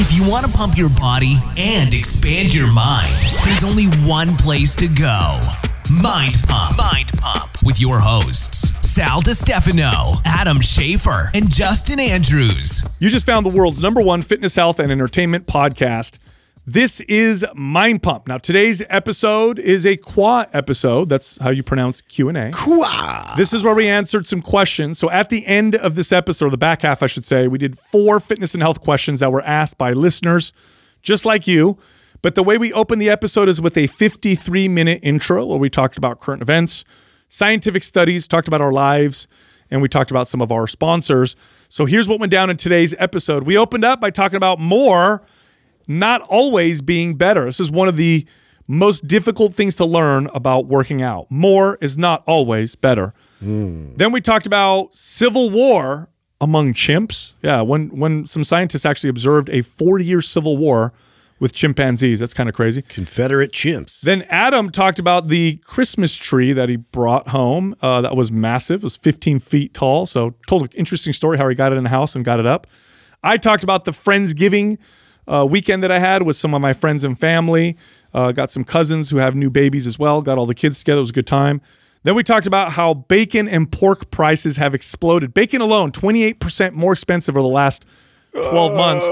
[0.00, 3.12] If you want to pump your body and expand your mind,
[3.44, 5.40] there's only one place to go
[5.90, 6.78] Mind Pump.
[6.78, 12.84] Mind Pump with your hosts, Sal DiStefano, Adam Schafer, and Justin Andrews.
[13.00, 16.18] You just found the world's number one fitness, health, and entertainment podcast.
[16.70, 18.28] This is Mind Pump.
[18.28, 21.08] Now, today's episode is a qua episode.
[21.08, 22.50] That's how you pronounce Q and A.
[22.50, 23.36] Qua.
[23.38, 24.98] This is where we answered some questions.
[24.98, 27.56] So at the end of this episode, or the back half, I should say, we
[27.56, 30.52] did four fitness and health questions that were asked by listeners,
[31.00, 31.78] just like you.
[32.20, 35.70] But the way we open the episode is with a 53 minute intro where we
[35.70, 36.84] talked about current events,
[37.28, 39.26] scientific studies, talked about our lives,
[39.70, 41.34] and we talked about some of our sponsors.
[41.70, 43.44] So here's what went down in today's episode.
[43.44, 45.24] We opened up by talking about more
[45.88, 47.46] not always being better.
[47.46, 48.26] This is one of the
[48.68, 51.26] most difficult things to learn about working out.
[51.30, 53.14] More is not always better.
[53.40, 56.08] Then we talked about civil war
[56.40, 57.34] among chimps.
[57.42, 60.92] Yeah, when when some scientists actually observed a 40-year civil war
[61.40, 62.18] with chimpanzees.
[62.20, 62.82] That's kind of crazy.
[62.82, 64.00] Confederate chimps.
[64.00, 67.76] Then Adam talked about the Christmas tree that he brought home.
[67.80, 68.80] Uh, that was massive.
[68.80, 70.04] It was 15 feet tall.
[70.06, 72.46] So told an interesting story how he got it in the house and got it
[72.46, 72.66] up.
[73.22, 74.78] I talked about the Friendsgiving
[75.28, 77.76] uh, weekend that I had with some of my friends and family.
[78.14, 80.22] Uh, got some cousins who have new babies as well.
[80.22, 80.98] Got all the kids together.
[80.98, 81.60] It was a good time.
[82.04, 85.34] Then we talked about how bacon and pork prices have exploded.
[85.34, 87.86] Bacon alone, 28% more expensive over the last
[88.32, 89.06] 12 months.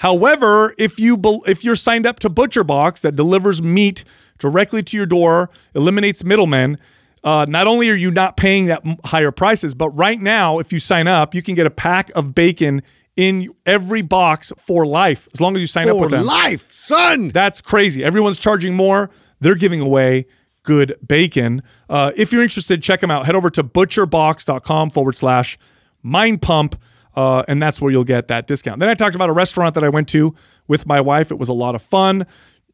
[0.00, 4.04] However, if you if you're signed up to Butcher Box that delivers meat
[4.38, 6.76] directly to your door, eliminates middlemen,
[7.24, 10.78] uh, not only are you not paying that higher prices, but right now, if you
[10.78, 12.82] sign up, you can get a pack of bacon
[13.18, 16.24] in every box for life as long as you sign up For with them.
[16.24, 17.30] life, son.
[17.30, 18.04] That's crazy.
[18.04, 19.10] Everyone's charging more.
[19.40, 20.26] They're giving away
[20.62, 21.62] good bacon.
[21.90, 23.26] Uh, if you're interested, check them out.
[23.26, 25.58] Head over to butcherbox.com forward slash
[26.00, 26.80] mind pump.
[27.16, 28.78] Uh, and that's where you'll get that discount.
[28.78, 30.36] Then I talked about a restaurant that I went to
[30.68, 31.32] with my wife.
[31.32, 32.24] It was a lot of fun.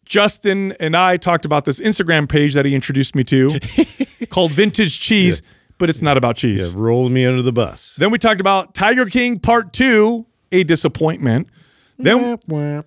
[0.05, 3.59] Justin and I talked about this Instagram page that he introduced me to
[4.29, 5.41] called Vintage Cheese,
[5.79, 6.75] but it's not about cheese.
[6.75, 7.97] Yeah, rolled me under the bus.
[7.97, 11.49] Then we talked about Tiger King Part Two, a disappointment.
[11.97, 12.39] Then,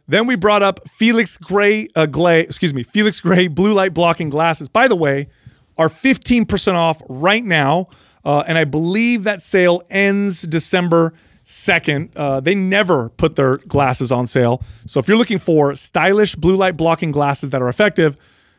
[0.07, 4.29] then we brought up Felix Gray, uh, Glay, excuse me, Felix Gray blue light blocking
[4.29, 4.68] glasses.
[4.68, 5.29] By the way,
[5.78, 7.88] are 15% off right now,
[8.25, 11.13] uh, and I believe that sale ends December
[11.45, 12.09] 2nd.
[12.16, 14.62] Uh, they never put their glasses on sale.
[14.85, 18.18] So if you're looking for stylish blue light blocking glasses that are effective,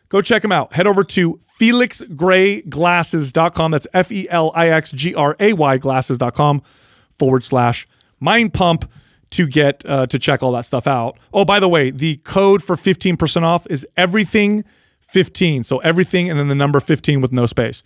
[0.08, 0.72] go check them out.
[0.72, 3.70] Head over to felixgrayglasses.com.
[3.70, 6.62] That's F E L I X G R A Y glasses.com
[7.10, 7.86] forward slash
[8.20, 8.90] mind pump
[9.30, 11.18] to get uh, to check all that stuff out.
[11.32, 14.64] Oh, by the way, the code for 15% off is everything
[15.02, 15.64] 15.
[15.64, 17.82] So everything and then the number 15 with no space.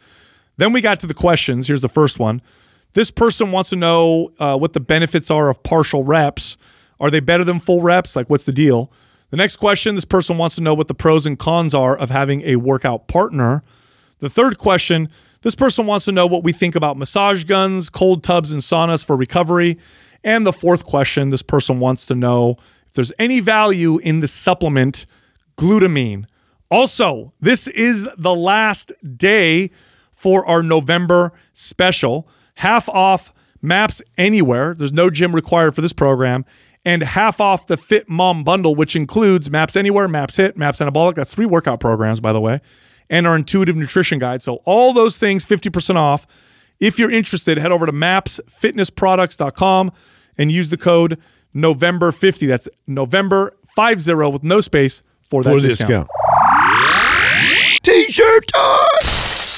[0.57, 1.67] Then we got to the questions.
[1.67, 2.43] Here's the first one.
[2.95, 6.57] This person wants to know uh, what the benefits are of partial reps.
[7.01, 8.15] Are they better than full reps?
[8.15, 8.93] Like, what's the deal?
[9.31, 12.11] The next question this person wants to know what the pros and cons are of
[12.11, 13.63] having a workout partner.
[14.19, 15.09] The third question
[15.41, 19.05] this person wants to know what we think about massage guns, cold tubs, and saunas
[19.05, 19.79] for recovery.
[20.25, 22.57] And the fourth question this person wants to know
[22.87, 25.07] if there's any value in the supplement
[25.57, 26.27] glutamine.
[26.71, 29.71] Also, this is the last day
[30.11, 32.29] for our November special.
[32.57, 34.75] Half off maps anywhere.
[34.75, 36.45] There's no gym required for this program.
[36.85, 41.15] And half off the Fit Mom bundle, which includes Maps Anywhere, Maps HIIT, Maps Anabolic.
[41.15, 42.61] That's three workout programs, by the way,
[43.09, 44.43] and our intuitive nutrition guide.
[44.43, 46.27] So, all those things 50% off.
[46.81, 49.93] If you're interested, head over to mapsfitnessproducts.com
[50.39, 51.19] and use the code
[51.55, 52.49] November50.
[52.49, 56.09] That's November 50 with no space for that For the discount.
[56.09, 57.83] discount.
[57.83, 58.79] T-shirt time.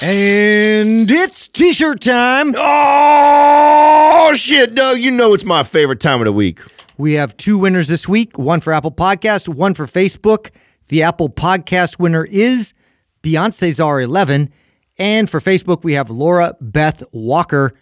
[0.02, 2.52] And it's t-shirt time.
[2.56, 4.98] Oh shit, Doug!
[4.98, 6.60] You know it's my favorite time of the week.
[6.98, 10.50] We have two winners this week, one for Apple Podcast, one for Facebook.
[10.88, 12.74] The Apple Podcast winner is
[13.22, 14.50] Beyonce's R11.
[14.98, 17.72] And for Facebook, we have Laura Beth Walker.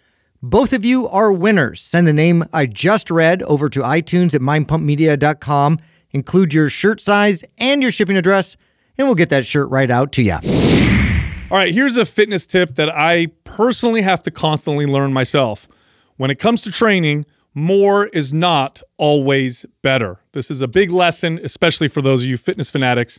[0.45, 1.79] Both of you are winners.
[1.79, 5.79] Send the name I just read over to iTunes at mindpumpmedia.com.
[6.11, 8.57] Include your shirt size and your shipping address,
[8.97, 10.33] and we'll get that shirt right out to you.
[11.49, 15.65] All right, here's a fitness tip that I personally have to constantly learn myself.
[16.17, 20.19] When it comes to training, more is not always better.
[20.33, 23.17] This is a big lesson, especially for those of you fitness fanatics.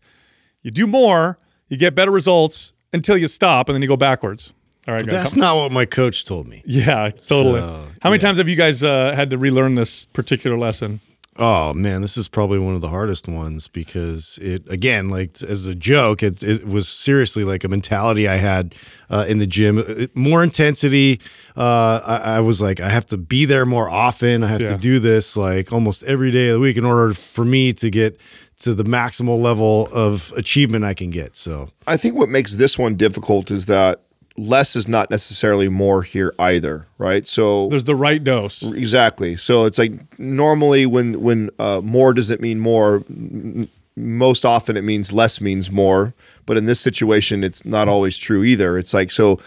[0.60, 1.38] You do more,
[1.68, 4.52] you get better results until you stop, and then you go backwards.
[4.86, 5.14] All right, guys.
[5.14, 6.62] That's not what my coach told me.
[6.66, 7.60] yeah, totally.
[7.60, 11.00] So, How many times have you guys uh, had to relearn this particular lesson?
[11.36, 15.66] Oh man, this is probably one of the hardest ones because it again, like as
[15.66, 18.76] a joke, it, it was seriously like a mentality I had
[19.10, 19.78] uh, in the gym.
[19.78, 21.20] It- more intensity.
[21.56, 24.44] Uh, I, I was like, I have to be there more often.
[24.44, 24.68] I have Yeah.
[24.72, 27.90] to do this like almost every day of the week in order for me to
[27.90, 28.20] get
[28.58, 31.34] to the maximal level of achievement I can get.
[31.34, 34.02] So I think what makes this one difficult is that
[34.36, 37.26] less is not necessarily more here either, right?
[37.26, 38.62] So There's the right dose.
[38.62, 39.36] Exactly.
[39.36, 44.82] So it's like normally when when uh, more doesn't mean more, m- most often it
[44.84, 46.14] means less means more.
[46.46, 48.76] But in this situation, it's not always true either.
[48.78, 49.38] It's like so.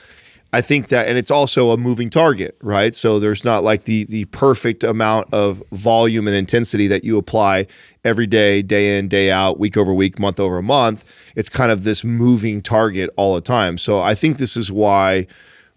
[0.54, 2.96] I think that, and it's also a moving target, right?
[2.96, 7.68] So there's not like the the perfect amount of volume and intensity that you apply
[8.06, 11.34] every day, day in, day out, week over week, month over month.
[11.36, 13.78] It's kind of this moving target all the time.
[13.78, 15.28] So I think this is why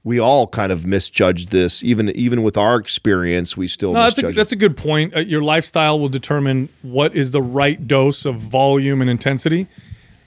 [0.05, 1.83] we all kind of misjudged this.
[1.83, 5.17] Even even with our experience, we still No, that's a that's a good point.
[5.17, 9.67] Uh, your lifestyle will determine what is the right dose of volume and intensity.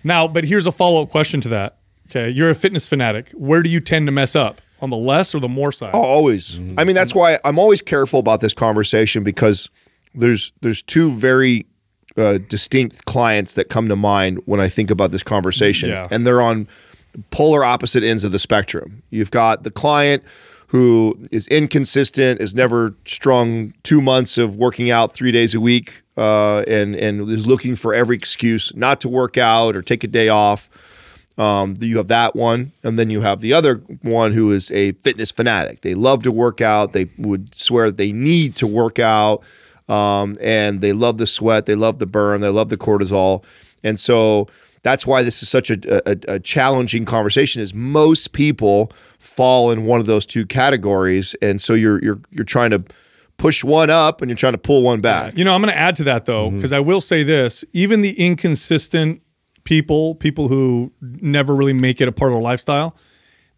[0.04, 1.78] Now, but here's a follow up question to that.
[2.10, 3.32] Okay, you're a fitness fanatic.
[3.32, 5.92] Where do you tend to mess up on the less or the more side?
[5.94, 6.60] Oh, always.
[6.78, 9.70] I mean, that's why I'm always careful about this conversation because
[10.14, 11.66] there's there's two very
[12.18, 16.08] uh, distinct clients that come to mind when I think about this conversation, Yeah.
[16.12, 16.68] and they're on
[17.32, 19.02] polar opposite ends of the spectrum.
[19.10, 20.24] You've got the client
[20.68, 26.02] who is inconsistent, is never strung two months of working out three days a week,
[26.18, 30.08] uh, and and is looking for every excuse not to work out or take a
[30.08, 30.70] day off.
[31.38, 34.92] Um, you have that one, and then you have the other one who is a
[34.94, 35.82] fitness fanatic.
[35.82, 36.92] They love to work out.
[36.92, 39.44] They would swear they need to work out,
[39.90, 41.66] um, and they love the sweat.
[41.66, 42.42] They love the burn.
[42.42, 43.44] They love the cortisol,
[43.84, 44.48] and so
[44.84, 47.64] that's why this is such a, a, a challenging conversation.
[47.64, 48.88] Is most people
[49.18, 52.84] fall in one of those two categories, and so you're you're you're trying to
[53.38, 55.36] push one up and you're trying to pull one back.
[55.36, 58.02] You know, I'm going to add to that though, because I will say this: even
[58.02, 59.22] the inconsistent
[59.64, 62.96] people, people who never really make it a part of their lifestyle,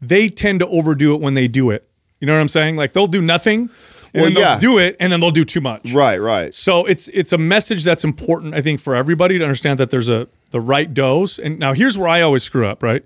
[0.01, 1.87] they tend to overdo it when they do it.
[2.19, 2.75] You know what I'm saying?
[2.75, 3.69] Like they'll do nothing,
[4.13, 4.59] and Well, yeah.
[4.59, 5.91] do it, and then they'll do too much.
[5.91, 6.53] Right, right.
[6.53, 10.09] So it's it's a message that's important, I think, for everybody to understand that there's
[10.09, 11.37] a the right dose.
[11.37, 13.03] And now here's where I always screw up, right?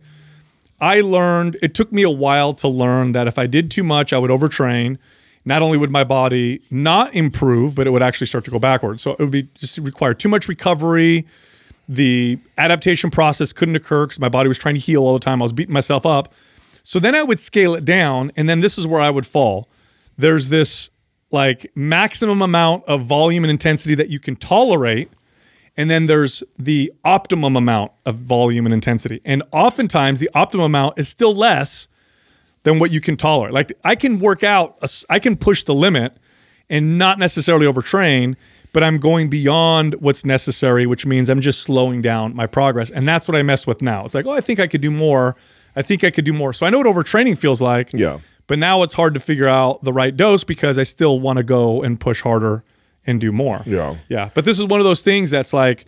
[0.80, 4.14] I learned it took me a while to learn that if I did too much,
[4.14, 4.98] I would overtrain.
[5.46, 9.02] Not only would my body not improve, but it would actually start to go backwards.
[9.02, 11.26] So it would be just require too much recovery.
[11.92, 15.42] The adaptation process couldn't occur because my body was trying to heal all the time.
[15.42, 16.32] I was beating myself up.
[16.84, 19.68] So then I would scale it down, and then this is where I would fall.
[20.16, 20.92] There's this
[21.32, 25.10] like maximum amount of volume and intensity that you can tolerate,
[25.76, 29.20] and then there's the optimum amount of volume and intensity.
[29.26, 31.88] And oftentimes the optimum amount is still less
[32.64, 33.54] than what you can tolerate.
[33.54, 34.78] Like I can work out,
[35.10, 36.18] I can push the limit
[36.70, 38.36] and not necessarily overtrain,
[38.74, 42.92] but I'm going beyond what's necessary, which means I'm just slowing down my progress.
[42.92, 44.06] And that's what I mess with now.
[44.06, 45.36] It's like, oh, I think I could do more.
[45.76, 46.54] I think I could do more.
[46.54, 47.92] So I know what overtraining feels like.
[47.94, 48.20] Yeah.
[48.48, 51.44] But now it's hard to figure out the right dose because I still want to
[51.44, 52.64] go and push harder
[53.06, 53.62] and do more.
[53.66, 53.96] Yeah.
[54.08, 54.30] Yeah.
[54.34, 55.86] But this is one of those things that's like,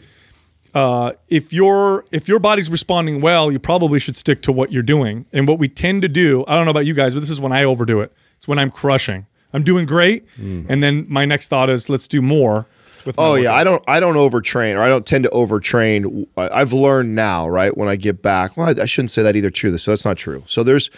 [0.74, 4.83] uh, if your if your body's responding well, you probably should stick to what you're
[4.83, 5.25] doing.
[5.33, 7.42] And what we tend to do, I don't know about you guys, but this is
[7.42, 8.13] when I overdo it.
[8.38, 9.25] It's when I'm crushing.
[9.53, 12.68] I'm doing great, and then my next thought is, let's do more.
[13.06, 13.53] With Oh yeah.
[13.53, 16.27] I don't I don't overtrain or I don't tend to overtrain.
[16.38, 17.75] I've learned now, right?
[17.75, 19.50] When I get back, well, I, I shouldn't say that either.
[19.50, 20.44] True, so that's not true.
[20.45, 20.89] So there's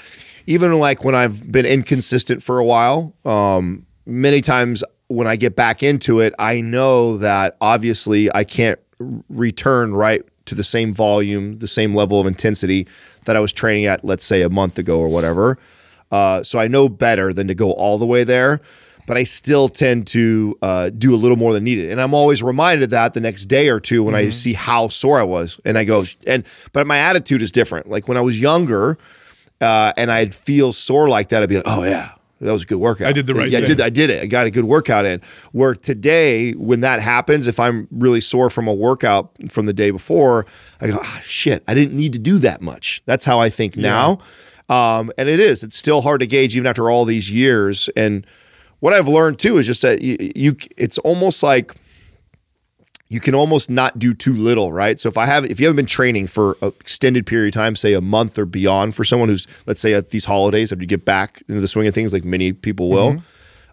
[0.45, 3.13] even like when I've been inconsistent for a while.
[3.23, 8.79] Um, many times when I get back into it, I know that obviously I can't
[9.29, 12.87] return right to the same volume, the same level of intensity
[13.25, 15.57] that I was training at, let's say a month ago or whatever.
[16.13, 18.61] Uh, so I know better than to go all the way there,
[19.07, 21.89] but I still tend to uh, do a little more than needed.
[21.89, 24.89] And I'm always reminded of that the next day or two when I see how
[24.89, 25.59] sore I was.
[25.65, 27.89] And I go, and but my attitude is different.
[27.89, 28.99] Like when I was younger
[29.59, 32.09] uh, and I'd feel sore like that, I'd be like, oh yeah.
[32.41, 33.07] That was a good workout.
[33.07, 33.77] I did the right yeah, I thing.
[33.77, 33.81] did.
[33.81, 34.21] I did it.
[34.21, 35.21] I got a good workout in.
[35.53, 39.91] Where today, when that happens, if I'm really sore from a workout from the day
[39.91, 40.45] before,
[40.81, 43.01] I go, ah, shit, I didn't need to do that much.
[43.05, 44.17] That's how I think now.
[44.69, 45.63] Um, and it is.
[45.63, 47.89] It's still hard to gauge even after all these years.
[47.95, 48.25] And
[48.79, 51.73] what I've learned too is just that you, you it's almost like
[53.09, 54.99] you can almost not do too little, right?
[54.99, 57.75] So if I have if you haven't been training for an extended period of time,
[57.75, 60.87] say a month or beyond, for someone who's let's say at these holidays after you
[60.87, 63.17] get back into the swing of things, like many people will,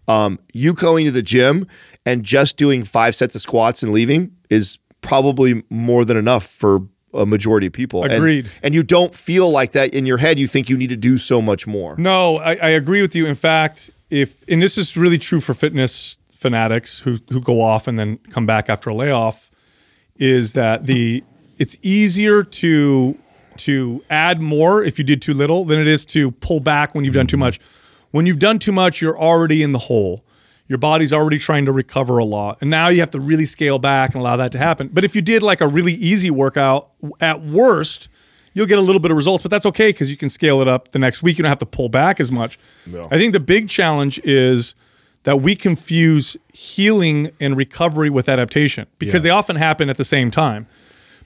[0.09, 1.67] um, you going to the gym
[2.05, 6.81] and just doing five sets of squats and leaving is probably more than enough for
[7.13, 8.05] a majority of people.
[8.05, 8.51] And- Agreed.
[8.63, 10.39] And, you don't feel like that in your head.
[10.39, 11.97] You think you need to do so much more.
[11.97, 13.27] No, I, I agree with you.
[13.27, 17.87] In fact, if and this is really true for fitness fanatics who who go off
[17.87, 19.51] and then come back after a layoff
[20.17, 21.23] is that the
[21.59, 23.19] it's easier to
[23.57, 27.05] to add more if you did too little than it is to pull back when
[27.05, 27.45] you've done too mm-hmm.
[27.45, 27.61] much.
[28.11, 30.25] When you've done too much, you're already in the hole.
[30.71, 32.59] Your body's already trying to recover a lot.
[32.61, 34.87] And now you have to really scale back and allow that to happen.
[34.87, 38.09] But if you did like a really easy workout, at worst,
[38.53, 40.69] you'll get a little bit of results, but that's okay because you can scale it
[40.69, 41.39] up the next week.
[41.39, 42.57] You don't have to pull back as much.
[43.11, 44.77] I think the big challenge is
[45.25, 50.31] that we confuse healing and recovery with adaptation because they often happen at the same
[50.31, 50.69] time.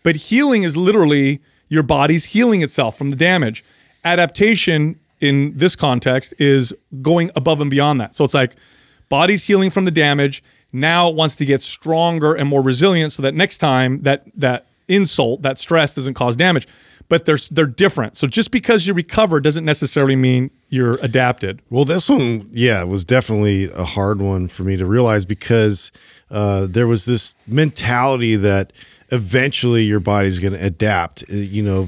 [0.03, 3.63] But healing is literally your body's healing itself from the damage.
[4.05, 8.17] Adaptation in this context is going above and beyond that.
[8.17, 8.57] So it's like
[9.19, 10.43] body's healing from the damage.
[10.73, 14.61] Now it wants to get stronger and more resilient so that next time that that
[14.89, 16.67] insult, that stress doesn't cause damage.
[17.09, 18.17] But they're they're different.
[18.17, 21.61] So just because you recover doesn't necessarily mean you're adapted.
[21.71, 25.93] Well, this one, yeah, was definitely a hard one for me to realize because
[26.31, 28.73] uh, there was this mentality that
[29.11, 31.25] eventually your body's going to adapt.
[31.31, 31.81] Uh, You know,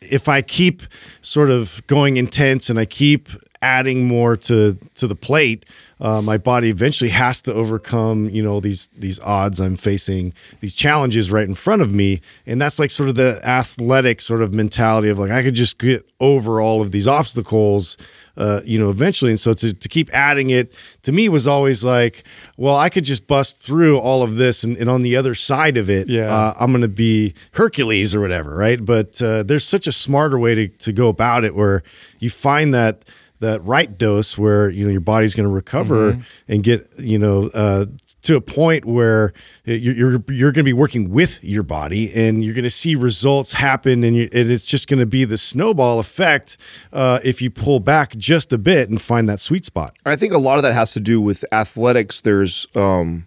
[0.00, 0.82] if I keep
[1.22, 3.28] sort of going intense and I keep
[3.60, 5.60] adding more to to the plate,
[6.02, 10.74] uh, my body eventually has to overcome you know these these odds I'm facing, these
[10.74, 14.52] challenges right in front of me, and that's like sort of the athletic sort of
[14.52, 17.96] mentality of like I could just get over all of these obstacles.
[18.34, 21.84] Uh, you know, eventually, and so to, to keep adding it to me was always
[21.84, 22.24] like,
[22.56, 25.76] well, I could just bust through all of this, and, and on the other side
[25.76, 26.32] of it, Yeah.
[26.34, 28.82] uh, I'm going to be Hercules or whatever, right?
[28.82, 31.82] But uh, there's such a smarter way to, to go about it where
[32.20, 33.04] you find that
[33.42, 36.18] that right dose where you know your body's going to recover
[36.48, 37.84] and get you know uh,
[38.22, 39.32] to a point where
[39.64, 42.94] you're you're, you're going to be working with your body and you're going to see
[42.94, 46.56] results happen and, you, and it's just going to be the snowball effect
[46.92, 49.94] uh, if you pull back just a bit and find that sweet spot.
[50.06, 52.20] I think a lot of that has to do with athletics.
[52.20, 53.26] There's, um,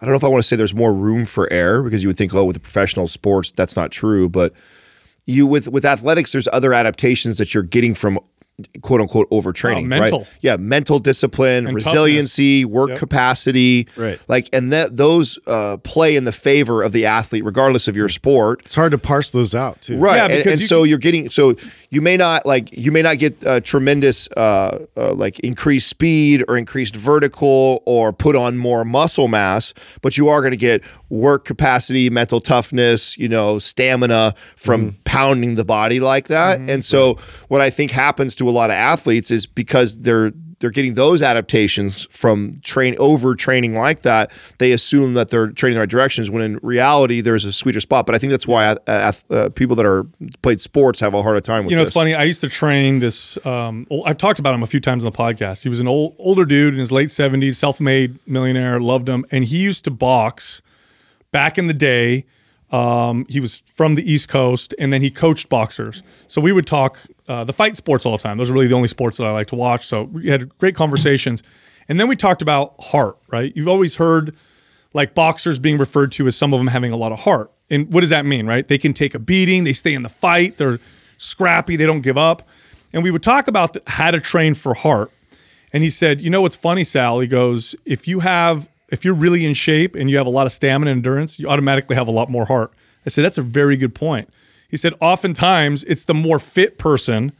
[0.00, 2.08] I don't know if I want to say there's more room for error because you
[2.08, 4.28] would think, oh, with the professional sports, that's not true.
[4.28, 4.54] But
[5.26, 8.18] you with with athletics, there's other adaptations that you're getting from
[8.82, 9.84] quote unquote overtraining.
[9.84, 10.18] Oh, mental.
[10.20, 10.38] right?
[10.40, 12.98] Yeah, mental discipline, And resiliency, work Yep.
[12.98, 14.22] capacity, Right.
[14.28, 18.08] Like, and that those uh, play in the favor of the athlete, regardless of your
[18.08, 18.62] sport.
[18.64, 19.98] It's hard to parse those out too.
[19.98, 21.54] Right, Yeah, and, because and you so you're getting so
[21.90, 26.44] you may not like you may not get uh, tremendous uh, uh, like increased speed
[26.48, 30.82] or increased vertical or put on more muscle mass, but you are going to get
[31.08, 36.58] work capacity, mental toughness, you know, stamina from pounding the body like that.
[36.60, 37.14] And so
[37.48, 41.22] what I think happens to a lot of athletes is because they're they're getting those
[41.22, 44.30] adaptations from train over training like that.
[44.58, 48.04] They assume that they're training the right directions when in reality there's a sweeter spot.
[48.04, 50.04] But I think that's why uh, uh, people that are
[50.42, 51.88] played sports have a harder time with You know, this.
[51.88, 52.14] it's funny.
[52.14, 53.38] I used to train this.
[53.46, 55.62] Um, I've talked about him a few times on the podcast.
[55.62, 58.78] He was an old, older dude in his late seventies, self-made millionaire.
[58.80, 60.60] Loved him, and he used to box
[61.32, 62.26] back in the day.
[62.70, 66.02] Um, he was from the East Coast, and then he coached boxers.
[66.26, 68.38] So we would talk uh, the fight sports all the time.
[68.38, 69.86] Those are really the only sports that I like to watch.
[69.86, 71.44] So we had great conversations,
[71.88, 73.18] and then we talked about heart.
[73.28, 73.52] Right?
[73.54, 74.34] You've always heard
[74.92, 77.52] like boxers being referred to as some of them having a lot of heart.
[77.70, 78.66] And what does that mean, right?
[78.66, 80.80] They can take a beating, they stay in the fight, they're
[81.18, 82.42] scrappy, they don't give up.
[82.92, 85.12] And we would talk about the, how to train for heart.
[85.72, 87.20] And he said, "You know what's funny, Sal?
[87.20, 90.46] He goes, if you have if you're really in shape and you have a lot
[90.46, 92.72] of stamina and endurance, you automatically have a lot more heart."
[93.06, 94.28] I said, "That's a very good point."
[94.70, 97.32] He said, "Oftentimes it's the more fit person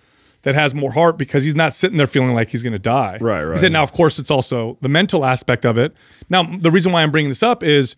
[0.43, 3.19] that has more heart because he's not sitting there feeling like he's going to die."
[3.21, 5.95] Right, He said, "Now, of course, it's also the mental aspect of it."
[6.29, 7.97] Now, the reason why I'm bringing this up is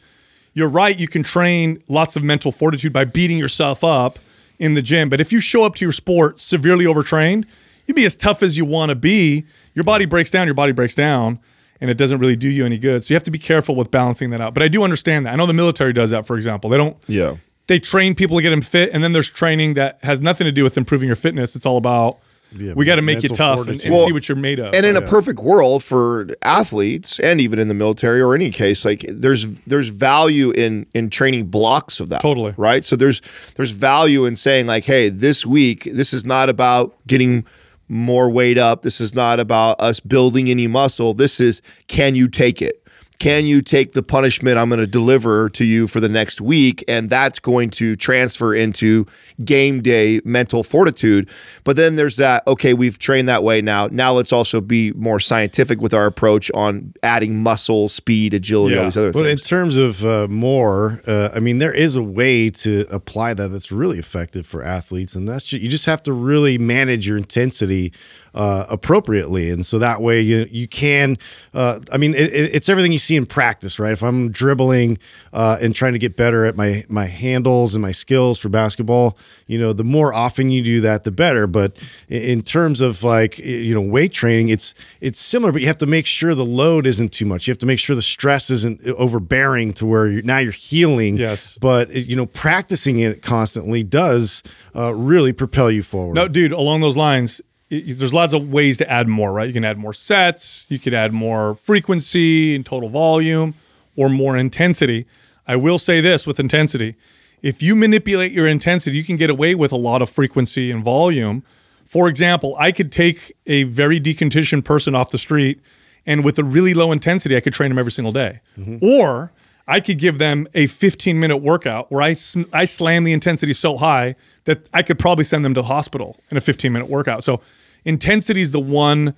[0.55, 0.99] you're right.
[0.99, 4.19] You can train lots of mental fortitude by beating yourself up
[4.59, 5.09] in the gym.
[5.09, 7.47] But if you show up to your sport severely overtrained,
[7.87, 9.45] you'd be as tough as you want to be.
[9.75, 11.39] Your body breaks down, your body breaks down,
[11.81, 13.05] and it doesn't really do you any good.
[13.05, 14.55] So you have to be careful with balancing that out.
[14.55, 15.33] But I do understand that.
[15.33, 16.71] I know the military does that, for example.
[16.71, 17.37] They don't yeah.
[17.67, 20.53] They train people to get them fit, and then there's training that has nothing to
[20.53, 21.57] do with improving your fitness.
[21.57, 22.19] It's all about
[22.55, 23.87] we got to make you tough and, fortitude.
[23.87, 24.75] and Well, see what you're made of.
[24.75, 28.85] And in a perfect world for athletes and even in the military or any case,
[28.85, 32.21] like there's there's value in in training blocks of that.
[32.21, 32.55] Totally.
[32.57, 32.85] Right.
[32.85, 33.21] So there's
[33.57, 37.47] there's value in saying like, hey, this week, this is not about getting
[37.89, 38.83] more weight up.
[38.83, 41.15] This is not about us building any muscle.
[41.15, 42.82] This is can you take it?
[43.23, 46.83] Can you take the punishment I'm going to deliver to you for the next week?
[46.89, 49.07] And that's going to transfer into
[49.45, 51.31] game day mental fortitude.
[51.63, 53.87] But then there's that, okay, we've trained that way now.
[53.93, 58.85] Now let's also be more scientific with our approach on adding muscle, speed, agility, all
[58.87, 59.23] these other things.
[59.23, 63.35] But in terms of uh, more, uh, I mean, there is a way to apply
[63.35, 67.07] that that's really effective for athletes, and that's ju- you just have to really manage
[67.07, 67.93] your intensity
[68.35, 71.19] uh, appropriately, and so that way you you can.
[71.55, 73.93] Uh, I mean, it, it- it's everything you see see in practice, right?
[73.93, 74.97] If I'm dribbling
[75.33, 79.19] uh, and trying to get better at my my handles and my skills for basketball,
[79.49, 81.47] you know, the more often you do that, the better.
[81.49, 85.79] But in terms of like you know weight training, it's it's similar, but you have
[85.79, 87.47] to make sure the load isn't too much.
[87.47, 91.17] You have to make sure the stress isn't overbearing to where you're, now you're healing.
[91.19, 91.59] Yes.
[91.61, 94.43] But you know, practicing it constantly does
[94.77, 96.15] uh, really propel you forward.
[96.15, 97.41] No, dude, along those lines,
[97.73, 99.49] y- there's lots of ways to add more, right?
[99.49, 103.55] You can add more sets, you could add more frequency and total volume,
[103.97, 105.07] or more intensity.
[105.47, 106.95] I will say this with intensity
[107.43, 110.83] if you manipulate your intensity, you can get away with a lot of frequency and
[110.83, 111.43] volume.
[111.85, 115.61] For example, I could take a very deconditioned person off the street,
[116.07, 118.41] and with a really low intensity, I could train them every single day.
[118.57, 118.79] Mm-hmm.
[118.81, 119.33] Or
[119.67, 123.53] I could give them a 15 minute workout where I, sm- I slam the intensity
[123.53, 124.15] so high
[124.45, 127.25] that I could probably send them to the hospital in a 15 minute workout.
[127.25, 127.41] So,
[127.85, 129.15] intensity is the one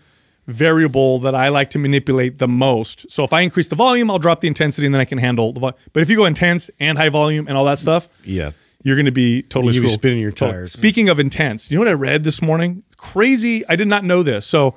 [0.46, 3.10] variable that I like to manipulate the most.
[3.10, 5.52] So, if I increase the volume, I'll drop the intensity and then I can handle
[5.52, 5.78] the volume.
[5.92, 8.50] But if you go intense and high volume and all that stuff, Yeah.
[8.82, 10.72] you're going to be totally You'll spinning your So, tires.
[10.72, 12.82] Speaking of intense, you know what I read this morning?
[12.98, 13.64] Crazy.
[13.68, 14.44] I did not know this.
[14.46, 14.74] So,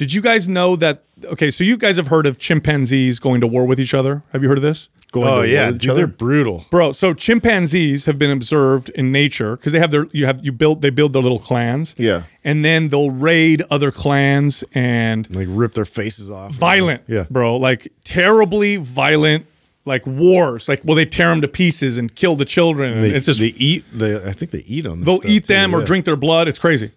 [0.00, 1.02] did you guys know that?
[1.24, 4.22] Okay, so you guys have heard of chimpanzees going to war with each other.
[4.32, 4.88] Have you heard of this?
[5.12, 5.98] Going Oh to yeah, war with each dude, other?
[6.06, 6.64] they're brutal.
[6.70, 10.52] Bro, so chimpanzees have been observed in nature because they have their you have you
[10.52, 11.94] build they build their little clans.
[11.98, 12.22] Yeah.
[12.44, 16.52] And then they'll raid other clans and Like rip their faces off.
[16.54, 17.26] violent, Yeah.
[17.30, 19.44] bro, like terribly violent,
[19.84, 20.68] like wars.
[20.68, 22.92] Like, well, they tear them to pieces and kill the children.
[22.94, 24.22] and They, it's just they eat the.
[24.26, 25.04] I think they eat them.
[25.04, 26.48] they'll eat them or drink their blood.
[26.48, 26.92] It's crazy.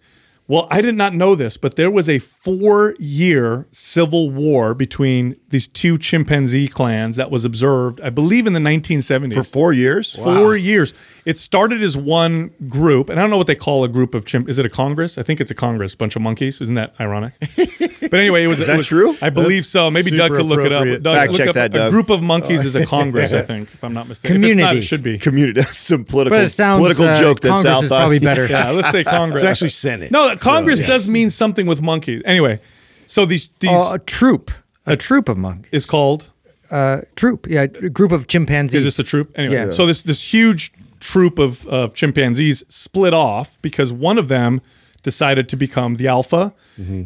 [0.45, 5.35] Well, I did not know this, but there was a four year civil war between
[5.49, 9.33] these two chimpanzee clans that was observed, I believe, in the 1970s.
[9.33, 10.17] For four years?
[10.17, 10.23] Wow.
[10.39, 10.93] Four years.
[11.25, 14.25] It started as one group, and I don't know what they call a group of
[14.25, 14.49] chimp.
[14.49, 15.17] Is it a congress?
[15.17, 16.59] I think it's a congress, bunch of monkeys.
[16.59, 17.33] Isn't that ironic?
[17.39, 18.59] but anyway, it was.
[18.59, 19.15] Is it that was- true?
[19.21, 19.89] I believe That's so.
[19.91, 20.83] Maybe Doug could look it up.
[21.01, 23.73] Doug, Fact look check up that, A group of monkeys is a congress, I think,
[23.73, 24.43] if I'm not mistaken.
[24.43, 24.77] If it's not, Community.
[24.79, 25.17] it should be.
[25.17, 25.61] Community.
[25.61, 28.45] That's some political, But it sounds political uh, joke that Congress South is probably better.
[28.47, 29.41] Yeah, let's say Congress.
[29.43, 30.11] It's actually Senate.
[30.11, 32.21] no, that Congress does mean something with monkeys.
[32.25, 32.59] Anyway,
[33.05, 34.51] so these these Oh, a troop,
[34.85, 35.69] a troop of monkeys.
[35.71, 36.29] is called
[36.71, 38.83] Uh, troop, yeah, a group of chimpanzees.
[38.83, 39.31] Is this a troop?
[39.35, 39.69] Anyway, Yeah.
[39.69, 44.59] so this this huge troop of, of chimpanzees split off because one of them
[45.03, 46.53] decided to become the alpha,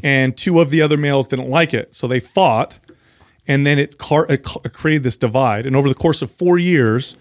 [0.03, 2.79] and two of the other males didn't like it, so they fought,
[3.47, 5.65] and then it, car- it ca- created this divide.
[5.65, 7.15] And over the course of four years,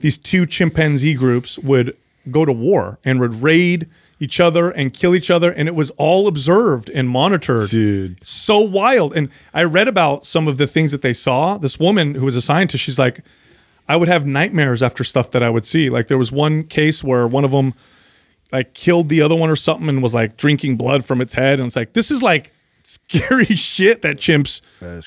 [0.00, 1.96] these two chimpanzee groups would
[2.30, 3.86] go to war and would raid
[4.20, 8.24] each other and kill each other, and it was all observed and monitored Dude.
[8.24, 9.16] so wild.
[9.16, 11.56] And I read about some of the things that they saw.
[11.58, 13.24] This woman who was a scientist, she's like,
[13.88, 15.88] I would have nightmares after stuff that I would see.
[15.88, 17.74] Like there was one case where one of them
[18.52, 21.58] like killed the other one or something and was like drinking blood from its head.
[21.60, 22.52] And it's like, this is like
[22.88, 24.60] scary shit that chimps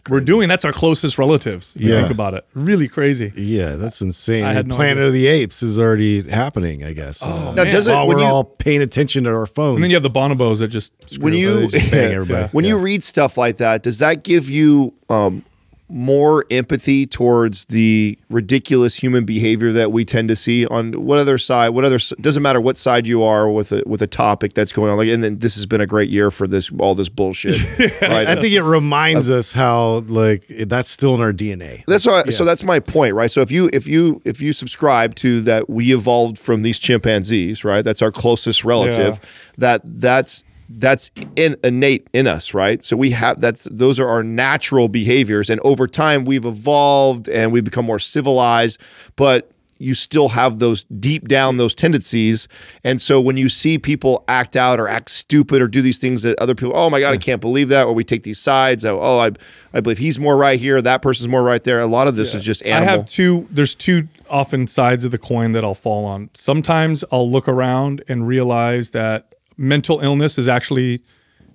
[0.09, 0.47] were doing.
[0.49, 1.75] That's our closest relatives.
[1.75, 2.01] If you Yeah.
[2.01, 2.45] think about it.
[2.53, 3.31] Really crazy.
[3.35, 4.43] Yeah, that's insane.
[4.45, 5.07] I had no Planet idea.
[5.07, 7.23] of the Apes is already happening, I guess.
[7.25, 9.77] Oh, Now, does it- while when we're you- all paying attention to our phones.
[9.77, 12.49] And then you have the bonobos that just screw when you They just bang everybody.
[12.51, 15.43] when you read stuff like that, does that give you um,
[15.91, 21.37] more empathy towards the ridiculous human behavior that we tend to see on what other
[21.37, 21.69] side?
[21.69, 24.91] What other doesn't matter what side you are with a with a topic that's going
[24.91, 24.97] on.
[24.97, 27.61] Like, and then this has been a great year for this all this bullshit.
[28.01, 28.27] right?
[28.27, 31.83] I think it reminds uh, us how like that's still in our DNA.
[31.85, 32.23] That's why.
[32.23, 33.29] So that's my point, right?
[33.29, 37.63] So if you if you if you subscribe to that, we evolved from these chimpanzees,
[37.63, 37.83] right?
[37.83, 39.19] That's our closest relative.
[39.57, 40.43] That that's
[40.79, 42.83] that's in, innate in us, right?
[42.83, 47.51] So we have that's those are our natural behaviors, and over time we've evolved and
[47.51, 48.81] we've become more civilized,
[49.15, 49.49] but.
[49.83, 52.47] You still have those deep down those tendencies,
[52.83, 56.21] and so when you see people act out or act stupid or do these things
[56.21, 58.85] that other people, oh my god, I can't believe that, or we take these sides,
[58.85, 59.31] oh, oh I,
[59.73, 61.79] I believe he's more right here, that person's more right there.
[61.79, 62.89] A lot of this is just animal.
[62.89, 63.47] I have two.
[63.49, 66.29] There's two often sides of the coin that I'll fall on.
[66.35, 71.01] Sometimes I'll look around and realize that mental illness is actually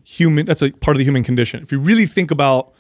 [0.05, 0.47] human.
[0.47, 1.63] That's a part of the human condition.
[1.63, 2.73] If you really think about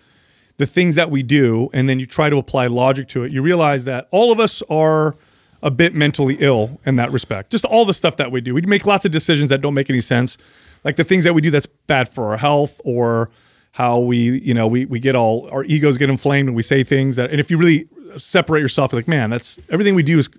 [0.57, 3.43] the things that we do and then you try to apply logic to it, you
[3.43, 5.17] realize that all of us are
[5.63, 7.51] a bit mentally ill in that respect.
[7.51, 8.55] Just all the stuff that we do.
[8.55, 10.39] We make lots of decisions that don't make any sense.
[10.85, 13.31] Like the things that we do that's bad for our health or
[13.73, 16.85] how we, you know, we we get all our egos get inflamed and we say
[16.85, 20.19] things that and if you really separate yourself, you're like, man, that's everything we do
[20.19, 20.31] is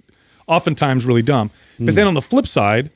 [0.48, 1.52] oftentimes really dumb.
[1.78, 1.96] But hmm.
[1.96, 2.90] then on the flip side,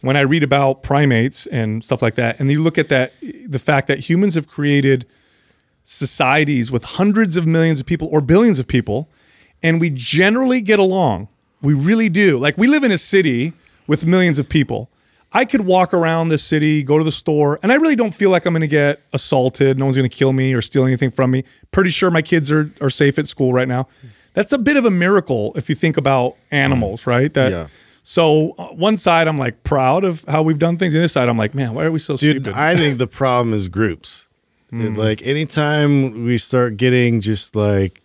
[0.00, 3.58] when I read about primates and stuff like that, and you look at that, the
[3.58, 5.06] fact that humans have created
[5.84, 9.08] societies with hundreds of millions of people or billions of people,
[9.62, 11.28] and we generally get along.
[11.62, 12.38] We really do.
[12.38, 13.54] Like we live in a city
[13.86, 14.90] with millions of people.
[15.32, 18.30] I could walk around the city, go to the store, and I really don't feel
[18.30, 19.78] like I'm going to get assaulted.
[19.78, 21.44] No one's going to kill me or steal anything from me.
[21.70, 23.88] Pretty sure my kids are are safe at school right now.
[24.34, 27.32] That's a bit of a miracle if you think about animals, right?
[27.34, 27.66] That Yeah.
[28.10, 31.28] So uh, one side I'm like proud of how we've done things, The other side
[31.28, 32.58] I'm like, man, why are we so Dude, stupid?
[32.58, 34.28] I think the problem is groups.
[34.72, 38.00] It- Like anytime we start getting just like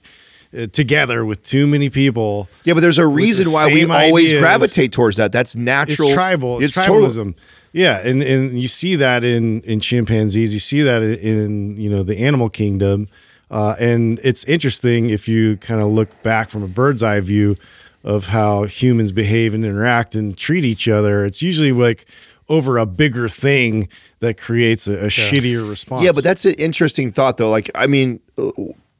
[0.57, 4.29] uh, together with too many people, Yeah, but there's a reason why we same always
[4.29, 4.41] ideas.
[4.41, 5.31] gravitate towards that.
[5.31, 6.09] That's natural.
[6.09, 6.61] it's tribal.
[6.61, 7.33] It's, total- tribalism.
[7.71, 10.53] yeah, and and you see that in in chimpanzees.
[10.53, 13.07] You see that in, in you know the animal kingdom,
[13.49, 17.55] uh, and it's interesting if you kind of look back from a bird's eye view
[18.03, 21.25] of how humans behave and interact and treat each other.
[21.25, 22.05] It's usually like
[22.49, 23.87] over a bigger thing
[24.19, 26.03] that creates a, a shittier response.
[26.03, 27.49] Yeah, but that's an interesting thought, though.
[27.49, 28.51] Like, I mean, uh,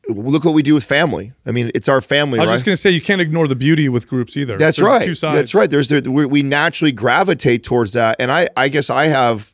[0.10, 1.34] look what we do with family.
[1.46, 2.56] I mean, it's our family, I was right?
[2.56, 4.58] just going to say you can't ignore the beauty with groups either.
[4.58, 5.06] That's There's right.
[5.06, 5.38] Two sides.
[5.38, 5.70] That's right.
[5.70, 9.54] There's there, we, we naturally gravitate towards that, and I I guess I have,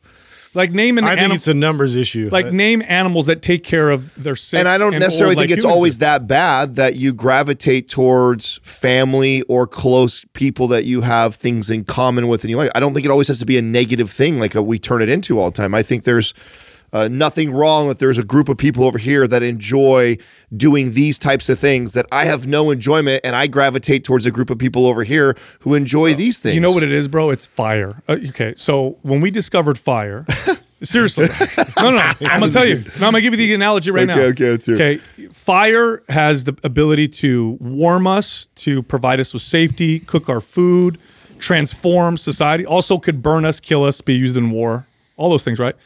[0.52, 1.34] Like name an I think animal.
[1.36, 2.28] it's a numbers issue.
[2.32, 4.58] like name animals that take care of their sick.
[4.58, 6.06] and I don't old necessarily like think it's always do.
[6.06, 11.84] that bad that you gravitate towards family or close people that you have things in
[11.84, 12.70] common with, and you like.
[12.74, 15.02] I don't think it always has to be a negative thing like a, we turn
[15.02, 15.74] it into all the time.
[15.74, 16.34] I think there's.
[16.92, 20.16] Uh, nothing wrong that there's a group of people over here that enjoy
[20.56, 24.30] doing these types of things that I have no enjoyment and I gravitate towards a
[24.30, 26.54] group of people over here who enjoy these things.
[26.54, 27.30] You know what it is, bro?
[27.30, 28.02] It's fire.
[28.08, 30.26] Uh, okay, so when we discovered fire,
[30.82, 31.26] seriously,
[31.78, 32.74] no, no, no, I'm gonna tell you.
[32.98, 34.18] No, I'm gonna give you the analogy right now.
[34.18, 34.80] Okay, okay, let's hear it.
[34.80, 40.40] Okay, fire has the ability to warm us, to provide us with safety, cook our
[40.40, 40.98] food,
[41.38, 42.66] transform society.
[42.66, 44.86] Also, could burn us, kill us, be used in war.
[45.16, 45.76] All those things, right?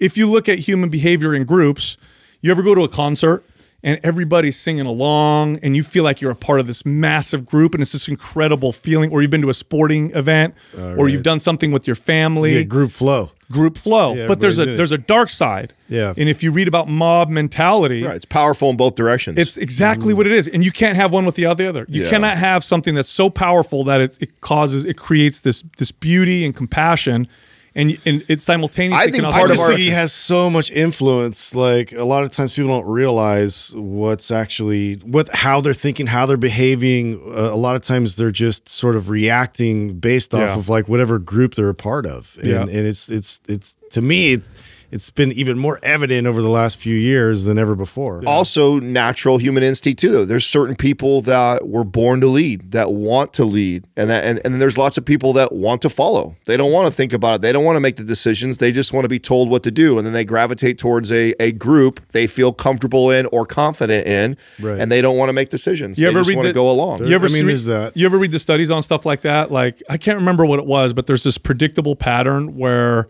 [0.00, 1.96] If you look at human behavior in groups,
[2.40, 3.44] you ever go to a concert
[3.82, 7.74] and everybody's singing along and you feel like you're a part of this massive group
[7.74, 11.40] and it's this incredible feeling, or you've been to a sporting event or you've done
[11.40, 13.30] something with your family yeah, group flow.
[13.50, 14.14] group flow.
[14.14, 14.76] Yeah, but there's a everybody's in it.
[14.76, 15.72] there's a dark side.
[15.88, 16.12] Yeah.
[16.16, 19.38] And if you read about mob mentality, Right, it's powerful in both directions.
[19.38, 20.46] it's exactly what it is.
[20.48, 21.84] And you can't have one without the other.
[21.88, 22.10] You Yeah.
[22.10, 26.44] cannot have something that's so powerful that it, it causes it creates this this beauty
[26.44, 27.28] and compassion
[27.74, 30.12] and, and it simultaneously I think can also I part of our- think he has
[30.12, 31.54] so much influence.
[31.54, 36.26] Like a lot of times, people don't realize what's actually what how they're thinking, how
[36.26, 37.20] they're behaving.
[37.26, 40.56] Uh, a lot of times, they're just sort of reacting based off Yeah.
[40.58, 42.36] of like whatever group they're a part of.
[42.40, 42.60] And, Yeah.
[42.62, 44.54] and it's it's it's to me, it's,
[44.90, 48.22] it's been even more evident over the last few years than ever before.
[48.26, 50.10] also natural human instinct too.
[50.12, 50.24] Though.
[50.24, 54.40] There's certain people that were born to lead, that want to lead, and that and,
[54.44, 56.34] and then there's lots of people that want to follow.
[56.46, 57.40] They don't want to think about it.
[57.42, 58.58] They don't want to make the decisions.
[58.58, 61.34] They just want to be told what to do, and then they gravitate towards a,
[61.40, 64.78] a group they feel comfortable in or confident in, Right.
[64.80, 65.98] and they don't want to make decisions.
[65.98, 67.04] You they ever just read want to go along.
[67.06, 67.96] You ever I mean, see- there's that.
[67.96, 69.50] You ever read the studies on stuff like that?
[69.50, 73.08] Like I can't remember what it was, but there's this predictable pattern where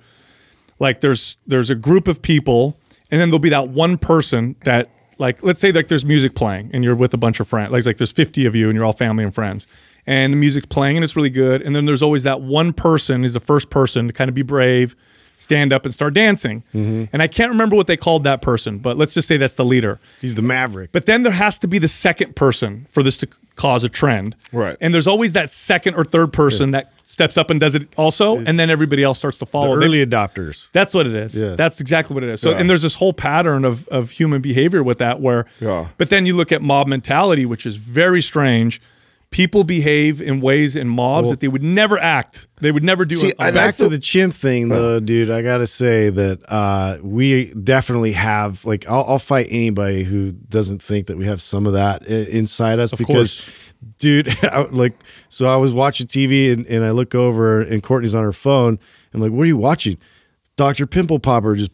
[0.80, 2.76] like there's there's a group of people
[3.10, 6.70] and then there'll be that one person that like let's say like there's music playing
[6.72, 7.70] and you're with a bunch of friends.
[7.70, 9.66] Like, like there's 50 of you and you're all family and friends.
[10.06, 11.62] And the music's playing and it's really good.
[11.62, 14.42] And then there's always that one person is the first person to kind of be
[14.42, 14.96] brave,
[15.40, 16.60] stand up and start dancing.
[16.74, 17.04] Mm-hmm.
[17.12, 19.64] And I can't remember what they called that person, but let's just say that's the
[19.64, 19.98] leader.
[20.20, 20.92] He's the maverick.
[20.92, 24.36] But then there has to be the second person for this to cause a trend.
[24.52, 24.76] Right.
[24.80, 28.36] And there's always that second or third person that steps up and does it also,
[28.38, 29.78] and then everybody else starts to the follow.
[29.78, 30.70] They- early adopters.
[30.72, 31.34] that's what it is.
[31.34, 31.54] Yeah.
[31.56, 32.40] That's exactly what it is.
[32.40, 35.88] So, and there's this whole pattern of, of human behavior with that where, Yeah.
[35.96, 38.80] but then you look at mob mentality, which is very strange.
[39.30, 42.48] People behave in ways in mobs that they would never act.
[42.60, 43.36] They would never do See, it.
[43.38, 47.54] and I back to the chimp thing though dude i gotta say that uh, we
[47.54, 51.72] definitely have like I'll, I'll fight anybody who doesn't think that we have some of
[51.74, 53.50] that inside us because
[53.98, 54.92] dude I, like
[55.28, 58.78] so i was watching tv and, and i look over and courtney's on her phone
[59.14, 59.96] i'm like what are you watching
[60.56, 61.70] dr pimple popper just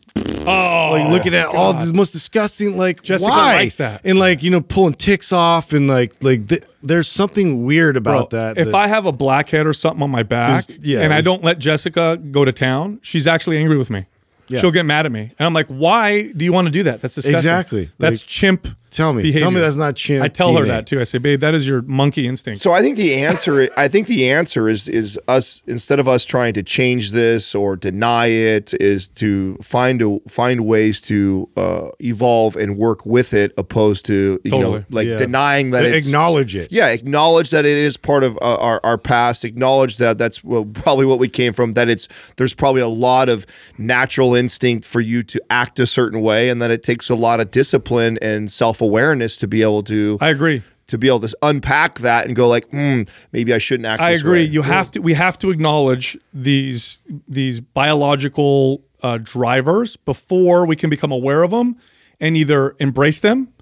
[0.47, 4.01] oh, like looking at all this most disgusting like Jessica why likes that.
[4.05, 8.31] and like you know pulling ticks off and like like th- there's something weird about
[8.31, 11.01] Bro, that If that- I have a blackhead or something on my back Is- yeah,
[11.03, 14.07] and I don't let Jessica go to town, she's actually angry with me.
[14.49, 14.61] Yeah.
[14.61, 15.33] She'll get mad at me.
[15.39, 17.01] And I'm like, why do you want to do that?
[17.01, 17.35] That's disgusting.
[17.35, 17.91] Exactly.
[17.99, 18.69] That's Like, chimp.
[18.97, 21.01] Tell me- tell me that's not chimp I tell her that too.
[21.01, 22.61] I say, babe, that is your monkey instinct.
[22.61, 26.25] So I think the answer I think the answer is is us instead of us
[26.25, 31.89] trying to change this or deny it is to find a, find ways to uh,
[32.01, 34.85] evolve and work with it opposed to you know Totally.
[34.91, 35.17] like Yeah.
[35.17, 38.99] denying that it's acknowledge it yeah acknowledge that it is part of uh, our, our
[38.99, 42.89] past acknowledge that that's well, probably what we came from that it's there's probably a
[42.89, 43.45] lot of
[43.79, 47.41] natural instinct for you to act a certain way and that it takes a lot
[47.41, 48.51] of discipline and
[48.87, 50.63] self-awareness to be able to I agree.
[50.87, 54.01] to be able to unpack that and go like, hmm, maybe I shouldn't act.
[54.01, 54.45] I agree.
[54.45, 55.01] way." You have to.
[55.01, 61.51] We have to acknowledge these these biological uh, drivers before we can become aware of
[61.51, 61.77] them
[62.21, 63.53] and either embrace them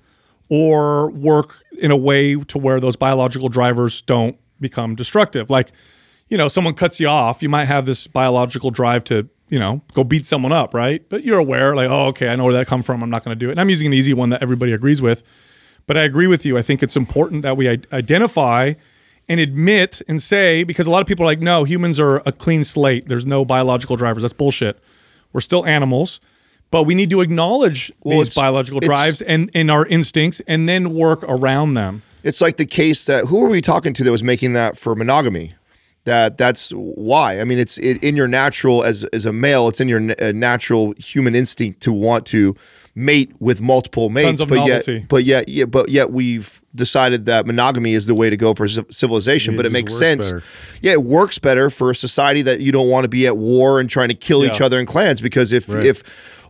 [0.48, 5.50] or work in a way to where those biological drivers don't become destructive.
[5.50, 5.72] Like,
[6.28, 9.82] you know, someone cuts you off, you might have this biological drive to, you know,
[9.92, 11.06] go beat someone up, right?
[11.08, 13.02] But you're aware, like, oh, okay, I know where that come from.
[13.02, 13.52] I'm not going to do it.
[13.52, 15.22] And I'm using an easy one that everybody agrees with.
[15.86, 16.56] But I agree with you.
[16.56, 18.74] I think it's important that we identify
[19.28, 22.32] and admit and say, because a lot of people are like, no, humans are a
[22.32, 23.08] clean slate.
[23.08, 24.22] There's no biological drivers.
[24.22, 24.78] That's bullshit.
[25.32, 26.20] We're still animals,
[26.70, 30.94] but we need to acknowledge Well, these biological drives and, and our instincts and then
[30.94, 32.02] work around them.
[32.22, 34.94] It's like the case that who were we talking to that was making that for
[34.94, 35.52] monogamy?
[36.04, 37.40] That that's why.
[37.40, 39.68] I mean, it's it, in your natural as as a male.
[39.68, 42.54] It's in your n- uh, natural human instinct to want to
[42.94, 44.44] mate with multiple mates.
[44.44, 44.92] but novelty.
[44.92, 48.52] yet, but yet, yeah, but yet we've decided that monogamy is the way to go
[48.52, 49.54] for ci- civilization.
[49.54, 50.30] Yeah, but it makes sense.
[50.30, 50.42] better.
[50.82, 53.80] Yeah, it works better for a society that you don't want to be at war
[53.80, 55.20] and trying to kill each other in clans.
[55.22, 55.86] Because if Right.
[55.86, 56.02] if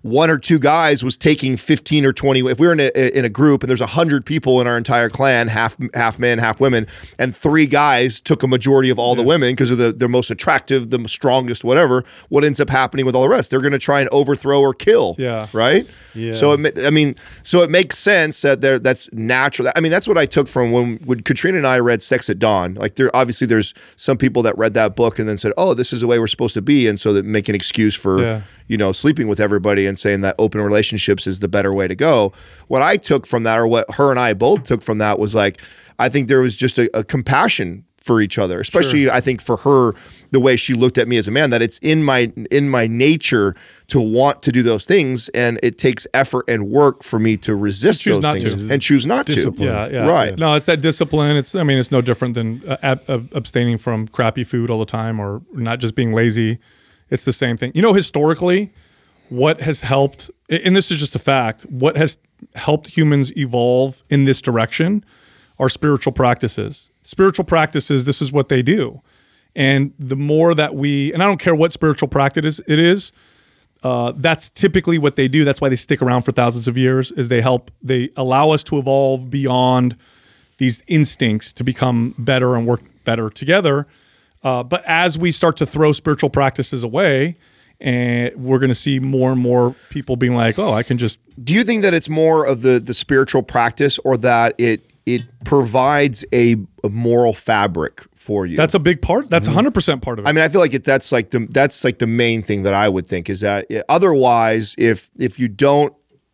[0.04, 3.24] one or two guys was taking 15 or 20 if we were in a, in
[3.24, 6.86] a group and there's 100 people in our entire clan half half men half women
[7.18, 10.30] and three guys took a majority of all the women because of the they're most
[10.30, 13.78] attractive the strongest whatever what ends up happening with all the rest they're going to
[13.78, 15.46] try and overthrow or kill Yeah.
[15.54, 16.34] right Yeah.
[16.34, 20.06] so it, i mean so it makes sense that there that's natural i mean that's
[20.06, 23.10] what i took from when when katrina and i read sex at dawn like there
[23.16, 26.06] obviously there's some people that read that book and then said oh this is the
[26.06, 28.40] way we're supposed to be and so that make an excuse for Yeah.
[28.66, 31.94] you know, sleeping with everybody and saying that open relationships is the better way to
[31.94, 32.32] go.
[32.68, 35.34] What I took from that, or what her and I both took from that, was
[35.34, 35.60] like,
[35.98, 39.56] I think there was just a, a compassion for each other, especially I think for
[39.58, 39.94] her,
[40.30, 42.86] the way she looked at me as a man, that it's in my in my
[42.86, 47.38] nature to want to do those things, and it takes effort and work for me
[47.38, 48.74] to resist those not things to.
[48.74, 49.68] and choose not Discipline.
[49.68, 49.74] to.
[49.74, 50.06] Yeah, yeah.
[50.06, 50.38] Right.
[50.38, 51.38] No, it's that discipline.
[51.38, 54.80] It's I mean, it's no different than uh, ab- ab- abstaining from crappy food all
[54.80, 56.58] the time or not just being lazy.
[57.08, 57.72] It's the same thing.
[57.74, 58.72] You know, historically,
[59.28, 62.18] what has helped and this is just a fact, what has
[62.54, 65.04] helped humans evolve in this direction
[65.58, 66.90] are spiritual practices.
[67.02, 69.00] Spiritual practices, this is what they do.
[69.56, 73.12] And the more that we and I don't care what spiritual practice it is,
[73.82, 75.44] uh, that's typically what they do.
[75.44, 77.10] That's why they stick around for thousands of years.
[77.12, 79.96] Is they help they allow us to evolve beyond
[80.58, 83.86] these instincts to become better and work better together.
[84.42, 87.36] Uh, but as we start to throw spiritual practices away,
[87.84, 91.18] and we're going to see more and more people being like, "Oh, I can just
[91.44, 95.22] Do you think that it's more of the the spiritual practice, or that it it
[95.44, 98.56] provides a, a moral fabric for you?
[98.56, 99.28] That's a big part.
[99.28, 100.28] That's 100% part of it.
[100.28, 102.72] I mean, I feel like it, that's like the that's like the main thing that
[102.72, 105.92] I would think is that eh, otherwise, if if you don't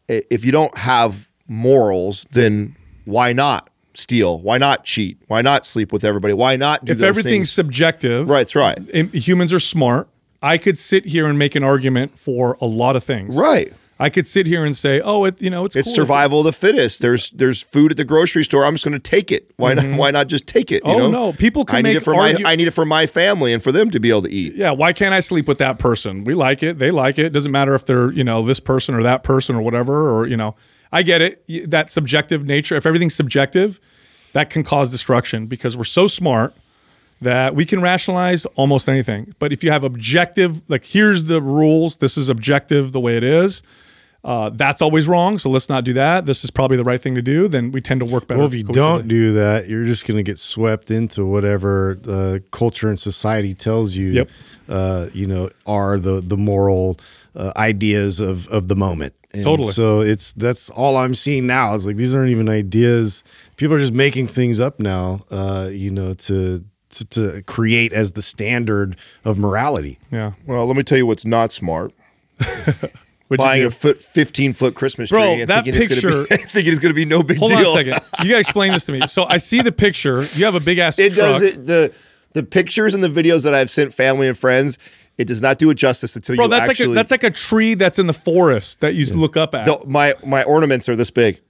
[0.09, 4.39] eh, if you don't have morals, then why not steal?
[4.39, 5.19] Why not cheat?
[5.27, 6.33] Why not sleep with everybody?
[6.33, 7.51] Why not do if everything's things?
[7.51, 8.79] subjective, Right, that's right.
[9.13, 10.09] humans are smart.
[10.43, 13.37] I could sit here and make an argument for a lot of things.
[13.37, 13.73] Right.
[13.99, 16.47] I could sit here and say, "Oh, it you know, it's It's cool survival of
[16.47, 17.03] the fittest.
[17.03, 18.65] There's there's food at the grocery store.
[18.65, 19.51] I'm just going to take it.
[19.59, 19.85] Why not?
[19.85, 19.97] Mm-hmm.
[19.99, 20.83] Why not just take it?
[20.87, 21.11] you Oh, know?
[21.11, 21.33] no.
[21.35, 23.63] People can I need it for argu- my I need it for my family and
[23.63, 24.55] for them to be able to eat.
[24.55, 26.25] yeah, why can't I sleep with that person?
[26.25, 26.79] We like it.
[26.79, 27.27] They like it.
[27.27, 30.27] It doesn't matter if they're, you know, this person or that person or whatever, or,
[30.27, 30.57] you know,
[30.91, 31.71] I get it.
[31.71, 33.79] That subjective nature, if everything's subjective,
[34.33, 36.55] that can cause destruction because we're so smart
[37.21, 39.35] that we can rationalize almost anything.
[39.39, 43.25] But if you have objective, like, here's the rules, this is objective the way it
[43.25, 43.63] is.
[44.23, 46.27] Uh, that's always wrong, so let's not do that.
[46.27, 47.49] This is probably the right thing to do.
[47.49, 48.39] Then we tend to work better.
[48.39, 48.75] Well, if you cohesively.
[48.75, 53.55] don't do that, you're just going to get swept into whatever the culture and society
[53.55, 54.11] tells you.
[54.11, 54.31] Yep.
[54.69, 56.99] Uh, you know, are the the moral
[57.35, 59.15] uh, ideas of of the moment.
[59.33, 59.69] And Totally.
[59.69, 61.75] So it's that's all I'm seeing now.
[61.75, 63.25] It's like these aren't even ideas.
[63.57, 65.21] People are just making things up now.
[65.31, 69.99] Uh, you know, to to, to create as the standard of morality.
[70.11, 71.93] yeah, Well, let me tell you what's not smart.
[73.29, 76.25] What'd you Buying a foot, 15 foot Christmas tree Bro, and that thinking, it's gonna
[76.29, 77.59] be, thinking it's going to be no big Hold deal.
[77.61, 77.93] on a second.
[78.25, 79.07] You gotta explain this to me.
[79.07, 80.21] So I see the picture.
[80.35, 81.27] You have a big ass It truck.
[81.35, 81.65] does it.
[81.65, 81.95] The
[82.33, 84.79] the pictures and the videos that I've sent family and friends,
[85.17, 86.87] it does not do it justice until Bro, you that's actually.
[86.87, 89.65] like a, that's like a tree that's in the forest that you look up at.
[89.65, 91.41] the, my my ornaments are this big.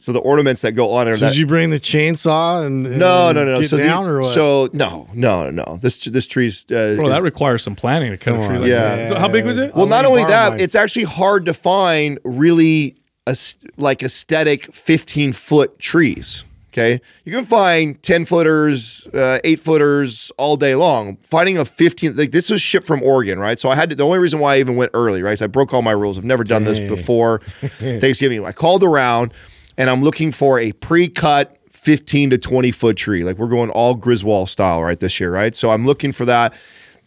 [0.00, 2.86] So the ornaments that go on are So that, did you bring the chainsaw and,
[2.86, 3.60] and no no no no.
[3.60, 4.24] get So the- or what?
[4.26, 5.76] so no no no no.
[5.80, 8.68] This this tree's uh, Bro, that is- requires some planning to cut a tree like
[8.68, 8.96] Yeah.
[8.96, 9.08] that.
[9.08, 9.72] So how big was it?
[9.74, 10.60] Well, I'll not only that, mine.
[10.60, 16.44] it's actually hard to find really as- like aesthetic 15 foot trees.
[16.70, 17.00] Okay.
[17.24, 21.16] You can find 10 footers, uh, eight footers all day long.
[21.22, 23.58] Finding a 15, like this was shipped from Oregon, right?
[23.58, 25.36] So I had to, the only reason why I even went early, right?
[25.36, 26.18] So I broke all my rules.
[26.18, 27.38] I've never done this before
[27.98, 28.44] Thanksgiving.
[28.46, 29.32] I called around
[29.78, 33.24] and I'm looking for a pre cut 15 to 20 foot tree.
[33.24, 35.54] Like we're going all Griswold style right this year, right?
[35.54, 36.52] So I'm looking for that.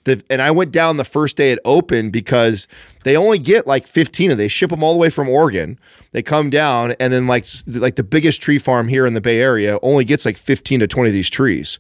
[0.06, 2.68] The, and I went down the first day it opened because
[3.04, 5.78] they only get like 15 of they ship them all the way from Oregon.
[6.12, 9.40] They come down and then like like the biggest tree farm here in the Bay
[9.40, 11.78] Area only gets like 15 to 20 of these trees.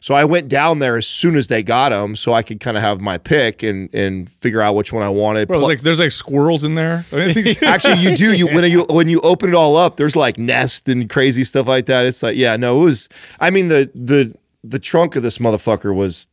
[0.00, 2.76] So I went down there as soon as they got them, so I could kind
[2.76, 5.48] of have my pick and and figure out which one I wanted.
[5.48, 7.04] Bro, Pl- like there's like squirrels in there.
[7.12, 8.36] I mean, Actually, you do.
[8.36, 11.68] You when you when you open it all up, there's like nest and crazy stuff
[11.68, 12.06] like that.
[12.06, 13.08] It's like, yeah, no, it was.
[13.38, 14.34] I mean, the the
[14.64, 16.28] the trunk of this motherfucker was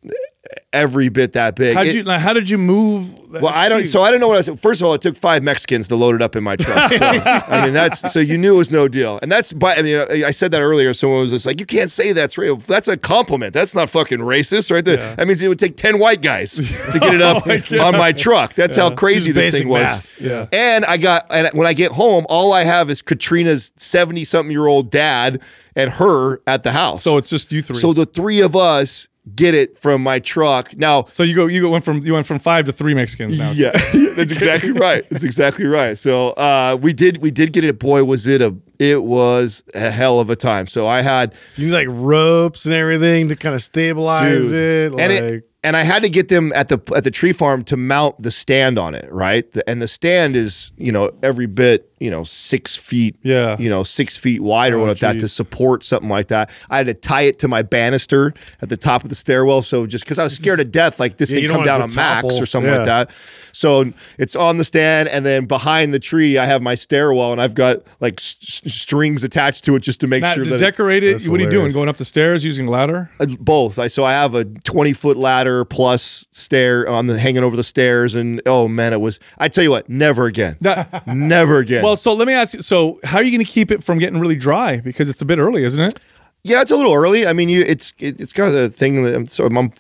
[0.74, 1.76] every bit that big.
[1.76, 3.18] how did you like, how did you move?
[3.32, 3.86] that well, I don't.
[3.86, 4.60] So I don't know what I said.
[4.60, 6.92] First of all, it took five Mexicans to load it up in my truck.
[6.94, 9.20] So, I mean, that's so you knew it was no deal.
[9.22, 9.54] And that's.
[9.54, 10.94] But I mean, I said that earlier.
[10.94, 12.58] Someone was just like, "You can't say that's real.
[12.58, 13.54] That's a compliment.
[13.54, 15.16] That's not fucking racist, right there.
[15.16, 16.56] That means it would take ten white guys
[16.92, 18.54] to get it up oh on my truck.
[18.54, 20.20] That's how crazy this thing was.
[20.20, 20.46] Yeah.
[20.52, 21.28] And I got.
[21.30, 25.42] And when I get home, all I have is Katrina's seventy-something year old dad
[25.76, 27.04] and her at the house.
[27.04, 27.76] So it's just you three.
[27.76, 31.04] so the three of us get it from my truck now.
[31.06, 33.52] So you go you go went from you went from five to three Mexicans now.
[33.52, 33.72] Yeah,
[34.16, 35.08] that's exactly right.
[35.10, 35.98] That's exactly right.
[35.98, 37.80] So uh, we did we did get it.
[37.80, 40.68] Boy, was it a it was a hell of a time.
[40.68, 44.92] So I had You need like ropes and everything to kind of stabilize it.
[44.92, 47.64] Like, and it and I had to get them at the at the tree farm
[47.66, 49.50] to mount the stand on it, right?
[49.52, 53.56] The- and the stand is you know every bit you know six feet, Yeah.
[53.60, 56.52] you know six feet wide or Oh, what like that to support something like that.
[56.70, 59.86] I had to tie it to my banister at the top of the stairwell, so
[59.88, 61.86] just because I was scared to death, like this Yeah, thing you come down to
[61.86, 63.12] on max or something like that.
[63.52, 67.42] So it's on the stand, and then behind the tree, I have my stairwell, and
[67.42, 68.36] I've got like s-
[68.68, 71.28] s- strings attached to it just to make Matt, sure to that decorate it, That's
[71.28, 71.72] what are you doing?
[71.72, 73.10] Going up the stairs using ladder?
[73.20, 73.80] uh, both.
[73.80, 77.64] I so I have a 20 foot ladder plus stair on the hanging over the
[77.64, 79.20] stairs, and oh man, it was.
[79.38, 81.84] I tell you what, never again, That- never again.
[81.84, 82.62] well, so let me ask you.
[82.62, 84.80] So, how are you going to keep it from getting really dry?
[84.80, 86.00] Because it's a bit early, isn't it?
[86.44, 87.28] yeah, it's a little early.
[87.28, 89.72] I mean, you it's it, it's kind of the thing that I'm so I'm.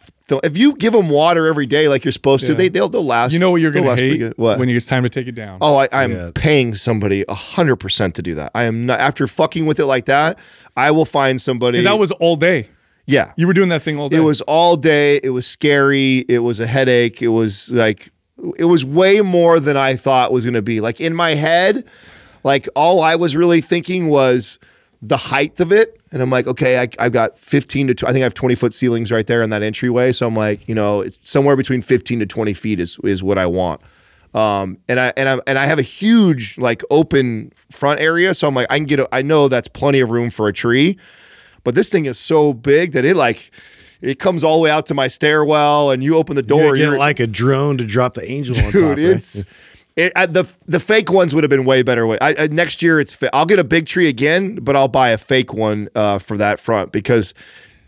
[0.44, 3.32] If you give them water every day like you're supposed to, they they'll they'll last.
[3.32, 4.38] You know what you're going to pretty hate.
[4.38, 4.60] What?
[4.60, 5.60] when it's time to take it down.
[5.62, 6.32] Oh, I, I'm Yeah.
[6.36, 8.52] paying somebody hundred percent to do that.
[8.54, 10.40] I am not after fucking with it like that.
[10.76, 11.78] I will find somebody.
[11.78, 12.68] because that was all day.
[13.08, 13.34] Yeah.
[13.38, 14.18] You were doing that thing all day.
[14.18, 15.20] It was all day.
[15.24, 16.26] It was scary.
[16.30, 17.22] It was a headache.
[17.22, 18.12] It was like,
[18.60, 20.82] it was way more than I thought was going to be.
[20.82, 21.86] Like in my head,
[22.44, 24.60] like all I was really thinking was
[25.02, 26.00] the height of it.
[26.12, 28.56] And I'm like, okay, I, I've got 15 to, tw- I think I have 20
[28.56, 30.12] foot ceilings right there in that entryway.
[30.12, 33.38] So I'm like, you know, it's somewhere between 15 to 20 feet is, is what
[33.38, 33.82] I want.
[34.34, 38.48] Um, and I and I and I have a huge like open front area, so
[38.48, 40.98] I'm like I can get a, I know that's plenty of room for a tree,
[41.68, 43.52] but this thing is so big that it like
[44.00, 46.78] it comes all the way out to my stairwell, and you open the door, gotta
[46.78, 48.72] get you're like a drone to drop the angel on top.
[48.72, 49.00] dude, right?
[49.00, 49.44] it's
[49.98, 52.08] it, I, the the fake ones would have been way better.
[52.08, 55.10] Way I, I, next year, it's I'll get a big tree again, but I'll buy
[55.10, 57.34] a fake one uh, for that front because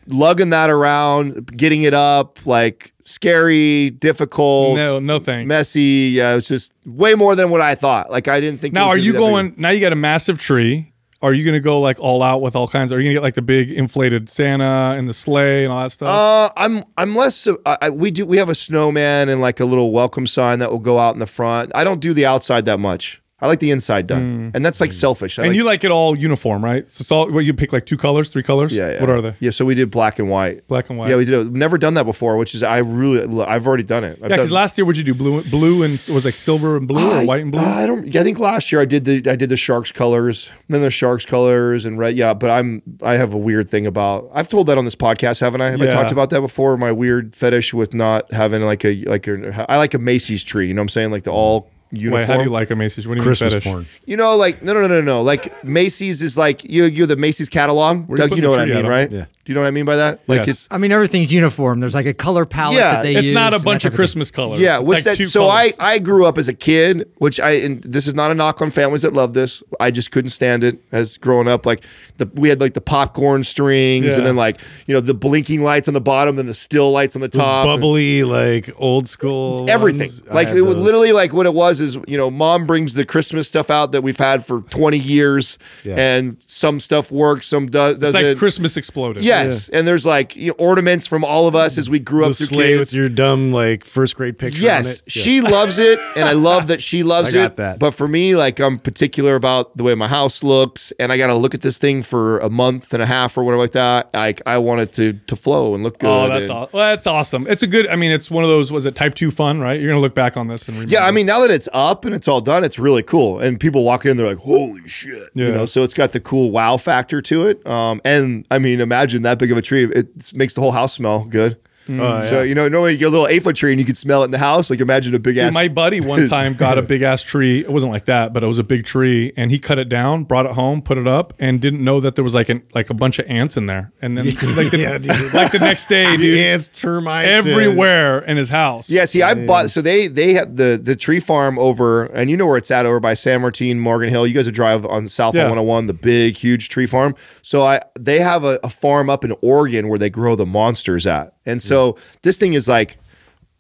[0.10, 5.48] lugging that around, getting it up, like scary, difficult, no, no thanks.
[5.48, 6.12] messy.
[6.16, 8.12] Yeah, it was just way more than what I thought.
[8.12, 8.74] Like I didn't think.
[8.74, 9.32] it Now, was are you be that big.
[9.32, 9.54] going?
[9.56, 10.92] Now you got a massive tree.
[11.22, 12.94] Are you to go like all out with all kinds?
[12.94, 15.92] Are you to get like the big inflated Santa and the sleigh and all that
[15.92, 16.08] stuff?
[16.08, 17.48] Uh, I'm I'm less.
[17.66, 20.72] I, I, we do we have a snowman and like a little welcome sign that
[20.72, 21.72] will go out in the front.
[21.76, 23.22] I don't do the outside that much.
[23.42, 25.40] I like the inside done, and that's like selfish.
[25.40, 25.46] I Mm.
[25.46, 26.86] and like- you like it all uniform, right?
[26.88, 27.30] So it's all.
[27.32, 28.74] Well, you pick like two colors, three colors.
[28.74, 29.00] yeah, yeah.
[29.02, 29.34] What are they?
[29.40, 30.68] Yeah, so we did black and white.
[30.68, 31.10] Black and white.
[31.10, 31.48] Yeah, we did.
[31.48, 31.54] It.
[31.54, 34.20] Never done that before, which is I really I've already done it.
[34.22, 35.18] I've Yeah, because last year what'd you do?
[35.18, 37.62] Blue, blue, and it was like silver and blue, or white and blue.
[37.62, 38.14] I don't.
[38.16, 41.26] I think last year I did the I did the sharks colors, then the sharks
[41.26, 42.16] colors and red.
[42.16, 44.30] Yeah, but I'm I have a weird thing about.
[44.34, 45.72] I've told that on this podcast, haven't I?
[45.72, 46.76] Have I talked about that before?
[46.78, 50.68] My weird fetish with not having like a like a I like a Macy's tree.
[50.68, 51.12] You know what I'm saying?
[51.12, 52.20] Like the all uniform.
[52.22, 53.08] Wait, how do you like a Macy's?
[53.08, 53.72] What do you Christmas mean fetish?
[53.72, 53.86] porn.
[54.06, 55.22] You know, like no, no, no, no, no.
[55.22, 56.86] Like Macy's is like you.
[56.86, 58.08] You're the Macy's catalog.
[58.08, 58.90] Where you Doug, putting you know the what I tree, mean, Adam?
[58.92, 59.12] right?
[59.12, 59.26] Yeah.
[59.50, 60.20] Do you know what I mean by that?
[60.28, 60.48] Like Yes.
[60.50, 61.80] it's I mean, everything's uniform.
[61.80, 63.34] There's like a color palette Yeah, that they It's use.
[63.34, 63.96] not a bunch of type thing.
[63.96, 64.60] Christmas colors.
[64.60, 65.78] Yeah, It's which like that two so I colors.
[65.80, 68.70] I grew up as a kid, which I and this is not a knock on
[68.70, 69.64] families that love this.
[69.80, 71.66] I just couldn't stand it as growing up.
[71.66, 71.84] Like
[72.18, 74.18] the we had like the popcorn strings Yeah.
[74.18, 77.16] and then like you know the blinking lights on the bottom, then the still lights
[77.16, 77.66] on the Those top.
[77.66, 79.66] bubbly, like old school.
[79.68, 80.30] Everything ones.
[80.30, 83.04] Like had it was literally like what it was is you know mom brings the
[83.04, 85.96] Christmas stuff out that we've had for twenty years, Yeah.
[85.96, 88.24] and some stuff works, some do- It's doesn't.
[88.24, 89.24] like Christmas exploded.
[89.24, 92.22] Yeah, Yes, and there's like you know, ornaments from all of us as we grew
[92.24, 92.80] The up through sleigh kids.
[92.80, 94.62] with your dumb like first grade picture.
[94.62, 95.16] Yes, on it.
[95.16, 95.22] Yeah.
[95.24, 97.58] she loves it, and I love that she loves I got it.
[97.58, 97.80] that.
[97.80, 101.28] But for me, like I'm particular about the way my house looks, and I got
[101.28, 104.14] to look at this thing for a month and a half or whatever like that.
[104.14, 106.08] Like I want it to to flow and look good.
[106.10, 107.46] Oh, that's and- aw- well, that's awesome.
[107.48, 107.88] It's a good.
[107.88, 108.72] I mean, it's one of those.
[108.72, 109.60] Was it type two fun?
[109.60, 109.80] Right?
[109.80, 110.94] You're gonna look back on this and remember.
[110.94, 113.40] Yeah, I mean, now that it's up and it's all done, it's really cool.
[113.40, 116.50] And people walk in, they're like, "Holy shit!" You know, so it's got the cool
[116.52, 117.66] wow factor to it.
[117.68, 120.94] Um, and I mean, imagine that big of a tree; it makes the whole house
[120.94, 121.58] smell good.
[121.90, 123.96] Oh, So you know, normally you get a little eight foot tree and you can
[123.96, 124.70] smell it in the house.
[124.70, 125.54] Like imagine a big Dude, ass.
[125.54, 127.60] my buddy one time got a big ass tree.
[127.62, 130.24] It wasn't like that, but it was a big tree, and he cut it down,
[130.26, 132.90] brought it home, put it up, and didn't know that there was like an like
[132.90, 133.92] a bunch of ants in there.
[134.02, 134.36] And then like,
[134.72, 135.10] the, Yeah, dude.
[135.34, 138.90] like the next day, The dude, ants, termites, and- everywhere in his house.
[138.90, 142.38] Yeah, see, I bought so they they have the the tree farm over, and you
[142.38, 144.28] know where it's at over by San Martin, Morgan Hill.
[144.28, 145.44] You guys would drive on South Yeah.
[145.44, 147.16] 101, the big, huge tree farm.
[147.42, 151.06] So I they have a, a farm up in Oregon where they grow the monsters
[151.08, 152.98] at, and so this thing is like,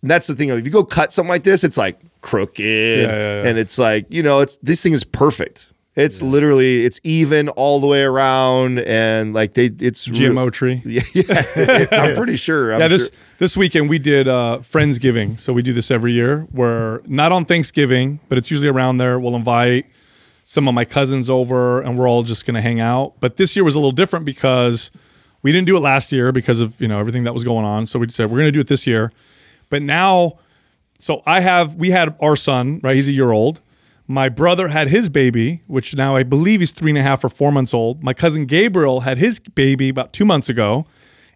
[0.02, 0.50] that's the thing.
[0.50, 3.48] If you go cut something like this, it's like crooked, yeah, yeah.
[3.48, 5.74] and it's like you know, it's this thing is perfect.
[5.96, 10.82] It's literally it's even all the way around, and like they it's re- GMO tree.
[10.86, 11.88] Yeah, yeah.
[11.92, 12.74] I'm pretty sure.
[12.74, 13.20] I'm yeah, this sure.
[13.40, 15.40] this weekend we did uh, Friendsgiving.
[15.40, 16.48] So we do this every year.
[16.52, 19.20] Where not on Thanksgiving, but it's usually around there.
[19.20, 19.88] We'll invite
[20.46, 23.16] some of my cousins over, and we're all just going to hang out.
[23.20, 24.92] But this year was a little different because
[25.42, 27.86] we didn't do it last year because of you know everything that was going on.
[27.88, 29.12] So we said we're going to do it this year.
[29.70, 30.40] But now,
[31.00, 32.96] so I have we had our son right.
[32.96, 33.62] He's a year old.
[34.08, 37.30] My brother had his baby, which now I believe he's three and a half or
[37.30, 38.04] four months old.
[38.04, 40.86] My cousin Gabriel had his baby about two months ago.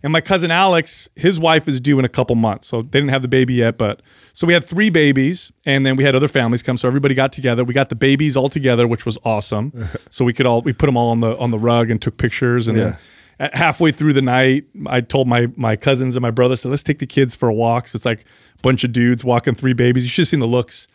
[0.02, 2.68] And my cousin Alex, his wife is due in a couple months.
[2.68, 4.02] So they didn't have the baby yet, but
[4.34, 6.76] so we had three babies and then we had other families come.
[6.76, 7.64] So everybody got together.
[7.64, 9.72] We got the babies all together, which was awesome.
[10.10, 12.18] so we could all we put them all on the on the rug and took
[12.18, 13.00] pictures and then at-
[13.40, 17.00] halfway through the night, I told my my cousins and my brother, said, let's take
[17.00, 17.88] the kids for a walk.
[17.88, 20.04] So it's like a bunch of dudes walking three babies.
[20.04, 20.88] You should have seen the looks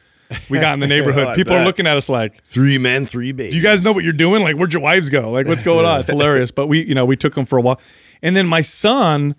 [0.48, 1.26] we got in the neighborhood.
[1.26, 3.52] Oh, I People are looking at us like, Three men, three babies.
[3.52, 4.42] do you guys know what you're doing?
[4.42, 5.30] Like, where'd your wives go?
[5.30, 6.00] Like, what's going on?
[6.00, 6.50] It's hilarious.
[6.50, 7.80] But we, you know, we took them for a while.
[8.22, 9.34] And then my son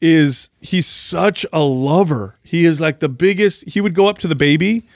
[0.00, 2.38] is, he's such a lover.
[2.42, 4.86] He is like the biggest, he would go up to the baby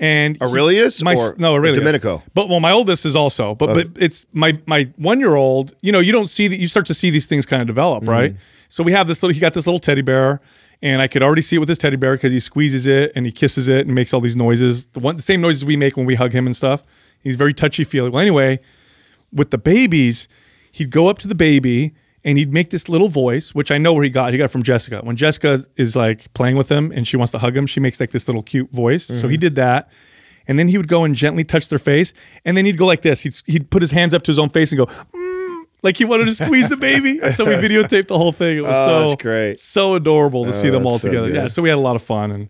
[0.00, 1.78] and he- Aurelius my, or no, Aurelius.
[1.78, 2.22] Domenico?
[2.34, 6.12] But well, my oldest is also, but, but it's my, my one-year-old, you know, you
[6.12, 8.08] don't see that, you start to see these things kind of develop, mm.
[8.08, 8.36] right?
[8.68, 10.40] So we have this little, he got this little teddy bear
[10.82, 13.24] and I could already see it with his teddy bear because he squeezes it and
[13.24, 14.86] he kisses it and makes all these noises.
[14.86, 16.82] The one, the same noises we make when we hug him and stuff.
[17.22, 18.10] He's very touchy feely.
[18.10, 18.60] Well, anyway,
[19.32, 20.28] with the babies,
[20.72, 21.94] he'd go up to the baby
[22.24, 24.32] and he'd make this little voice, which I know where he got.
[24.32, 25.00] He got it from Jessica.
[25.02, 28.00] When Jessica is like playing with him and she wants to hug him, she makes
[28.00, 29.04] like this little cute voice.
[29.06, 29.90] So he did that.
[30.46, 32.12] And then he would go and gently touch their face.
[32.44, 33.20] And then he'd go like this.
[33.22, 36.04] He'd, he'd put his hands up to his own face and go, "Mm," like he
[36.04, 37.18] wanted to squeeze the baby.
[37.30, 38.58] So we videotaped the whole thing.
[38.58, 39.60] It was Oh, so that's great.
[39.60, 41.28] so adorable to see them all together.
[41.28, 41.36] good.
[41.36, 42.48] yeah, so we had a lot of fun and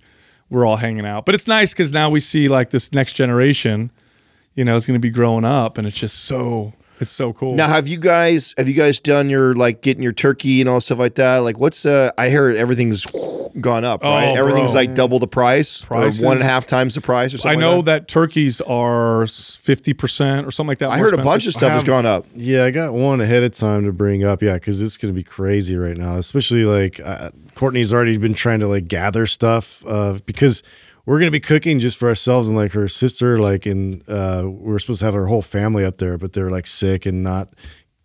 [0.51, 1.25] we're all hanging out.
[1.27, 3.91] But it's nice because now we see like this next generation,
[4.55, 7.55] you know, is going to be growing up, and it's just so it's so cool.
[7.55, 10.81] Now, have you guys have you guys done your like getting your turkey and all
[10.81, 11.39] stuff like that?
[11.39, 12.13] Like, what's the?
[12.19, 13.05] I hear everything's
[13.61, 14.29] gone up, right?
[14.31, 14.81] Oh, Everything's bro.
[14.83, 17.59] like double the price, Prices- or one and a half times the price, or something.
[17.59, 20.91] I know like that turkeys are fifty percent or something like that.
[20.91, 21.59] I more heard a bunch of expensive.
[21.59, 22.27] stuff has gone up.
[22.35, 24.43] Yeah, I got one ahead of time to bring up.
[24.43, 26.17] Yeah, because it's going to be crazy right now.
[26.17, 30.63] Especially like uh, Courtney's already been trying to like gather stuff uh, because
[31.07, 33.39] we're going to be cooking just for ourselves and like her sister.
[33.39, 36.67] Like, and uh, we're supposed to have our whole family up there, but they're like
[36.67, 37.51] sick and not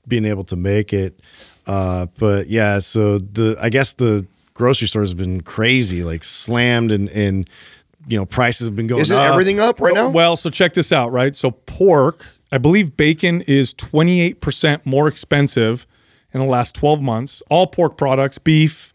[0.07, 1.19] being able to make it.
[1.65, 6.91] Uh, but yeah, so the I guess the grocery stores have been crazy, like slammed,
[6.91, 7.49] and and
[8.07, 9.01] you know prices have been going.
[9.01, 9.31] Isn't up.
[9.31, 10.09] everything up right now?
[10.09, 11.35] Well, so check this out, right?
[11.35, 15.85] So pork, I believe bacon is twenty eight percent more expensive
[16.33, 17.43] in the last twelve months.
[17.49, 18.93] All pork products, beef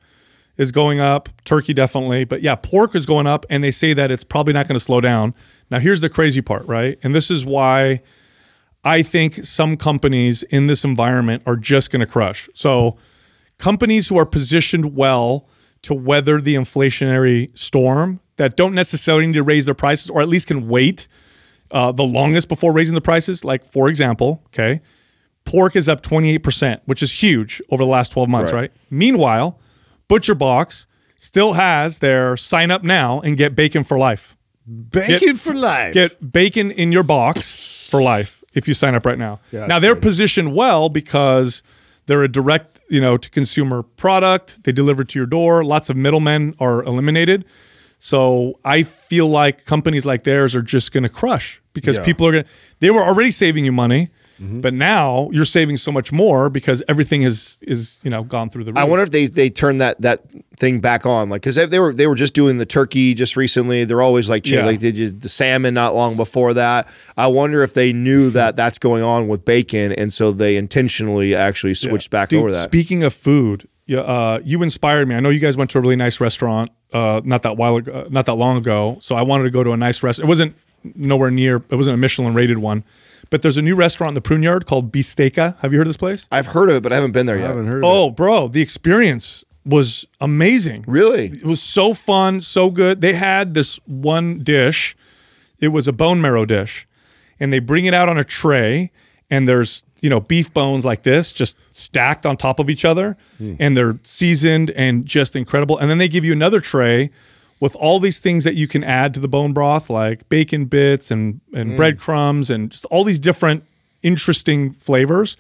[0.57, 4.11] is going up, turkey definitely, but yeah, pork is going up, and they say that
[4.11, 5.34] it's probably not going to slow down.
[5.70, 6.98] Now, here's the crazy part, right?
[7.02, 8.02] And this is why
[8.84, 12.48] I think some companies in this environment are just going to crush.
[12.55, 12.96] So,
[13.59, 15.48] companies who are positioned well
[15.82, 20.28] to weather the inflationary storm that don't necessarily need to raise their prices or at
[20.28, 21.09] least can wait
[21.70, 23.44] uh, the longest before raising the prices.
[23.44, 24.80] Like, for example, okay,
[25.44, 28.61] pork is up 28%, which is huge over the last 12 months, Right.
[28.61, 28.72] right?
[28.90, 29.59] Meanwhile,
[30.09, 30.86] ButcherBox
[31.16, 34.36] still has their sign up now and get bacon for life.
[34.90, 35.94] bacon Get- for life.
[35.94, 39.40] Get bacon in your box for life if you sign up right now.
[39.52, 41.62] Yeah, now they're positioned well because
[42.07, 44.64] they're a direct, you know, to consumer product.
[44.64, 45.64] They deliver to your door.
[45.64, 47.44] Lots of middlemen are eliminated.
[47.98, 52.05] So I feel like companies like theirs are just going to crush because Yeah.
[52.05, 52.50] people are going to.
[52.80, 54.09] They were already saving you money,
[54.39, 58.64] But now you're saving so much more because everything is is you know gone through
[58.64, 58.78] the roof.
[58.78, 60.22] I wonder if they they turn that that
[60.59, 63.37] thing back on, like because they, they were they were just doing the turkey just
[63.37, 63.85] recently.
[63.85, 64.64] They're always like Yeah.
[64.64, 66.93] like they did the salmon not long before that.
[67.16, 71.35] I wonder if they knew that that's going on with bacon, and so they intentionally
[71.35, 72.59] actually switched back Dude, over that.
[72.59, 75.14] Speaking of food, yeah, uh, you inspired me.
[75.14, 78.07] I know you guys went to a really nice restaurant uh, not that while ago,
[78.11, 78.97] not that long ago.
[79.01, 80.26] So I wanted to go to a nice restaurant.
[80.26, 80.57] It wasn't
[80.95, 81.57] nowhere near.
[81.68, 82.85] It wasn't a Michelin rated one,
[83.31, 85.59] but there's a new restaurant in the Pruneyard called Bistecca.
[85.59, 86.27] Have you heard of this place?
[86.31, 87.47] I've heard of it, but I haven't been there yet.
[87.47, 90.85] I haven't heard of Oh, bro, the experience was amazing.
[90.87, 91.27] Really?
[91.27, 93.01] It was so fun, so good.
[93.01, 94.97] They had this one dish.
[95.61, 96.87] It was a bone marrow dish,
[97.41, 98.91] and they bring it out on a tray,
[99.31, 103.16] and there's you know beef bones like this, just stacked on top of each other,
[103.39, 103.55] hmm.
[103.59, 105.79] and they're seasoned and just incredible.
[105.79, 107.11] And then they give you another tray
[107.61, 111.11] with all these things that you can add to the bone broth, like bacon bits
[111.11, 113.64] and and breadcrumbs, and just all these different
[114.02, 115.36] interesting flavors.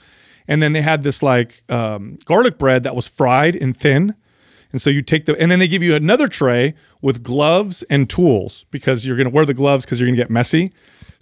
[0.46, 4.14] And then they had this like um, garlic bread that was fried and thin.
[4.72, 8.10] And so you take the, and then they give you another tray with gloves and
[8.10, 10.72] tools because you're going to wear the gloves because you're going to get messy.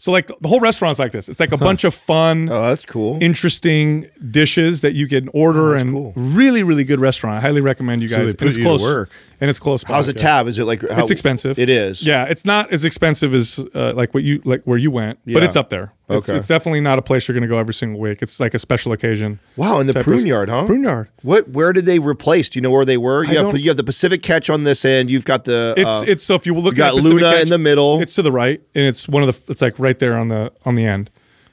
[0.03, 1.29] So like the whole restaurant's like this.
[1.29, 3.23] It's like a bunch of fun, Oh, that's cool.
[3.23, 6.13] interesting dishes that you can order and cool.
[6.17, 7.37] really, really good restaurant.
[7.39, 8.35] I highly recommend you So guys.
[8.35, 8.83] they and it's you to close.
[8.83, 9.11] work.
[9.41, 9.85] And it's close.
[9.85, 10.49] by, How's the tab?
[10.49, 11.57] Is it like how, It's expensive.
[11.57, 12.05] It is.
[12.05, 15.45] Yeah, it's not as expensive as uh, like what you like where you went, but
[15.45, 15.93] it's up there.
[16.09, 16.39] It's, Okay.
[16.39, 18.23] it's definitely not a place you're going to go every single week.
[18.23, 19.39] It's like a special occasion.
[19.57, 20.67] Wow, in the Pruneyard, huh?
[20.67, 21.09] Pruneyard.
[21.23, 21.49] What?
[21.49, 22.51] Where did they replace?
[22.51, 23.25] Do you know where they were?
[23.25, 25.11] You have, you have the Pacific Catch on this end.
[25.11, 25.75] You've got the.
[25.77, 28.01] It's uh, it's so if you will look you got Luna Catch, in the middle.
[28.01, 29.53] It's to the right, and it's one of the.
[29.53, 31.11] It's like right there on the on the end.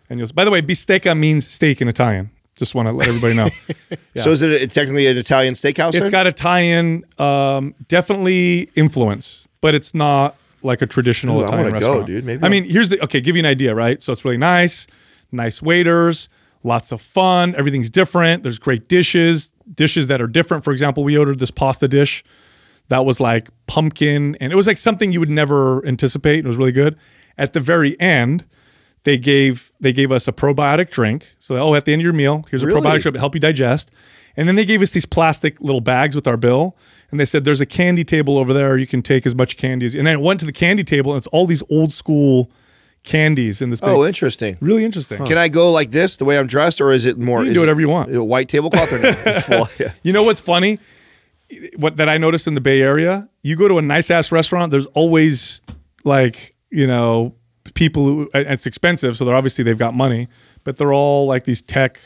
[0.10, 0.30] And you'll.
[0.34, 2.32] By the way, bistecca means steak in Italian.
[2.56, 3.48] Just want to let everybody know.
[4.18, 5.90] So is it it's technically an Italian steakhouse?
[5.90, 6.12] it's then?
[6.12, 11.74] got Italian, um, definitely influence, but it's not like a traditional Ooh, I Italian go,
[11.74, 12.06] restaurant.
[12.08, 12.26] dude.
[12.26, 13.22] Maybe I I'll- mean, here's the okay.
[13.22, 14.02] Give you an idea, right?
[14.02, 14.88] So it's really nice,
[15.32, 16.30] nice waiters,
[16.64, 17.56] lots of fun.
[17.56, 18.44] Everything's different.
[18.44, 20.64] There's great dishes, dishes that are different.
[20.64, 22.24] For example, we ordered this pasta dish
[22.90, 26.40] that was like pumpkin, and it was like something you would never anticipate.
[26.40, 26.98] It was really good.
[27.38, 28.46] At the very end,
[29.04, 31.36] they gave they gave us a probiotic drink.
[31.40, 33.40] So oh, at the end of your meal, here's a probiotic drink to help you
[33.42, 33.92] digest.
[34.36, 36.78] And then they gave us these plastic little bags with our bill,
[37.12, 38.78] and they said there's a candy table over there.
[38.78, 39.96] You can take as much candy as.
[39.96, 42.52] And then it went to the candy table, and it's all these old school
[43.04, 43.80] candies in this.
[43.82, 44.58] Oh, big, Oh, interesting.
[44.62, 45.24] really interesting.
[45.26, 47.40] Can I go like this, the way I'm dressed, or is it more?
[47.40, 48.14] You can do it whatever you want.
[48.16, 49.10] A white tablecloth or no?
[49.26, 49.68] It's full.
[49.80, 49.94] Yeah.
[50.04, 50.80] You know what's funny?
[51.78, 54.70] What that I noticed in the Bay Area, you go to a nice ass restaurant,
[54.72, 55.62] there's always
[56.04, 57.34] like, you know,
[57.74, 60.28] people who it's expensive, so they're obviously they've got money,
[60.64, 62.00] but they're all like these tech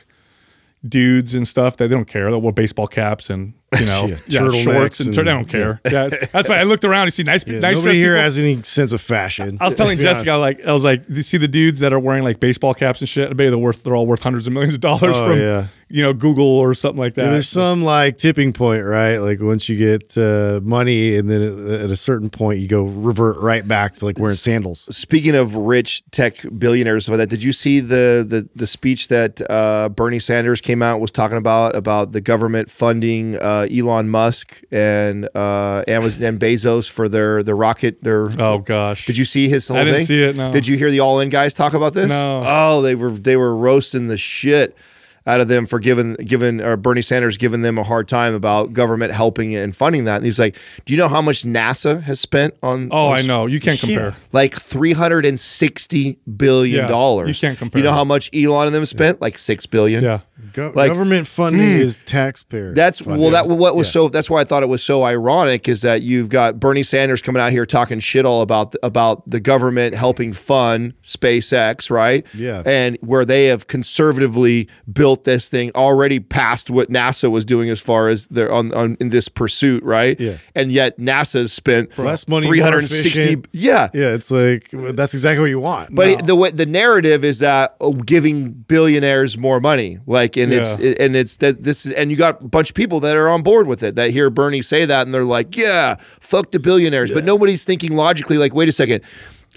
[0.88, 2.28] dudes and stuff that they don't care.
[2.30, 5.32] They wear baseball caps and you know Yeah, yeah, turtlenecks shorts and, tur- and- they
[5.34, 5.82] don't care.
[5.86, 7.06] Yeah, it's- that's why I looked around.
[7.08, 8.24] You see nice, Yeah, nice nobody here people.
[8.24, 9.58] has any sense of fashion.
[9.62, 10.60] I was telling Jessica, honest.
[10.60, 13.10] like, I was like, you see the dudes that are wearing like baseball caps and
[13.10, 13.30] shit.
[13.30, 15.68] I bet they're worth, they're all worth hundreds of millions of dollars Oh, from, yeah.
[15.90, 17.26] you know, Google or something like that.
[17.26, 19.18] Yeah, there's some like tipping point, right?
[19.18, 22.84] Like once you get uh, money, and then at, at a certain point, you go
[22.84, 24.96] revert right back to like wearing sandals.
[24.96, 29.08] Speaking of rich tech billionaires, stuff like that, did you see the the the speech
[29.10, 34.10] that uh, Bernie Sanders came out was talking about about the government funding uh, Elon
[34.10, 39.06] Musk and uh, Amazon and Bezos for their the rocket their oh gosh.
[39.06, 40.06] Did you see his whole I didn't thing?
[40.06, 40.52] see it, no.
[40.52, 42.10] Did you hear the All In guys talk about this?
[42.10, 42.42] No.
[42.44, 44.78] Oh, they were they were roasting the shit
[45.26, 48.74] out of them for giving giving or Bernie Sanders giving them a hard time about
[48.74, 50.18] government helping and funding that.
[50.18, 53.22] And he's like, "Do you know how much NASA has spent on?" Oh, on I
[53.22, 53.46] know.
[53.46, 54.16] You can't compare.
[54.32, 57.28] Like three hundred and sixty billion Yeah, dollars.
[57.42, 57.80] you can't compare.
[57.80, 59.22] You know how much Elon and them spent?
[59.22, 60.04] Like six billion.
[60.04, 60.20] Yeah.
[60.52, 61.80] Go- Like- government funding mm.
[61.80, 62.74] is taxpayer.
[62.74, 63.22] That's funding.
[63.22, 63.32] well.
[63.32, 63.92] That what was Yeah.
[63.94, 64.10] so.
[64.10, 67.42] That's why I thought it was so ironic is that you've got Bernie Sanders coming
[67.42, 72.26] out here talking shit all about about the government helping fund SpaceX, right?
[72.36, 72.62] Yeah.
[72.66, 77.80] and where they have conservatively built this thing already past what NASA was doing as
[77.80, 80.20] far as their on, on in this pursuit, right?
[80.20, 80.38] Yeah.
[80.56, 83.22] and yet NASA's spent Less money, three more hundred and sixty.
[83.22, 83.48] efficient.
[83.52, 85.94] Yeah, Yeah, it's like well, that's exactly what you want.
[85.94, 90.52] but it- the way the narrative is that oh, giving billionaires more money, like, and
[90.52, 90.96] it's Yeah.
[91.00, 93.44] and it's that this is, and you got a bunch of people that are on
[93.44, 97.12] board with it that hear Bernie say that, and they're like, yeah, fuck the billionaires,
[97.12, 98.38] but nobody's thinking logically.
[98.38, 99.04] Like, wait a second.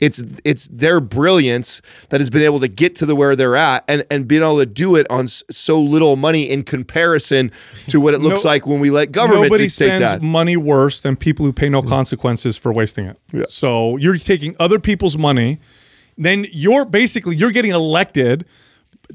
[0.00, 1.80] It's it's their brilliance
[2.10, 4.58] that has been able to get to the where they're at and and being able
[4.58, 7.50] to do it on so little money in comparison
[7.88, 10.22] to what it looks No- like when we let government Nobody spends that.
[10.22, 13.50] money worse than people who pay no consequences for wasting it.
[13.50, 15.60] So you're taking other people's money,
[16.18, 18.44] then you're basically you're getting elected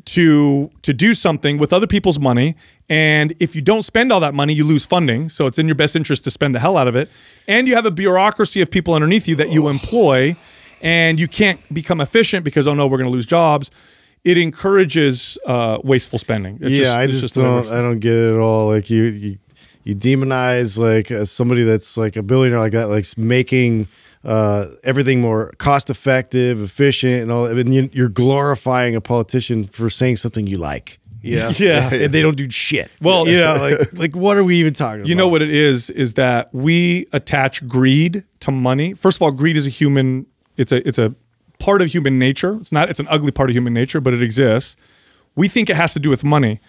[0.06, 2.56] to to do something with other people's money
[2.90, 5.76] and if you don't spend all that money you lose funding so it's in your
[5.76, 7.10] best interest to spend the hell out of it
[7.46, 10.34] and you have a bureaucracy of people underneath you that you employ
[10.82, 13.72] and you can't become efficient because oh no we're going to lose jobs
[14.24, 16.60] it encourages uh, wasteful spending.
[16.62, 17.68] It's yeah, I it's just, don't.
[17.68, 18.68] I don't get it at all.
[18.68, 19.38] Like you, you,
[19.84, 23.88] you demonize like uh, somebody that's like a billionaire like that, like making
[24.24, 27.46] uh, everything more cost effective, efficient, and all.
[27.46, 31.00] And you, you're glorifying a politician for saying something you like.
[31.24, 31.90] Yeah, Yeah.
[31.94, 32.92] and they don't do shit.
[33.02, 35.10] Well- you know, like like what are we even talking about?
[35.10, 35.90] You know what it is?
[35.90, 38.94] Is that we attach greed to money.
[38.94, 40.28] First of all, greed is a human.
[40.62, 41.14] It's a it's a
[41.60, 42.58] part of human nature.
[42.62, 42.90] It's not.
[42.90, 44.76] It's an ugly part of human nature, but it exists.
[45.36, 46.60] We think it has to do with money.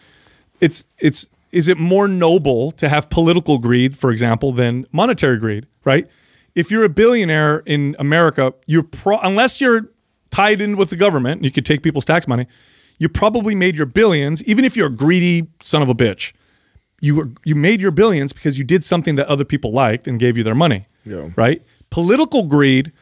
[0.61, 1.27] It's it's.
[1.53, 5.67] Is it more noble to have political greed, for example, than monetary greed?
[5.85, 6.09] Right.
[6.55, 9.91] If you're a billionaire in America, you're pro, unless you're
[10.31, 12.47] tied in with the government, you could take people's tax money.
[12.99, 16.33] You probably made your billions, even if you're a greedy son of a bitch
[17.03, 20.19] you were you made your billions because you did something that other people liked and
[20.19, 20.87] gave you their money.
[21.05, 21.29] Yeah.
[21.37, 21.61] Right?
[21.91, 22.93] Political greed,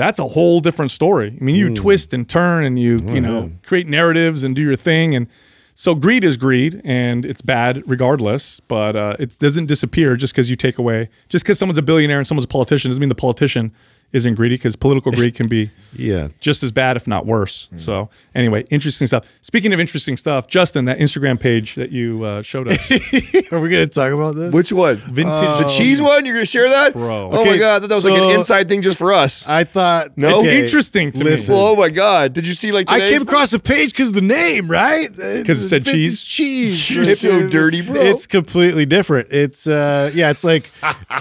[0.00, 1.28] that's a whole different story.
[1.38, 4.74] I mean, you twist and turn and you, you know, create narratives and do your
[4.74, 5.14] thing.
[5.14, 5.26] And
[5.74, 10.48] so greed is greed and it's bad regardless, but uh, it doesn't disappear just because
[10.48, 13.14] you take away just because someone's a billionaire and someone's a politician doesn't mean the
[13.14, 13.72] politician
[14.12, 16.28] isn't greedy because political greed can be Yeah.
[16.40, 17.68] just as bad, if not worse.
[17.76, 19.28] So, anyway, interesting stuff.
[19.40, 22.90] Speaking of interesting stuff, Justin, that Instagram page that you uh, showed us,
[23.52, 24.52] Are we gonna talk about this?
[24.54, 24.96] Which one?
[24.96, 26.24] Vintage- the cheese one?
[26.26, 27.30] You're gonna share that, Bro.
[27.32, 29.48] Oh my god, I thought that was like an inside thing just for us.
[29.48, 30.38] I thought No?
[30.40, 31.30] okay, Interesting to me.
[31.30, 31.54] listen.
[31.54, 34.20] well, oh my god, did you see like I came across the page because the
[34.20, 35.08] name, right?
[35.10, 36.22] Because it said cheese?
[36.24, 36.90] Cheese.
[36.94, 37.96] You're so dirty, bro.
[38.00, 39.28] It's completely different.
[39.32, 40.70] It's uh, yeah, it's like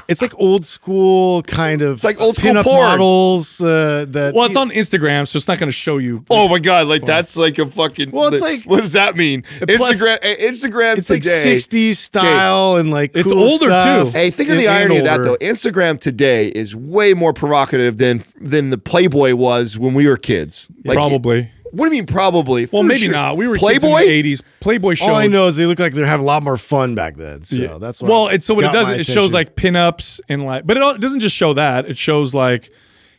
[0.08, 1.94] it's like old school kind of.
[1.96, 2.79] It's like old school porn.
[2.84, 3.62] Models.
[3.62, 6.24] Uh, that well, it's on Instagram, so it's not going to show you.
[6.30, 8.12] Oh my god, like that's like a fucking.
[8.12, 9.44] Well, it's like- what does that mean?
[9.62, 14.12] Instagram, eh, Instagram It's like '60s style and like It's cool older, stuff.
[14.12, 14.18] too.
[14.18, 15.36] Hey, think of the and irony of that though.
[15.42, 20.72] Instagram today is way more provocative than than the Playboy was when we were kids.
[20.86, 21.52] Like, Probably.
[21.72, 22.64] What do you mean probably?
[22.72, 23.12] Well, For maybe sure.
[23.12, 23.38] not.
[23.38, 23.88] We were Playboy.
[24.00, 24.44] kids in the '80s.
[24.60, 25.10] Playboy showed.
[25.10, 27.44] All I know is they look like they're having a lot more fun back then.
[27.44, 28.90] So that's why well, it's so what it does.
[28.90, 31.86] It shows like pinups and like, but it, all, it doesn't just show that.
[31.86, 32.72] It shows like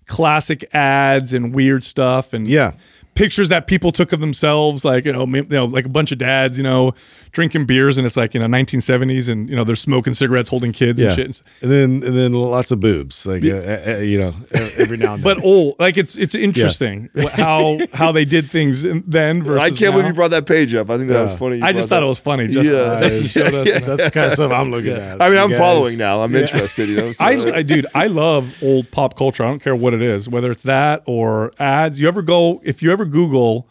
[0.07, 2.73] classic ads and weird stuff and Yeah.
[3.15, 6.19] Pictures that people took of themselves, like you know, you know, like a bunch of
[6.19, 6.93] dads, you know,
[7.33, 10.73] drinking beers, and it's like you know, 1970s, and you know, they're smoking cigarettes, holding
[10.73, 11.43] kids yeah, and shit.
[11.63, 14.33] and then and then lots of boobs, like uh, uh, uh, you know,
[14.79, 15.35] every now and then.
[15.37, 19.61] But old, like it's it's interesting wh- how how they did things in- then versus.
[19.63, 19.91] I can't now.
[19.93, 20.89] believe you brought that page up.
[20.91, 21.59] I think that was funny.
[21.59, 22.47] you I just thought that it was funny.
[22.47, 23.01] Just, Yeah.
[23.01, 23.85] Justin showed us.
[23.87, 25.21] that's the kind of stuff I'm looking at.
[25.21, 26.23] I mean, I'm guys- following now.
[26.23, 26.89] I'm interested.
[26.89, 29.45] You know, so- I, I dude, I love old pop culture.
[29.45, 32.01] I don't care what it is, whether it's that or ads.
[32.01, 33.69] You ever go if you ever Google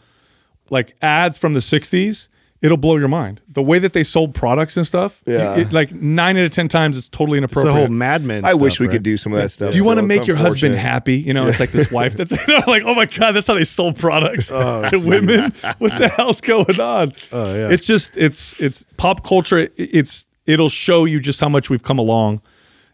[0.70, 2.28] like ads from the '60s,
[2.62, 3.40] it'll blow your mind.
[3.48, 5.56] The way that they sold products and stuff, yeah.
[5.56, 7.86] it- like nine out of ten times, it's totally It's the inappropriate.
[7.88, 8.44] whole Mad Men.
[8.44, 8.92] I wish we right?
[8.92, 9.72] could do some of that stuff.
[9.72, 11.16] do you want to make It's your husband happy?
[11.18, 12.30] You know, it's like this wife that's
[12.66, 15.52] like, oh my god, that's how they sold products oh, to women.
[15.78, 17.12] What the hell's going on?
[17.32, 17.70] Oh yeah.
[17.70, 19.68] it's just it's it's pop culture.
[19.76, 22.42] It's it'll show you just how much we've come along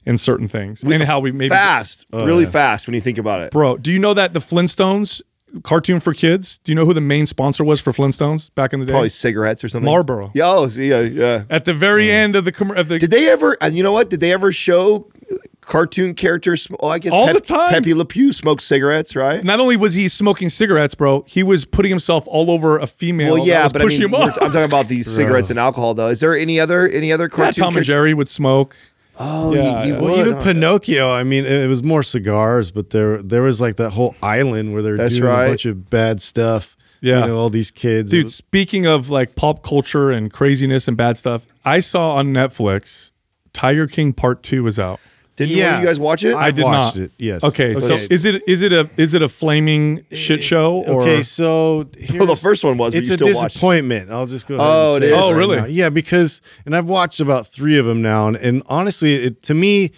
[0.06, 3.40] in certain things and how we maybe fast, Oh, really fast when you think about
[3.40, 3.50] it.
[3.50, 5.20] Bro, do you know that the Flintstones
[5.62, 6.58] cartoon for kids?
[6.64, 8.92] Do you know who the main sponsor was for Flintstones back in the day?
[8.92, 9.84] Probably cigarettes or something.
[9.86, 10.30] Marlboro.
[10.34, 11.44] Yeah, oh, yeah, yeah.
[11.50, 13.56] At the very end of the com- of the Did they ever?
[13.60, 14.10] And you know what?
[14.10, 15.10] Did they ever show
[15.60, 16.68] cartoon characters?
[16.80, 17.72] Oh, I guess All the time.
[17.72, 19.42] Pepe Le Pew smoked cigarettes, right?
[19.42, 23.34] not only was he smoking cigarettes, bro, he was putting himself all over a female.
[23.34, 26.08] Well, yeah, but I mean, him I'm talking about these cigarettes and alcohol, though.
[26.08, 27.64] Is there any other any other Yeah, cartoon?
[27.64, 28.76] Tom and Jerry would smoke.
[29.18, 30.00] Oh, Yeah, he, he yeah.
[30.00, 30.02] would.
[30.02, 30.42] Well, even huh?
[30.44, 31.10] Pinocchio.
[31.10, 34.82] I mean, it was more cigars, but there there was like that whole island where
[34.82, 35.44] they're That's doing right.
[35.46, 36.76] a bunch of bad stuff.
[37.02, 37.20] Yeah.
[37.20, 38.10] you know, all these kids.
[38.10, 42.28] Dude, was- speaking of like pop culture and craziness and bad stuff, I saw on
[42.32, 43.12] Netflix
[43.52, 44.98] Tiger King Part Two was out.
[45.36, 45.66] Didn't Yeah.
[45.66, 46.34] one of you guys watch it?
[46.34, 47.04] I did watched not.
[47.06, 47.44] it, yes.
[47.44, 51.20] Okay, so is it is it a is it a flaming shit show or okay,
[51.22, 53.48] so Well, the first one was, but It's you a still watched it.
[53.48, 54.10] disappointment.
[54.10, 54.66] I'll just go ahead.
[54.66, 55.26] Oh, and it say is?
[55.26, 55.56] it Oh, really?
[55.58, 55.66] now.
[55.66, 59.54] Yeah, because and I've watched about three of them now, and, and honestly, it, to
[59.54, 59.90] me,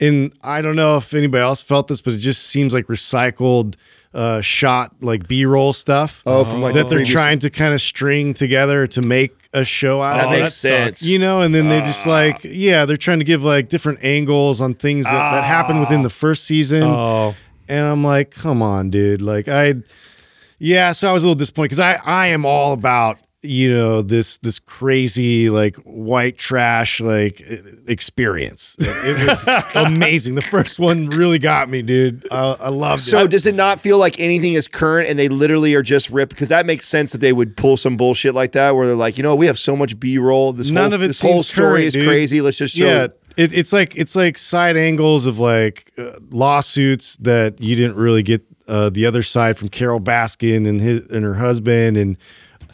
[0.00, 3.76] and I don't know if anybody else felt this, but it just seems like recycled
[4.16, 6.22] uh, shot like B-roll stuff.
[6.26, 9.32] Oh, from, like, that the they're previous- trying to kind of string together to make
[9.52, 10.14] a show out.
[10.14, 10.26] That of.
[10.28, 10.98] Oh, makes that sense.
[10.98, 11.08] sucks.
[11.08, 14.60] You know, and then they just like, yeah, they're trying to give like different angles
[14.60, 16.82] on things that, that happened within the first season.
[16.82, 17.34] Oh.
[17.68, 19.20] And I'm like, come on, dude.
[19.22, 19.74] Like, I,
[20.58, 24.02] yeah, so I was a little disappointed because I, I am all about, you know,
[24.02, 27.40] this, this crazy, like, white trash, like,
[27.88, 28.76] experience.
[28.78, 30.34] It was amazing.
[30.34, 32.26] The first one really got me, dude.
[32.30, 33.20] I, I loved So it.
[33.22, 36.30] So does it not feel like anything is current and they literally are just ripped?
[36.30, 39.16] Because that makes sense that they would pull some bullshit like that where they're like,
[39.16, 40.52] you know, we have so much B roll.
[40.52, 42.04] This None whole, of it this whole story current, is dude.
[42.04, 42.40] crazy.
[42.40, 42.84] Let's just show.
[42.86, 47.96] yeah it, it's like it's like side angles of like uh, lawsuits that you didn't
[47.96, 52.18] really get uh, the other side from Carole Baskin and his and her husband and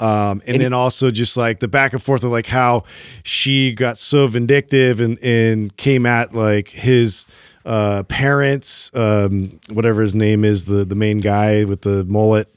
[0.03, 2.83] Um, and, then also just like the back and forth of like how
[3.23, 7.25] she got so vindictive and and came at like his
[7.65, 12.49] uh, parents, um, whatever his name is, the the main guy with the mullet.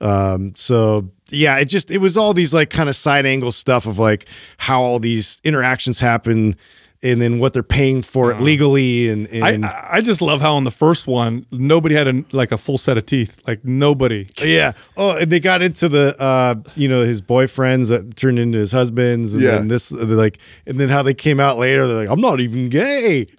[0.00, 3.86] Um, so yeah, it just it was all these like kind of side angle stuff
[3.86, 6.54] of like how all these interactions happen
[7.04, 10.54] and then what they're paying for it legally and, and I, I just love how
[10.56, 13.40] on the first one nobody had a, like a full set of teeth.
[13.46, 14.26] Like nobody.
[14.42, 14.72] yeah.
[14.96, 18.72] Oh, and they got into the uh, you know, his boyfriends that turned into his
[18.72, 19.58] husbands and Yeah.
[19.58, 22.40] then this they're like and then how they came out later, they're like, I'm not
[22.40, 23.26] even gay.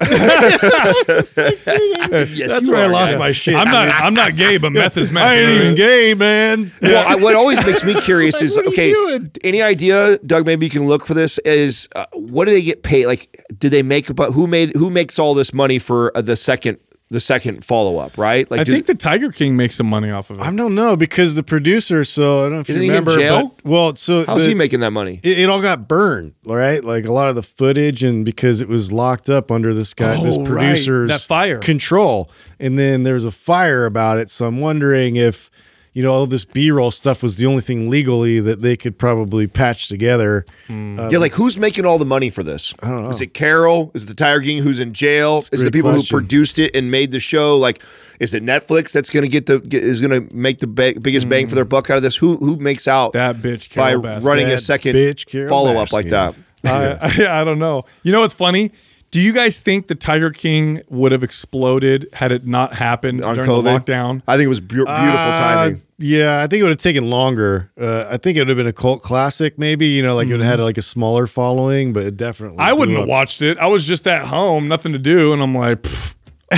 [2.36, 3.18] Yes, That's you where I are, lost yeah.
[3.18, 3.54] my shit.
[3.54, 3.88] I'm not.
[3.88, 5.24] I'm not gay, but meth is meth.
[5.24, 6.70] I ain't you know what even gay, man.
[6.82, 8.92] Well, I, what always makes me curious is What are you okay.
[8.92, 9.30] doing?
[9.44, 10.46] Any idea, Doug?
[10.46, 11.38] Maybe you can look for this.
[11.38, 13.06] Is uh, what do they get paid?
[13.06, 13.28] Like,
[13.58, 16.78] do they make about who made who makes all this money for uh, the second
[17.08, 18.18] the second follow up?
[18.18, 18.50] Right?
[18.50, 20.42] Like, I do- think the Tiger King makes some money off of it.
[20.42, 22.02] I don't know because the producer.
[22.04, 23.20] So I don't know if Isn't you he in remember.
[23.22, 23.54] jail?
[23.62, 25.20] But, well, so how's the- he making that money?
[25.22, 26.82] It, it all got burned, right?
[26.82, 30.20] Like a lot of the footage, and because it was locked up under this guy,
[30.22, 30.48] this Oh, right.
[30.48, 31.58] producer's That fire.
[31.60, 32.28] control,
[32.58, 34.28] and then there was a fire about it.
[34.28, 35.48] So I'm wondering if
[35.96, 39.46] you know all this B-roll stuff was the only thing legally that they could probably
[39.46, 40.44] patch together.
[40.68, 42.74] Uh, yeah, like who's making all the money for this?
[42.82, 43.08] I don't know.
[43.08, 43.92] Is it Carole?
[43.94, 45.38] Is it the Tiger King who's in jail?
[45.38, 46.14] Is it the people question.
[46.14, 47.56] who produced it and made the show?
[47.56, 47.82] Like,
[48.20, 51.00] is it Netflix that's going to get the get, is going to make the ba-
[51.00, 52.14] biggest bang for their buck out of this?
[52.14, 54.24] Who who makes out That bitch by Carole Baskin.
[54.26, 56.36] running a second bitch Carole follow up like that?
[56.62, 57.86] I, I, I don't know.
[58.02, 58.70] You know what's funny?
[59.16, 63.36] Do you guys think the Tiger King would have exploded had it not happened on
[63.36, 63.62] during COVID.
[63.86, 64.22] the lockdown?
[64.28, 65.80] I think it was beau- beautiful Uh, timing.
[65.96, 67.70] Yeah, I think it would have taken longer.
[67.80, 69.86] Uh, I think it would have been a cult classic, maybe.
[69.86, 72.58] You know, like it would have had like a smaller following, but it definitely.
[72.58, 73.56] I wouldn't blew have watched it.
[73.56, 76.15] I was just at home, nothing to do, and I'm like, Pfft,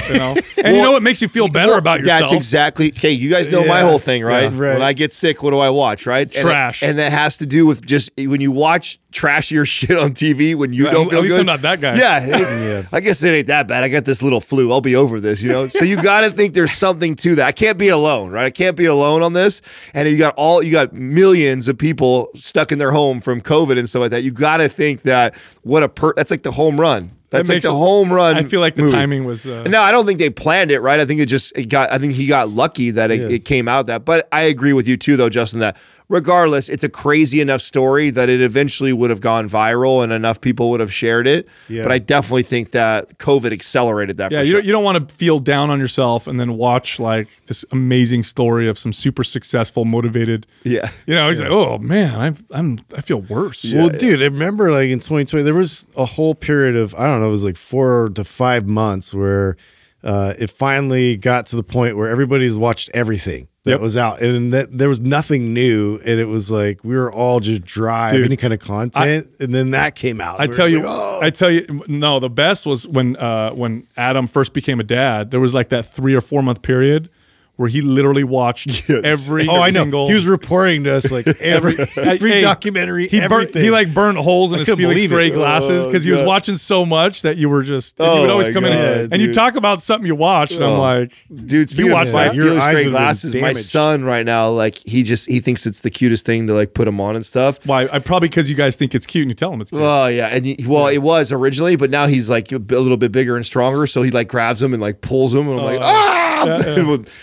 [0.09, 0.36] you know.
[0.59, 2.20] And you know what makes you feel better Well, about yourself?
[2.20, 3.12] That's exactly okay.
[3.12, 4.53] You guys know my whole thing, right?
[4.53, 4.72] Yeah, right.
[4.72, 6.05] When I get sick, what do I watch?
[6.05, 6.26] Right?
[6.26, 6.82] And it- Trash.
[6.82, 10.72] and, that has to do with just when you watch trashier shit on TV when
[10.72, 11.41] you At- don't at feel least good.
[11.41, 11.95] I'm not that guy.
[11.95, 12.26] Yeah,
[12.80, 13.84] it- I guess it ain't that bad.
[13.84, 14.72] I got this little flu.
[14.72, 15.68] I'll be over this, you know.
[15.68, 17.47] so you got to think there's something to that.
[17.47, 18.47] I can't be alone, right?
[18.47, 19.62] I can't be alone on this.
[19.95, 23.78] And you got all you got millions of people stuck in their home from COVID
[23.78, 24.24] and stuff like that.
[24.24, 27.12] You got to think that what a per that's like the home run.
[27.30, 28.36] That's like makes the home run.
[28.36, 28.94] I feel like the movie.
[28.94, 29.46] timing was.
[29.46, 30.98] Uh, No, I don't think they planned it, right?
[30.98, 31.92] I think it just it got.
[31.92, 34.04] I think he got lucky that it, it came out that.
[34.06, 35.60] But I agree with you too, though, Justin.
[35.60, 35.76] That
[36.09, 40.40] regardless, it's a crazy enough story that it eventually would have gone viral and enough
[40.40, 41.48] people would have shared it.
[41.68, 41.82] Yeah.
[41.82, 44.32] But I definitely think that COVID accelerated that.
[44.32, 44.61] Yeah, for you sure.
[44.61, 48.22] don't, you don't want to feel down on yourself and then watch like this amazing
[48.22, 50.46] story of some super successful, motivated.
[50.64, 50.88] Yeah.
[51.06, 53.72] You know, he's like, oh man, I'm I'm I feel worse.
[53.74, 57.20] well, dude, I remember like in 2020, there was a whole period of I don't
[57.20, 59.56] know, it was like four to five months where
[60.05, 63.80] uh, it finally got to the point where everybody's watched everything that Yep.
[63.80, 67.40] was out, and that there was nothing new, and it was like we were all
[67.40, 70.40] just dry of Dude, any kind of content, and then that came out.
[70.40, 71.18] I We tell you, like, oh.
[71.22, 72.20] I tell you, no.
[72.20, 75.30] The best was when uh, when Adam first became a dad.
[75.30, 77.11] There was like that three or four month period
[77.59, 79.46] where he literally watched every.
[79.48, 80.06] Oh, I know.
[80.06, 84.16] He was reporting to us like every every Hey, documentary, He burnt, he like burned
[84.16, 85.14] holes in I his Felix believe it.
[85.14, 87.98] Gray glasses Oh, because he was watching so much that you were just.
[88.00, 90.06] and Oh, he would always my come in God, and, and you talk about something
[90.06, 90.80] you watched, and I'm Oh.
[90.80, 91.12] like,
[91.46, 92.34] Dude, you watch my that?
[92.36, 95.66] Your Felix eyes Gray would've glasses, my son right now, like he just he thinks
[95.66, 97.64] it's the cutest thing to like put them on and stuff.
[97.66, 97.88] why?
[97.92, 99.82] I probably because you guys think it's cute and you tell him it's cute.
[99.82, 103.11] Oh yeah, and he, well, it was originally, but now he's like a little bit
[103.11, 105.80] bigger and stronger, so he like grabs them and like pulls them, and I'm like,
[105.82, 106.44] ah!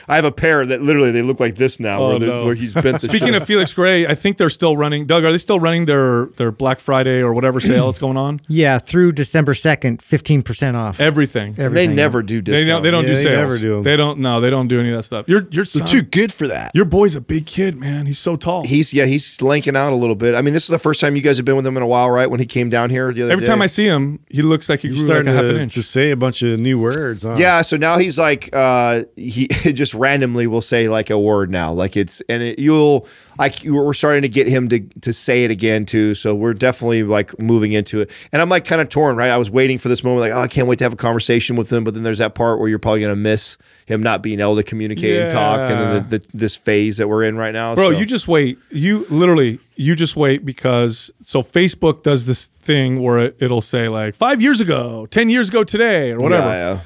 [0.07, 2.45] I have a pair that literally they look like this now, Oh, where, no.
[2.45, 3.01] where he's bent.
[3.01, 3.41] Speaking shirt.
[3.41, 5.05] of Felix Gray, I think they're still running.
[5.05, 8.39] Doug, are they still running their their Black Friday or whatever sale that's going on?
[8.47, 10.99] Yeah, through December 2nd, 15% off.
[10.99, 11.53] Everything.
[11.53, 12.83] they never do They don't.
[12.83, 13.35] They don't Yeah, do they sales.
[13.37, 13.83] never do 'em.
[13.83, 14.19] They don't.
[14.19, 15.27] No, they don't do any of that stuff.
[15.27, 16.71] Your your son, too good for that.
[16.73, 18.05] Your boy's a big kid, man.
[18.05, 18.65] He's so tall.
[18.65, 20.35] He's yeah, he's lanking out a little bit.
[20.35, 21.87] I mean, this is the first time you guys have been with him in a
[21.87, 22.29] while, right?
[22.29, 23.51] When he came down here the other Every day.
[23.51, 25.55] time I see him, he looks like he He's grew like starting a half an
[25.57, 25.73] to, inch.
[25.75, 27.23] to say a bunch of new words.
[27.23, 27.35] Huh?
[27.37, 31.73] Yeah, so now he's like uh he just randomly will say like a word now.
[31.73, 33.07] Like it's and it, you'll
[33.37, 36.15] like we're starting to get him to to say it again too.
[36.15, 38.11] So we're definitely like moving into it.
[38.31, 39.29] And I'm like kind of torn, right?
[39.29, 41.57] I was waiting for this moment like, oh, I can't wait to have a conversation
[41.57, 44.23] with him, but then there's that part where you're probably going to miss him not
[44.23, 47.37] being able to communicate and talk and then the, the, this phase that we're in
[47.37, 47.75] right now.
[47.75, 47.99] Bro, so.
[47.99, 48.57] you just wait.
[48.71, 53.89] You literally, you just wait because so Facebook does this thing where it, it'll say
[53.89, 56.47] like five years ago, ten years ago today, or whatever.
[56.47, 56.79] Yeah, yeah.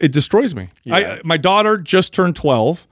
[0.00, 0.68] It destroys me.
[0.90, 2.86] I, my daughter just turned twelve,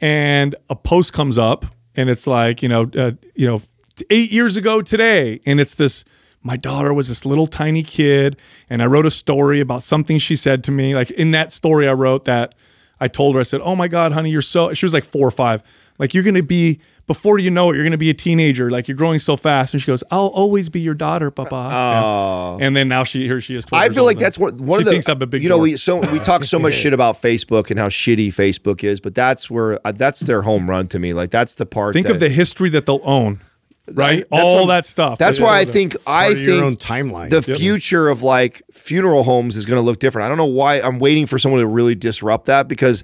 [0.00, 3.60] and a post comes up, and it's like you know, uh, you know,
[4.10, 6.04] eight years ago today, and it's this.
[6.40, 8.40] My daughter was this little tiny kid,
[8.70, 10.94] and I wrote a story about something she said to me.
[10.94, 12.54] Like in that story, I wrote that
[13.00, 15.26] I told her, I said, "Oh my God, honey, you're so." She was like four
[15.26, 15.62] or five.
[15.98, 18.70] Like you're gonna be before you know it, you're going to be a teenager.
[18.70, 19.74] Like you're growing so fast.
[19.74, 21.68] And she goes, I'll always be your daughter, Papa.
[22.60, 22.64] Yeah.
[22.64, 23.64] And then now she here she is.
[23.64, 25.26] 12 I years feel old like that's what one she of the thinks I'm a
[25.26, 25.42] big.
[25.42, 25.62] you know dork.
[25.64, 29.14] we so we talk so much shit about Facebook and how shitty Facebook is, but
[29.16, 31.12] that's where uh, that's their home run to me.
[31.14, 31.94] Like that's the part.
[31.94, 33.40] think that, of the history that they'll own,
[33.94, 34.26] right?
[34.30, 35.18] That's All what- that stuff.
[35.18, 37.30] That's They- why I think I think your own timeline.
[37.30, 40.26] the future of like funeral homes is going to look different.
[40.26, 43.02] I don't know why I'm waiting for someone to really disrupt that because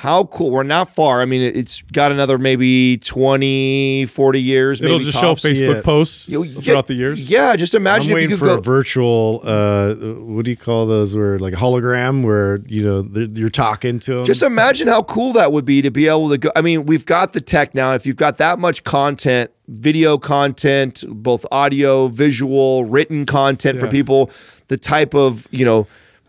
[0.00, 1.22] how cool we're not far.
[1.22, 4.80] I mean, it- it's got another maybe 20, 40 years.
[4.82, 5.40] it'll maybe just tops.
[5.40, 5.80] show Facebook Yeah.
[5.80, 7.30] posts You- you throughout get- the years.
[7.30, 9.40] Yeah, just I'm imagine if waiting you for could a virtual.
[9.42, 11.16] Uh, what do you call those?
[11.16, 14.24] Where like a hologram, where you know you're talking to them.
[14.26, 16.50] Just imagine how cool that would be to be able to go.
[16.54, 17.94] I mean, we've got the tech now.
[17.94, 24.30] If you've got that much content, video content, both audio, visual, written content for people,
[24.68, 25.86] the type of, you know,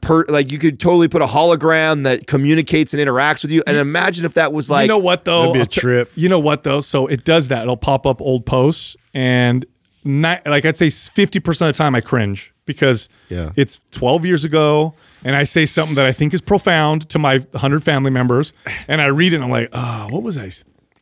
[0.07, 3.61] per like you could totally put a hologram that communicates and interacts with you.
[3.67, 5.41] And imagine if that was like you know what though?
[5.41, 6.11] That'd be a I'll t- trip.
[6.15, 6.79] you know what though?
[6.81, 7.63] So it does that.
[7.63, 9.65] It'll pop up old posts, and
[10.03, 13.51] ni- like I'd say fifty percent of the time I cringe because Yeah.
[13.55, 14.93] it's twelve years ago,
[15.25, 18.53] and I say something that I think is profound to my hundred family members,
[18.87, 20.49] and I read it and I'm like, oh, what was I?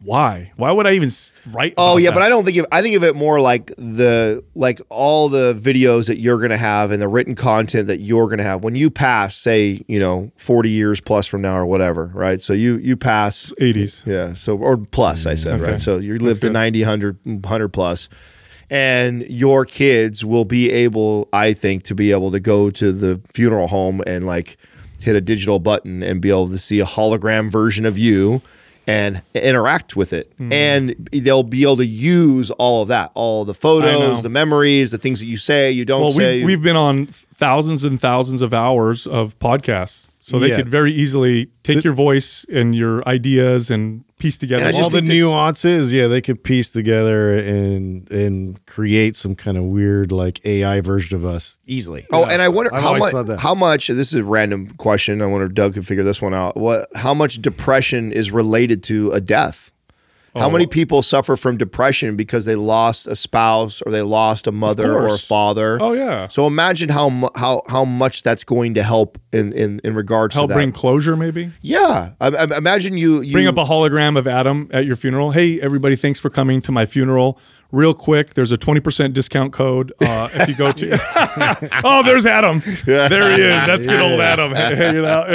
[0.02, 0.52] Why?
[0.56, 1.10] Why would I even
[1.52, 1.74] write?
[1.78, 2.16] Oh yeah, that?
[2.18, 5.54] but I don't think of I think of it more like the like all the
[5.54, 8.92] videos that you're gonna have and the written content that you're gonna have when you
[8.92, 12.40] pass, say, you know, 40 years plus from now or whatever, right?
[12.40, 14.06] So you you pass 80s.
[14.06, 15.72] Yeah, so or plus I said, Okay.
[15.72, 15.80] right?
[15.80, 16.54] So you live to good.
[16.54, 18.08] 90, 100, 100.
[18.70, 23.22] And your kids will be able, I think, to be able to go to the
[23.34, 24.58] funeral home and like
[25.00, 28.42] hit a digital button and be able to see a hologram version of you
[28.88, 30.32] and interact with it.
[30.38, 30.52] Hmm.
[30.54, 34.98] And they'll be able to use all of that, all the photos, the memories, the
[34.98, 36.38] things that you say, you don't Well, say.
[36.38, 40.56] we've, we've been on thousands and thousands of hours of podcasts, so they Yeah.
[40.58, 44.66] could very easily take your voice and your ideas and piece together.
[44.66, 49.36] And all the think that's- nuances, yeah, they could piece together and and create some
[49.36, 52.06] kind of weird like AI version of us easily.
[52.12, 53.12] Oh, and I wonder I've how much.
[53.28, 53.40] that.
[53.40, 53.88] How much?
[53.88, 55.22] This is a random question.
[55.22, 56.58] I wonder if Doug can figure this one out.
[56.58, 56.88] What?
[56.96, 59.72] How much depression is related to a death?
[60.36, 60.42] Oh.
[60.42, 60.52] How Oh.
[60.52, 64.94] many people suffer from depression because they lost a spouse or they lost a mother
[64.94, 65.78] or a father?
[65.82, 66.28] Oh, yeah.
[66.28, 70.48] So imagine how how how much that's going to help in in, in regards help
[70.50, 70.56] to that.
[70.58, 71.52] bring closure, maybe.
[71.62, 75.32] yeah, I, I, imagine you you Bring up a hologram of Adam at your funeral.
[75.32, 77.40] Hey, everybody, thanks for coming to my funeral.
[77.72, 80.98] Real quick, there's a 20% discount code uh, if you go to.
[81.84, 82.62] oh, there's Adam.
[82.86, 83.66] There he is.
[83.66, 84.54] That's good old Adam.
[84.54, 85.28] Hanging out,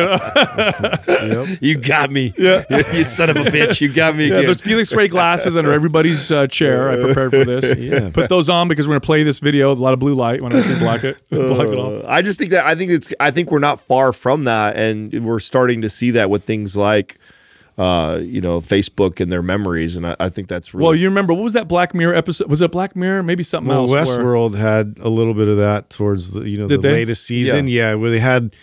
[1.23, 1.47] you know?
[1.61, 2.33] you got me.
[2.39, 2.65] Yeah,
[2.95, 3.81] you son of a bitch.
[3.81, 4.29] You got me.
[4.29, 4.45] Yeah, again.
[4.47, 6.91] there's Felix Gray glasses under everybody's uh, chair.
[6.91, 8.13] I prepared for this.
[8.13, 10.41] Put those on because we're gonna play this video with a lot of blue light.
[10.41, 12.05] When I say block it, block it off.
[12.05, 14.77] Uh, I just think that I think it's I think we're not far from that,
[14.77, 17.19] and we're starting to see that with things like,
[17.79, 21.09] uh, you know, Facebook and their memories, and I, I think that's really Well, you
[21.09, 22.51] remember what was that Black Mirror episode?
[22.51, 23.23] Was it Black Mirror?
[23.23, 24.17] Maybe something Well, else.
[24.17, 26.93] where- Westworld had a little bit of that towards the you know Did the they?
[26.95, 27.67] latest season.
[27.69, 27.95] Yeah.
[27.95, 28.55] where they had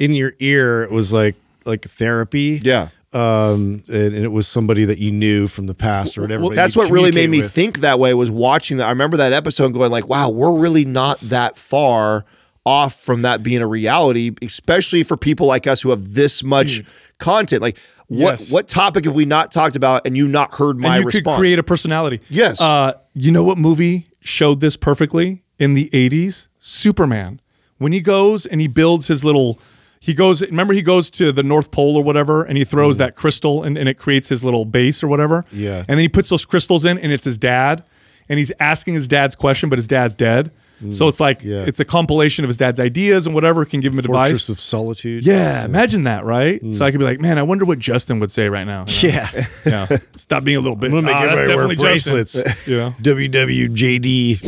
[0.00, 2.60] in your ear it was like like therapy.
[2.64, 2.88] yeah.
[3.12, 6.42] Um, and, and it was somebody that you knew from the past or whatever.
[6.42, 7.52] Well, That's what really made me with.
[7.52, 8.86] think that way was watching that.
[8.86, 12.24] I remember that episode and going like, "Wow, we're really not that far
[12.66, 16.82] off from that being a reality, especially for people like us who have this much
[17.18, 17.60] content.
[17.62, 18.50] Like, what Yes.
[18.52, 21.36] what topic have we not talked about and you not heard my and you response?
[21.36, 22.20] could create a personality.
[22.30, 22.60] Yes.
[22.60, 26.46] Uh, you know what movie showed this perfectly in the 80s?
[26.58, 27.40] Superman.
[27.78, 29.58] When he goes and he builds his little
[30.00, 33.14] he goes remember he goes to the North Pole or whatever and he throws that
[33.16, 35.44] crystal and, and it creates his little base or whatever.
[35.50, 35.78] Yeah.
[35.78, 37.84] And then he puts those crystals in and it's his dad
[38.28, 40.50] and he's asking his dad's question, but his dad's dead.
[40.90, 41.64] So it's like Yeah.
[41.66, 44.48] it's a compilation of his dad's ideas and whatever can give him a Fortress device.
[44.50, 45.24] of Solitude.
[45.24, 46.60] Yeah, imagine that, right?
[46.72, 48.84] So I could be like, man, I wonder what Justin would say right now.
[48.88, 49.14] you know?
[49.14, 49.44] Yeah.
[49.66, 49.96] Yeah.
[50.16, 50.88] Stop being a little bit.
[50.92, 52.66] I'm gonna make "Ah, that's everybody wear definitely Justin." bracelets.
[52.68, 52.94] You know?
[53.00, 54.40] WWJD.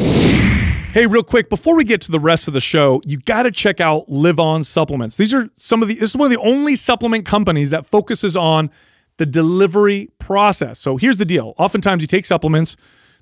[0.92, 3.50] Hey, real quick, before we get to the rest of the show, you got to
[3.50, 5.16] check out LivOn Supplements.
[5.18, 8.36] These are some of the, this is one of the only supplement companies that focuses
[8.36, 8.70] on
[9.18, 10.78] the delivery process.
[10.78, 11.54] So here's the deal.
[11.58, 12.76] Oftentimes you take supplements,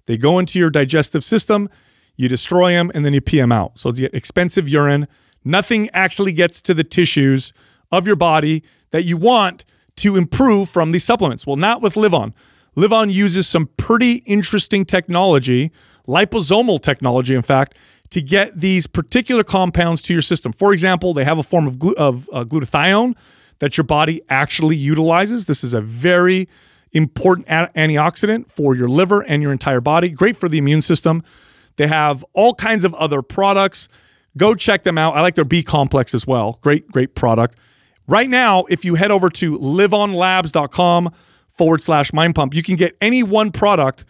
[0.07, 1.69] they go into your digestive system,
[2.17, 3.79] you destroy them, and then you pee them out.
[3.79, 5.07] So you get expensive urine.
[5.45, 7.53] Nothing actually gets to the tissues
[7.91, 9.65] of your body that you want
[9.97, 11.47] to improve from these supplements.
[11.47, 12.33] Well, not with LivOn.
[12.77, 15.71] Live On uses some pretty interesting technology,
[16.09, 17.77] liposomal technology, in fact,
[18.11, 20.53] to get these particular compounds to your system.
[20.53, 23.15] For example, they have a form of, glu- of uh, glutathione
[23.61, 25.47] that your body actually utilizes.
[25.47, 26.49] This is a very
[26.93, 31.23] important a- antioxidant for your liver and your entire body, great for the immune system.
[31.77, 33.89] They have all kinds of other products.
[34.37, 35.17] Go check them out.
[35.17, 36.59] I like their B complex as well.
[36.61, 37.59] Great, great product.
[38.07, 41.11] Right now, if you head over to livonlabs.com
[41.55, 42.53] forward slash mind pump.
[42.53, 44.05] You can get any one product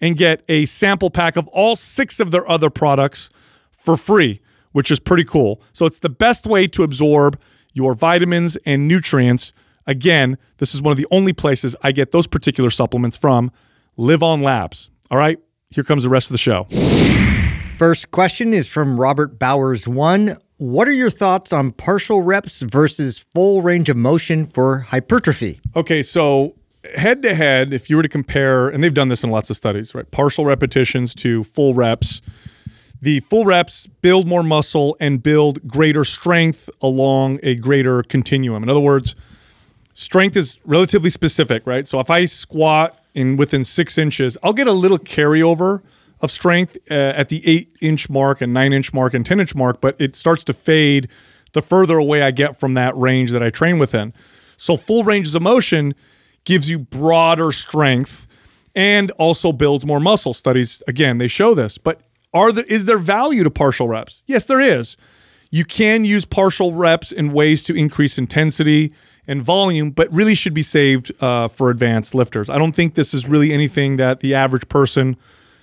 [0.00, 3.30] and get a sample pack of all six of their other products
[3.70, 4.40] for free,
[4.72, 5.62] which is pretty cool.
[5.72, 7.40] So it's the best way to absorb
[7.72, 9.52] your vitamins and nutrients.
[9.86, 13.50] Again, this is one of the only places I get those particular supplements from
[13.98, 14.90] LivOn Labs.
[15.10, 15.38] All right,
[15.72, 16.64] here comes the rest of the show.
[17.76, 20.36] First question is from Robert Bowers one.
[20.56, 25.60] What are your thoughts on partial reps versus full range of motion for hypertrophy?
[25.76, 26.56] Okay, so
[26.96, 29.56] head to head, if you were to compare, and they've done this in lots of
[29.56, 30.10] studies, right?
[30.10, 32.20] Partial repetitions to full reps.
[33.00, 38.64] The full reps build more muscle and build greater strength along a greater continuum.
[38.64, 39.14] In other words,
[39.94, 41.86] strength is relatively specific, right?
[41.86, 45.82] So if I squat in within six inches, I'll get a little carryover
[46.20, 49.54] of strength uh, at the eight inch mark and nine inch mark and 10 inch
[49.54, 51.08] mark, but it starts to fade
[51.52, 54.12] the further away I get from that range that I train within.
[54.56, 55.94] So full ranges of motion
[56.44, 58.26] gives you broader strength
[58.74, 60.34] and also builds more muscle.
[60.34, 61.78] Studies again, they show this.
[61.78, 62.02] But
[62.32, 64.22] are there is there value to partial reps?
[64.26, 64.96] Yes, there is.
[65.50, 68.90] You can use partial reps in ways to increase intensity
[69.30, 72.50] and volume, but really should be saved uh, for advanced lifters.
[72.50, 75.16] I don't think this is really anything that the average person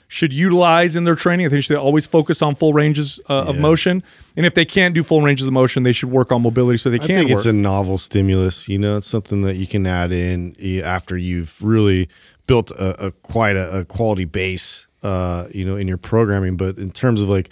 [0.07, 1.45] should utilize in their training.
[1.45, 4.03] I think they should always focus on full ranges uh, of motion.
[4.37, 6.89] And if they can't do full ranges of motion, they should work on mobility so
[6.89, 7.39] they I can think work.
[7.39, 8.69] it's a novel stimulus.
[8.69, 12.07] You know, it's something that you can add in after you've really
[12.47, 14.87] built a, a quite a, a quality base.
[15.03, 17.49] Uh, you know, in your programming, but in terms of like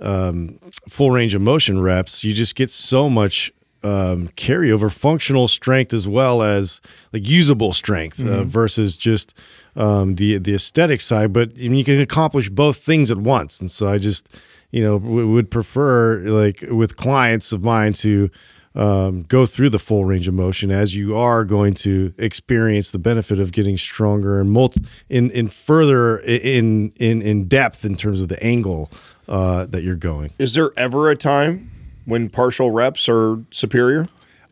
[0.00, 0.58] um,
[0.88, 3.52] full range of motion reps, you just get so much
[3.84, 6.80] um, carryover functional strength as well as
[7.12, 9.38] like usable strength uh, versus just
[9.76, 11.32] um, the the aesthetic side.
[11.32, 14.82] But I mean, you can accomplish both things at once, and so I just you
[14.82, 18.30] know w- would prefer like with clients of mine to
[18.74, 22.98] um, go through the full range of motion as you are going to experience the
[22.98, 28.22] benefit of getting stronger and multi- in in further in in in depth in terms
[28.22, 28.90] of the angle
[29.28, 30.30] uh, that you're going.
[30.38, 31.70] Is there ever a time
[32.04, 34.06] when partial reps are superior?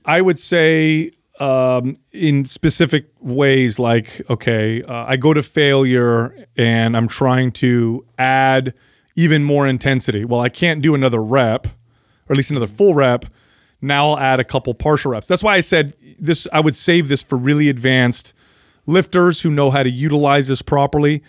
[0.04, 6.96] I would say um, in specific ways, like, okay, uh, I go to failure and
[6.96, 8.74] I'm trying to add
[9.14, 10.24] even more intensity.
[10.24, 13.26] Well, I can't do another rep, or at least another full rep.
[13.80, 15.26] Now I'll add a couple partial reps.
[15.26, 18.34] That's why I said this, I would save this for really advanced
[18.86, 21.22] lifters who know how to utilize this properly.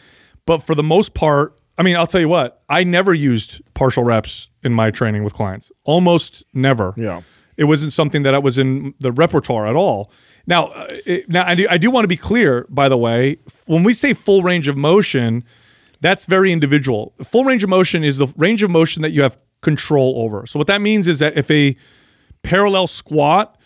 [0.45, 4.03] But for the most part, I mean, I'll tell you what, I never used partial
[4.03, 5.71] reps in my training with clients.
[5.83, 6.93] Almost never.
[6.95, 7.21] Yeah.
[7.57, 10.11] It wasn't something that I was in the repertoire at all.
[10.45, 13.37] Now, uh, it, now I do, I do want to be clear, by the way,
[13.65, 15.43] when we say full range of motion,
[16.01, 17.13] that's very individual.
[17.23, 20.45] Full range of motion is the range of motion that you have control over.
[20.45, 21.75] So what that means is that if a
[22.43, 23.57] parallel squat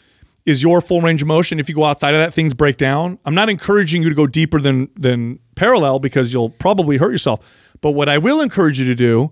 [0.45, 3.19] is your full range of motion, if you go outside of that, things break down.
[3.25, 7.66] I'm not encouraging you to go deeper than than parallel because you'll probably hurt yourself.
[7.81, 9.31] But what I will encourage you to do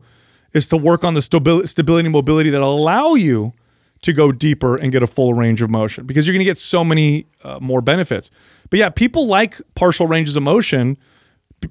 [0.53, 3.53] is to work on the stabi- stability and mobility that allow you
[4.01, 6.57] to go deeper and get a full range of motion because you're going to get
[6.57, 8.29] so many uh, more benefits.
[8.69, 10.97] But yeah, people like partial ranges of motion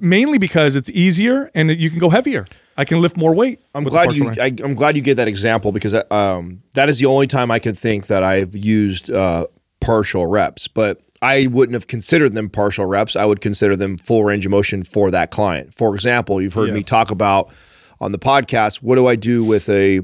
[0.01, 2.47] mainly because it's easier and you can go heavier.
[2.77, 3.61] I can lift more weight.
[3.75, 4.27] I'm glad you.
[4.27, 4.39] range.
[4.39, 7.59] I, I'm glad you gave that example because um, that is the only time I
[7.59, 9.47] can think that I've used uh,
[9.81, 10.67] partial reps.
[10.67, 13.17] But I wouldn't have considered them partial reps.
[13.17, 15.73] I would consider them full range of motion for that client.
[15.73, 17.51] For example, you've heard me talk about
[17.99, 18.83] on the podcast.
[18.83, 20.03] What do I do with a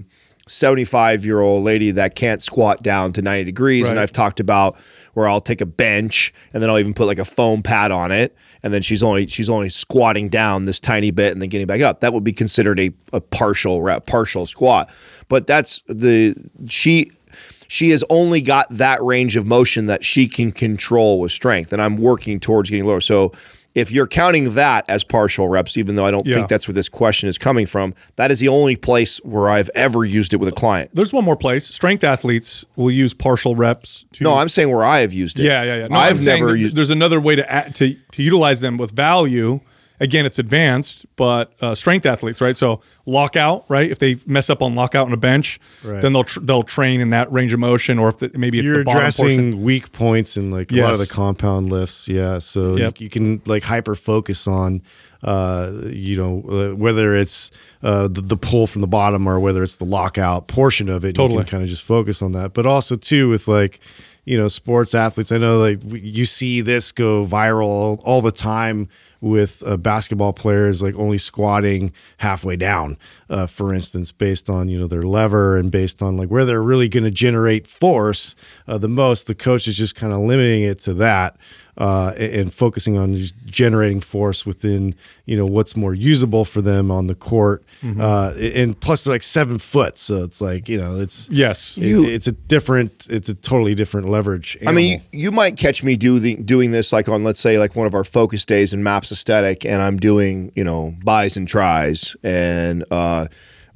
[0.48, 3.90] 75 year old lady that can't squat down to 90 degrees?
[3.90, 4.78] And I've talked about
[5.12, 8.12] where I'll take a bench and then I'll even put like a foam pad on
[8.12, 11.66] it, and then she's only she's only squatting down this tiny bit and then getting
[11.66, 12.00] back up.
[12.00, 14.90] That would be considered a, a partial rep, partial squat.
[15.28, 16.34] But that's the
[16.66, 17.10] she
[17.72, 21.80] she has only got that range of motion that she can control with strength, and
[21.80, 23.00] I'm working towards getting lower.
[23.00, 23.30] So
[23.76, 26.34] if you're counting that as partial reps, even though I don't Yeah.
[26.34, 29.70] think that's where this question is coming from, that is the only place where I've
[29.76, 30.90] ever used it with a client.
[30.92, 31.66] There's one more place.
[31.66, 35.44] Strength athletes will use partial reps to No, I'm saying where I have used it.
[35.44, 35.86] Yeah, yeah, yeah.
[35.86, 36.74] No, I've never used.
[36.74, 39.60] There's another way to add, to to utilize them with value.
[40.02, 42.56] Again, it's advanced, but uh, strength athletes, right?
[42.56, 43.90] So lockout, right?
[43.90, 46.00] If they mess up on lockout on a bench, Right.
[46.00, 48.64] then they'll tr- they'll train in that range of motion, or if the, maybe it's
[48.64, 49.62] You're the addressing portion.
[49.62, 52.08] weak points in like a lot of the compound lifts.
[52.08, 52.98] Yeah, so Yep.
[53.00, 54.80] you, you can like hyper focus on,
[55.22, 57.50] uh, you know, uh, whether it's
[57.82, 61.08] uh, the, the pull from the bottom or whether it's the lockout portion of it.
[61.08, 61.42] You Totally.
[61.44, 63.80] can kind of just focus on that, but also too with like.
[64.24, 65.32] You know, sports athletes.
[65.32, 68.88] I know, like you see this go viral all, the time
[69.20, 72.96] with uh, basketball players, like only squatting halfway down.
[73.30, 76.62] uh, for instance, based on you know their lever and based on like where they're
[76.62, 78.34] really going to generate force
[78.66, 79.26] uh, the most.
[79.26, 81.36] The coach is just kind of limiting it to that
[81.78, 84.94] uh, and, and focusing on just generating force within
[85.26, 87.62] you know what's more usable for them on the court.
[87.98, 91.76] Uh, and plus, like seven foot, so it's like you know it's Yes.
[91.78, 94.56] it- You- it's a different, it's a totally different leverage.
[94.66, 97.58] I mean, you, you might catch me do the, doing this like on, let's say,
[97.58, 101.36] like one of our focus days in Maps Aesthetic, and I'm doing, you know, bis
[101.36, 103.26] and tris, and uh,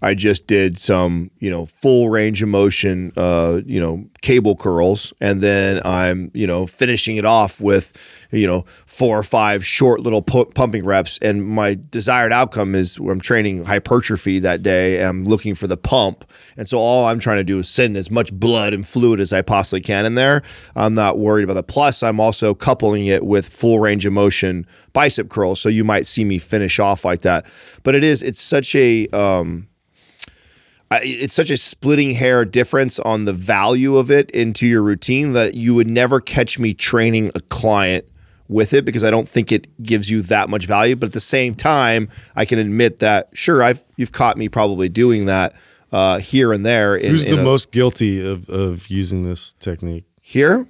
[0.05, 5.15] I just did some, you know, full range of motion, uh, you know, cable curls,
[5.19, 10.01] and then I'm, you know, finishing it off with, you know, four or five short
[10.01, 15.09] little pu- pumping reps, and my desired outcome is I'm training hypertrophy that day, and
[15.09, 18.11] I'm looking for the pump, and so all I'm trying to do is send as
[18.11, 20.43] much blood and fluid as I possibly can in there.
[20.77, 24.67] I'm not worried about the Plus, I'm also coupling it with full range of motion
[24.93, 27.47] bicep curls, so you might see me finish off like that.
[27.83, 29.69] But it is, it's such a, um,
[31.03, 35.55] it's such a splitting hair difference on the value of it into your routine that
[35.55, 38.05] you would never catch me training a client
[38.49, 40.97] with it because I don't think it gives you that much value.
[40.97, 44.89] But at the same time, I can admit that sure, I've you've caught me probably
[44.89, 45.55] doing that
[45.93, 46.95] uh, here and there.
[46.97, 50.05] In, who's in the a- most guilty of of using this technique?
[50.21, 50.67] here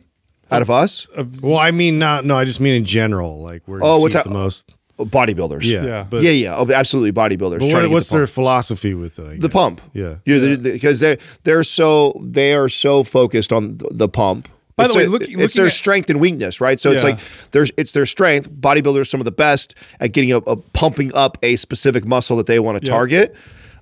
[0.50, 1.06] out of us?
[1.42, 2.36] Well, I mean, not no.
[2.36, 4.72] I just mean in general, like where Oh, you what see it the most.
[4.98, 5.64] Bodybuilders.
[5.70, 6.06] Yeah, Yeah.
[6.08, 7.60] But, yeah, yeah, oh, absolutely bodybuilders.
[7.60, 9.40] But what, what's the their philosophy with it?
[9.40, 9.80] The pump?
[9.92, 10.16] Yeah.
[10.24, 14.48] because they're they're so they are so focused on the, the pump.
[14.76, 16.78] By the way, their- look- it's their at- strength and weakness, right?
[16.80, 17.18] So it's like
[17.52, 18.50] there's it's their strength.
[18.50, 22.04] Bodybuilders are some of the best at getting a, a uh, pumping up a specific
[22.06, 22.96] muscle that they want to Yeah.
[22.96, 23.36] target.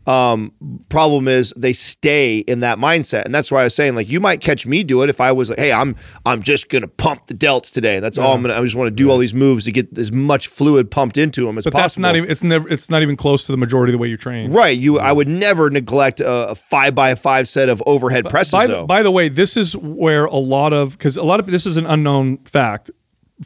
[0.06, 0.52] Um,
[0.88, 4.18] problem is they stay in that mindset, and that's why I was saying like you
[4.20, 5.94] might catch me do it if I was like, hey, I'm
[6.26, 8.00] I'm just gonna pump the delts today.
[8.00, 8.54] That's all I'm gonna.
[8.54, 11.46] I just want to do all these moves to get as much fluid pumped into
[11.46, 11.82] them as But possible.
[11.84, 14.08] that's not even it's never it's not even close to the majority of the way
[14.08, 14.52] you train.
[14.52, 14.98] Right, you.
[14.98, 18.52] I would never neglect a, a five by five set of overhead presses.
[18.52, 21.46] By the, by the way, this is where a lot of because a lot of
[21.46, 22.90] this is an unknown fact.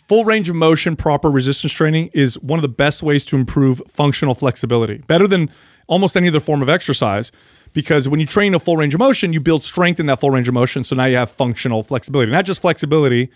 [0.09, 3.81] Full range of motion, proper resistance training is one of the best ways to improve
[3.89, 4.99] functional flexibility.
[4.99, 5.49] Better than
[5.87, 7.33] almost any other form of exercise,
[7.73, 10.31] because when you train a full range of motion, you build strength in that full
[10.31, 10.83] range of motion.
[10.83, 13.31] So now you have functional flexibility, not just flexibility,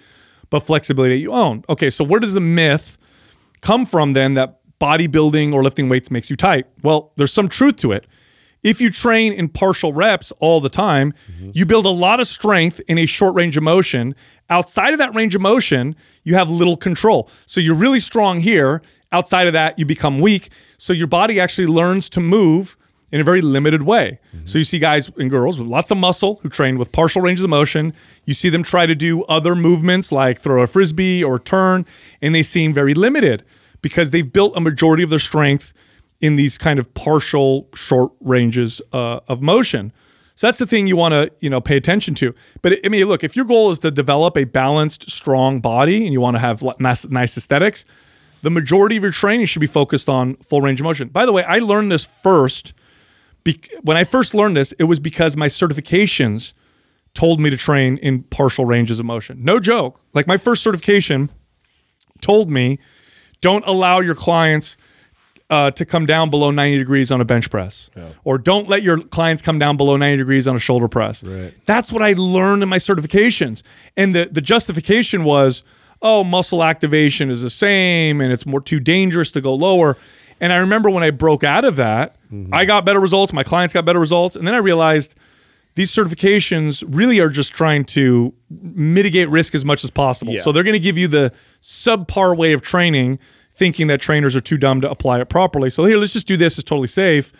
[0.50, 1.64] but flexibility that you own.
[1.68, 2.98] Okay, so where does the myth
[3.60, 6.66] come from then that bodybuilding or lifting weights makes you tight?
[6.82, 8.06] Well, there's some truth to it.
[8.62, 11.50] If you train in partial reps all the time, mm-hmm.
[11.54, 14.14] you build a lot of strength in a short range of motion.
[14.50, 17.30] Outside of that range of motion, you have little control.
[17.46, 18.82] So you're really strong here.
[19.12, 20.50] Outside of that, you become weak.
[20.78, 22.76] So your body actually learns to move
[23.12, 24.20] in a very limited way.
[24.44, 27.42] So you see guys and girls with lots of muscle who train with partial ranges
[27.42, 27.92] of motion.
[28.24, 31.86] You see them try to do other movements like throw a frisbee or turn,
[32.22, 33.42] and they seem very limited
[33.82, 35.72] because they've built a majority of their strength
[36.20, 39.92] in these kind of partial short ranges uh, of motion.
[40.36, 42.34] So that's the thing you want to you know pay attention to.
[42.62, 46.12] But I mean, look, if your goal is to develop a balanced, strong body and
[46.12, 47.84] you want to have nice aesthetics,
[48.42, 51.08] the majority of your training should be focused on full range of motion.
[51.08, 52.72] By the way, I learned this first.
[53.44, 56.52] Be- when I first learned this, it was because my certifications
[57.14, 59.44] told me to train in partial ranges of motion.
[59.44, 60.00] No joke.
[60.14, 61.28] Like my first certification
[62.20, 62.78] told me,
[63.40, 64.76] don't allow your clients
[65.48, 67.90] uh, to come down below 90 degrees on a bench press,
[68.22, 71.24] or don't let your clients come down below 90 degrees on a shoulder press.
[71.24, 71.52] Right.
[71.66, 73.62] That's what I learned in my certifications,
[73.96, 75.64] and the the justification was,
[76.02, 79.96] oh, muscle activation is the same, and it's more too dangerous to go lower.
[80.40, 82.54] And I remember when I broke out of that, mm-hmm.
[82.54, 83.32] I got better results.
[83.32, 85.18] My clients got better results, and then I realized
[85.74, 90.38] these certifications really are just trying to mitigate risk as much as possible.
[90.38, 93.20] So they're going to give you the subpar way of training,
[93.52, 95.70] thinking that trainers are too dumb to apply it properly.
[95.70, 96.58] So here, let's just do this.
[96.58, 97.32] It's totally safe.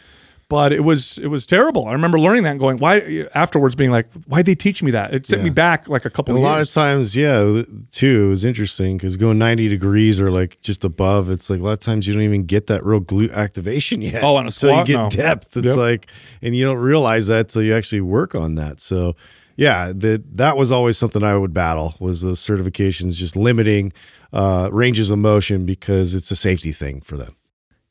[0.51, 1.87] But it was it was terrible.
[1.87, 5.15] I remember learning that and going, why afterwards being like, why'd they teach me that?
[5.15, 8.29] It sent me back like a couple a of lot of times, yeah, too, it
[8.29, 11.81] was interesting because going 90 degrees or like just above, it's like a lot of
[11.81, 14.25] times you don't even get that real glute activation yet.
[14.25, 14.89] Oh, on a squat?
[14.89, 15.09] you get No.
[15.09, 15.57] depth.
[15.57, 15.77] It's Yep.
[15.77, 16.11] like,
[16.43, 18.81] and you don't realize that till you actually work on that.
[18.81, 19.15] So,
[19.57, 23.93] yeah, that that was always something I would battle was the certifications just limiting
[24.33, 27.37] uh, ranges of motion because it's a safety thing for them.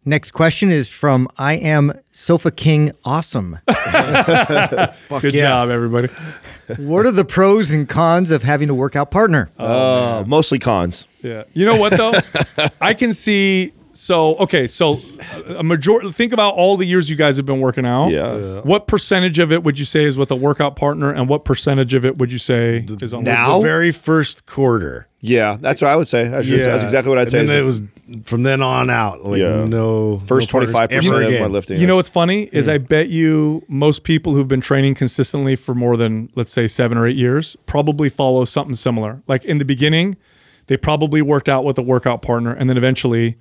[0.09, 3.59] Next question is from I am Sofa King Awesome.
[3.67, 5.49] Good yeah.
[5.49, 6.07] job, everybody.
[6.79, 9.51] what are the pros and cons of having a workout partner?
[9.59, 11.07] Uh, mostly cons.
[11.21, 11.43] Yeah.
[11.53, 12.13] You know what though?
[12.81, 14.99] I can see So okay, so
[15.57, 16.11] a majority.
[16.11, 18.09] Think about all the years you guys have been working out.
[18.09, 18.61] Yeah.
[18.61, 21.93] What percentage of it would you say is with a workout partner, and what percentage
[21.93, 25.07] of it would you say is on now- the very first quarter.
[25.21, 26.29] Yeah, that's what I would say.
[26.29, 27.45] That's, that's exactly what I'd And say.
[27.45, 27.81] then it was
[28.23, 29.25] from then on out.
[29.25, 29.65] Like Yeah.
[29.65, 31.77] no first 25% of my lifting.
[31.79, 35.75] You know what's funny is I bet you most people who've been training consistently for
[35.75, 39.21] more than let's say seven or eight years probably follow something similar.
[39.27, 40.15] Like in the beginning,
[40.67, 43.35] they probably worked out with a workout partner, and then eventually,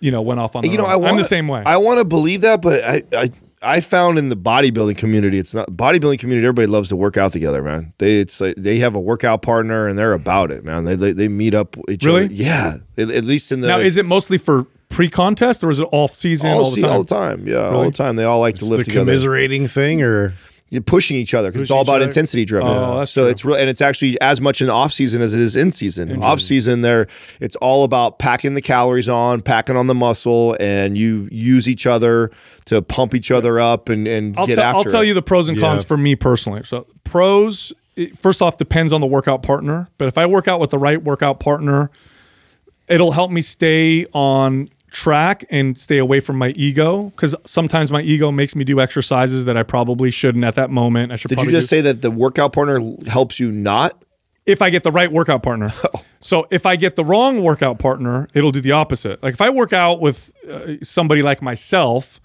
[0.00, 0.62] you know, went off on.
[0.62, 0.90] Their you know, own.
[0.90, 1.62] I want I'm the same way.
[1.64, 3.30] I want to believe that, but I, I
[3.62, 6.46] I found in the bodybuilding community, it's not bodybuilding community.
[6.46, 7.92] Everybody loves to work out together, man.
[7.98, 10.84] They it's like they have a workout partner and they're about it, man.
[10.84, 12.24] They they, they meet up each Really?
[12.24, 12.32] other.
[12.34, 15.86] Yeah, at, at least in the now, is it mostly for pre-contest or is it
[15.92, 16.90] off season all, all, the time?
[16.90, 17.46] all the time.
[17.46, 18.16] Yeah, all the time.
[18.16, 19.04] They all like to It's lift the together.
[19.04, 20.32] commiserating thing, or
[20.72, 22.04] You're pushing each other because it's all about other?
[22.04, 22.68] intensity driven.
[22.68, 23.30] Oh, that's so true.
[23.30, 26.22] it's real, and it's actually as much in off season as it is in season.
[26.22, 27.08] Off season, there
[27.40, 31.86] it's all about packing the calories on, packing on the muscle, and you use each
[31.86, 32.30] other
[32.66, 34.78] to pump each other up and and I'll, get tell- after.
[34.78, 35.88] I'll tell you the pros and cons Yeah.
[35.88, 36.62] for me personally.
[36.62, 39.88] So pros, it- first off, depends on the workout partner.
[39.98, 41.90] But if I work out with the right workout partner,
[42.88, 48.02] it'll help me stay on track and stay away from my ego because sometimes my
[48.02, 51.12] ego makes me do exercises that I probably shouldn't at that moment.
[51.12, 51.28] I should.
[51.28, 51.76] Did you just do.
[51.76, 54.00] say that the workout partner helps you not?
[54.46, 55.70] if I get the right workout partner.
[55.92, 56.04] Oh.
[56.22, 59.22] So if I get the wrong workout partner, it'll do the opposite.
[59.22, 62.20] Like if I work out with uh, somebody like myself,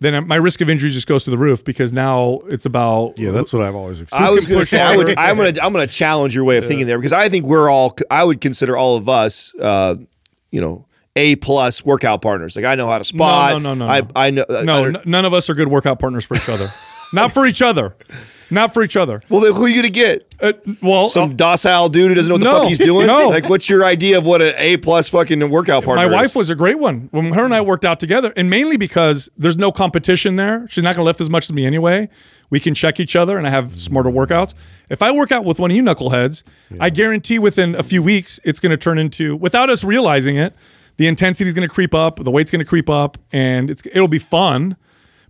[0.00, 3.30] then my risk of injury just goes to the roof because now it's about yeah,
[3.30, 4.32] that's what I've always experienced.
[4.32, 6.42] I was going to say I would, I'm going to I'm going to challenge your
[6.42, 9.54] way of thinking there because I think we're all I would consider all of us,
[9.54, 9.94] uh,
[10.50, 10.86] you know,
[11.16, 12.54] a plus workout partners.
[12.54, 13.52] Like I know how to spot.
[13.52, 14.08] no, no, no, I no.
[14.14, 14.44] I know.
[14.48, 16.66] No, don't- n- none of us are good workout partners for each other.
[17.12, 17.96] Not for each other.
[18.50, 19.20] Not for each other.
[19.28, 20.34] well, then who are you going to get?
[20.40, 20.52] Uh,
[20.82, 22.58] well, Some uh, docile dude who doesn't know what the No.
[22.60, 23.06] fuck he's doing.
[23.08, 23.28] No.
[23.28, 26.06] Like, what's your idea of what an A plus fucking workout partner?
[26.08, 26.36] my wife is?
[26.36, 29.56] was a great one when her and I worked out together, and mainly because there's
[29.56, 30.66] no competition there.
[30.68, 32.08] She's not going to lift as much as me anyway.
[32.50, 34.54] We can check each other, and I have smarter workouts.
[34.90, 36.44] If I work out with one of you knuckleheads,
[36.78, 40.54] I guarantee within a few weeks it's going to turn into, without us realizing it,
[40.96, 44.08] the intensity is going to creep up, the weight's going to creep up, and it'll
[44.08, 44.76] be fun.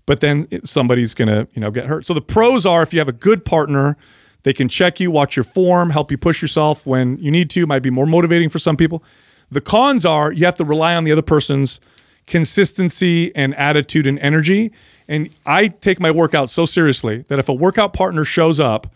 [0.06, 2.06] But then it- somebody's going to you know get hurt.
[2.06, 3.97] So the pros are if you have a good partner.
[4.44, 7.66] They can check you, watch your form, help you push yourself when you need to.
[7.66, 9.02] Might be more motivating for some people.
[9.51, 11.80] The cons are you have to rely on the other person's
[12.28, 14.72] consistency and attitude and energy.
[15.09, 18.86] And I take my workout so seriously that if a workout partner shows up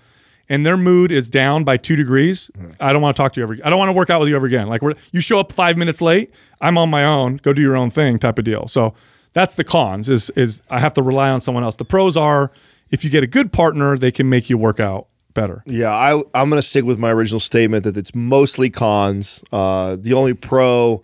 [0.50, 3.44] and their mood is down by two degrees, I don't want to talk to you
[3.44, 3.56] ever.
[3.64, 4.68] I don't want to work out with you ever again.
[4.68, 7.36] Like we're, you show up five minutes late, I'm on my own.
[7.36, 8.66] Go do your own thing, type of deal.
[8.66, 8.92] So
[9.32, 10.10] that's the cons.
[10.10, 11.76] Is is I have to rely on someone else.
[11.76, 12.50] The pros are
[12.90, 15.62] if you get a good partner, they can make you work out better.
[15.64, 19.44] Yeah, I, I'm going to stick with my original statement that it's mostly cons.
[19.52, 21.00] Uh, the only pro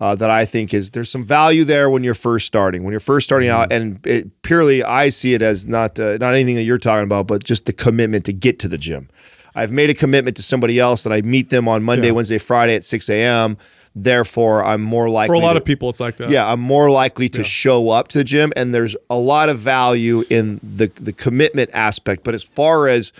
[0.00, 2.82] uh, that I think is there's some value there when you're first starting.
[2.84, 6.34] When you're first starting out, and it, purely I see it as not uh, not
[6.34, 9.08] anything that you're talking about, but just the commitment to get to the gym.
[9.54, 12.14] I've made a commitment to somebody else, and I meet them on Monday, Yeah.
[12.14, 13.56] Wednesday, Friday at 6 a.m.
[13.94, 16.28] Therefore, I'm more likely For a lot to- of people, it's like that.
[16.28, 19.60] yeah, I'm more likely to show up to the gym, and there's a lot of
[19.60, 22.24] value in the the commitment aspect.
[22.24, 23.12] But as far as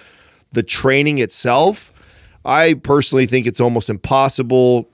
[0.50, 1.92] the training itself,
[2.44, 4.88] I personally think it's almost impossible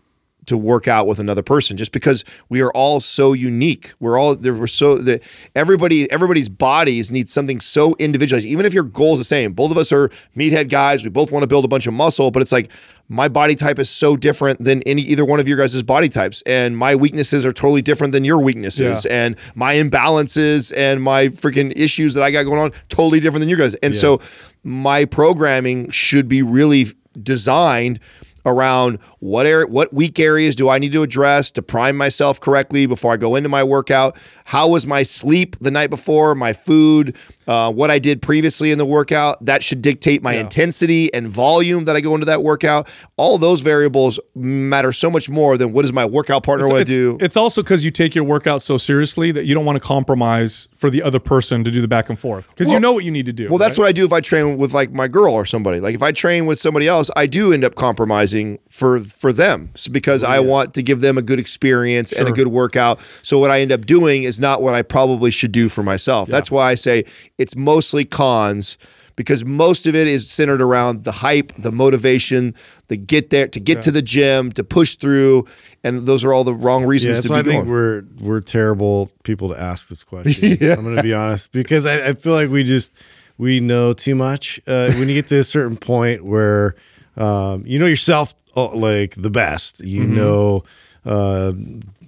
[0.47, 3.93] to work out with another person just because we are all so unique.
[4.01, 4.55] We're all there.
[4.55, 5.23] We're so that
[5.55, 8.47] everybody everybody's bodies need something so individualized.
[8.47, 11.05] Even if your goal is the same, both of us are meathead guys.
[11.05, 12.71] We both want to build a bunch of muscle, but it's like
[13.09, 16.43] my body type is so different than any either one of your guys' body types,
[16.47, 19.27] and my weaknesses are totally different than your weaknesses, Yeah.
[19.27, 23.49] and my imbalances and my freaking issues that I got going on totally different than
[23.49, 23.75] your guys.
[23.77, 24.21] And so
[24.63, 26.87] my programming should be really
[27.21, 27.99] designed
[28.47, 32.87] around what area, what weak areas do I need to address to prime myself correctly
[32.87, 34.23] before I go into my workout?
[34.45, 36.35] How was my sleep the night before?
[36.35, 37.17] My food,
[37.51, 41.83] uh, what I did previously in the workout that should dictate my intensity and volume
[41.85, 42.89] that I go into that workout.
[43.17, 46.93] All those variables matter so much more than what does my workout partner want to
[46.93, 47.19] do.
[47.21, 50.69] it's also because you take your workout so seriously that you don't want to compromise
[50.77, 53.11] for the other person to do the back and forth because you know what you
[53.11, 53.49] need to do.
[53.49, 55.81] Well, that's what I do if I train with like my girl or somebody.
[55.81, 59.71] Like if I train with somebody else, I do end up compromising for for them
[59.75, 63.01] So because I want to give them a good experience and a good workout.
[63.23, 66.29] So what I end up doing is not what I probably should do for myself.
[66.29, 67.05] That's why I say
[67.41, 68.77] it's mostly cons
[69.17, 72.55] because most of it is centered around the hype, the motivation,
[72.89, 75.45] the get there to get to the gym, to push through,
[75.85, 77.71] and those are all the wrong reasons that's to be I think going.
[77.71, 80.57] we're we're terrible people to ask this question.
[80.79, 82.93] I'm going to be honest because I, I feel like we just
[83.37, 84.61] we know too much.
[84.67, 86.75] Uh, when you get to a certain point where
[87.17, 90.17] um, you know yourself oh, like the best, you Mm-hmm.
[90.17, 90.63] know
[91.05, 91.53] uh,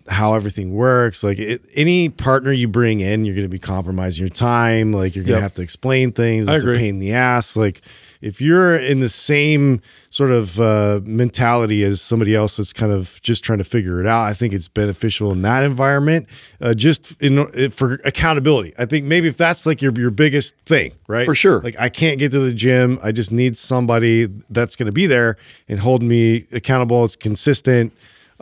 [0.09, 1.23] how everything works.
[1.23, 4.93] Like it, any partner you bring in, you're going to be compromising your time.
[4.93, 5.43] Like you're going to Yep.
[5.43, 6.48] have to explain things.
[6.48, 7.56] It's a pain in the ass.
[7.56, 7.81] Like
[8.20, 13.20] if you're in the same sort of uh, mentality as somebody else that's kind of
[13.23, 16.28] just trying to figure it out, I think it's beneficial in that environment.
[16.60, 18.73] Uh, just in for accountability.
[18.78, 21.24] I think maybe if that's like your your biggest thing, right?
[21.24, 21.60] For sure.
[21.60, 22.98] Like I can't get to the gym.
[23.05, 25.36] I just need somebody that's going to be there
[25.69, 27.05] and hold me accountable.
[27.05, 27.93] It's consistent.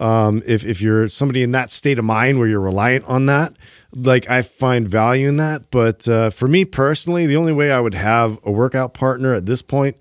[0.01, 3.53] Um, if if you're somebody in that state of mind where you're reliant on that,
[3.95, 5.71] like I find value in that.
[5.71, 9.45] But uh, for me personally, the only way I would have a workout partner at
[9.45, 9.97] this point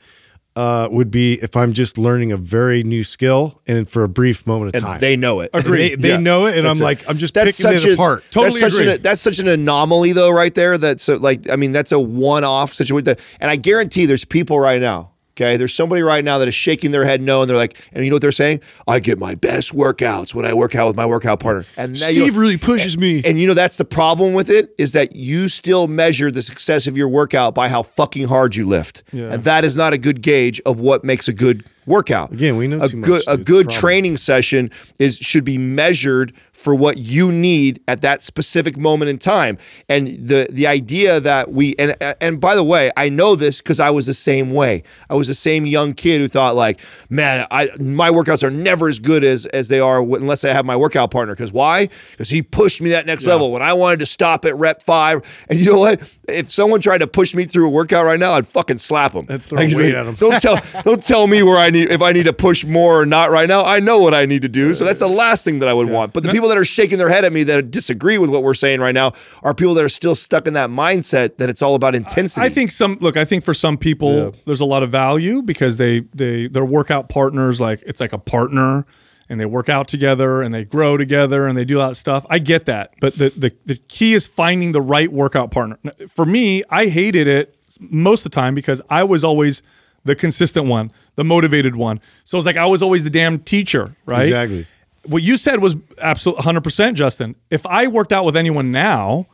[0.55, 4.47] uh, would be if I'm just learning a very new skill and for a brief
[4.47, 4.99] moment of and time.
[4.99, 5.51] they know it.
[5.53, 6.17] They, they Yeah.
[6.17, 8.23] know it, and That's I'm like, I'm just that's picking such it a, apart.
[8.31, 8.93] Totally that's such agree.
[8.93, 10.77] an that's such an anomaly though, right there.
[10.77, 13.03] That's so, like I mean that's a one off situation.
[13.03, 15.11] That, and I guarantee there's people right now.
[15.39, 18.03] Okay, there's somebody right now that is shaking their head no, and they're like, and
[18.03, 18.59] you know what they're saying?
[18.89, 21.63] I get my best workouts when I work out with my workout partner.
[21.77, 23.21] And Steve really pushes me.
[23.23, 26.87] and you know that's the problem with it is that you still measure the success
[26.87, 29.31] of your workout by how fucking hard you lift, Yeah.
[29.33, 32.31] and that is not a good gauge of what makes a good workout.
[32.31, 36.33] Again, we know a too much, good a good training session is should be measured
[36.53, 39.57] for what you need at that specific moment in time.
[39.87, 43.79] And the the idea that we and and by the way, I know this because
[43.79, 44.83] I was the same way.
[45.09, 46.79] I was the same young kid who thought like,
[47.09, 50.65] man, I my workouts are never as good as as they are unless I have
[50.65, 51.33] my workout partner.
[51.33, 51.87] Because why?
[52.11, 55.21] Because he pushed me that next level when I wanted to stop at rep five.
[55.49, 56.17] And you know what?
[56.27, 59.25] If someone tried to push me through a workout right now, I'd fucking slap him.
[59.25, 60.15] throw weight at 'em.
[60.15, 63.05] Don't tell don't tell me where I need if I need to push more or
[63.05, 63.63] not right now.
[63.63, 64.73] I know what I need to do.
[64.73, 66.13] So that's the last thing that I would want.
[66.13, 68.53] But the people that are shaking their head at me that disagree with what we're
[68.53, 71.75] saying right now are people that are still stuck in that mindset that it's all
[71.75, 72.45] about intensity.
[72.45, 73.17] I think some look.
[73.17, 77.09] I think for some people, there's a lot of value because they they their workout
[77.09, 78.85] partners like it's like a partner,
[79.29, 82.25] and they work out together and they grow together and they do that stuff.
[82.29, 85.77] I get that, but the the the key is finding the right workout partner.
[86.07, 89.61] For me, I hated it most of the time because I was always
[90.05, 91.99] the consistent one, the motivated one.
[92.23, 94.21] So it's like I was always the damn teacher, right?
[94.21, 94.65] Exactly.
[95.05, 97.35] What you said was absolutely 100%, Justin.
[97.49, 99.27] If I worked out with anyone now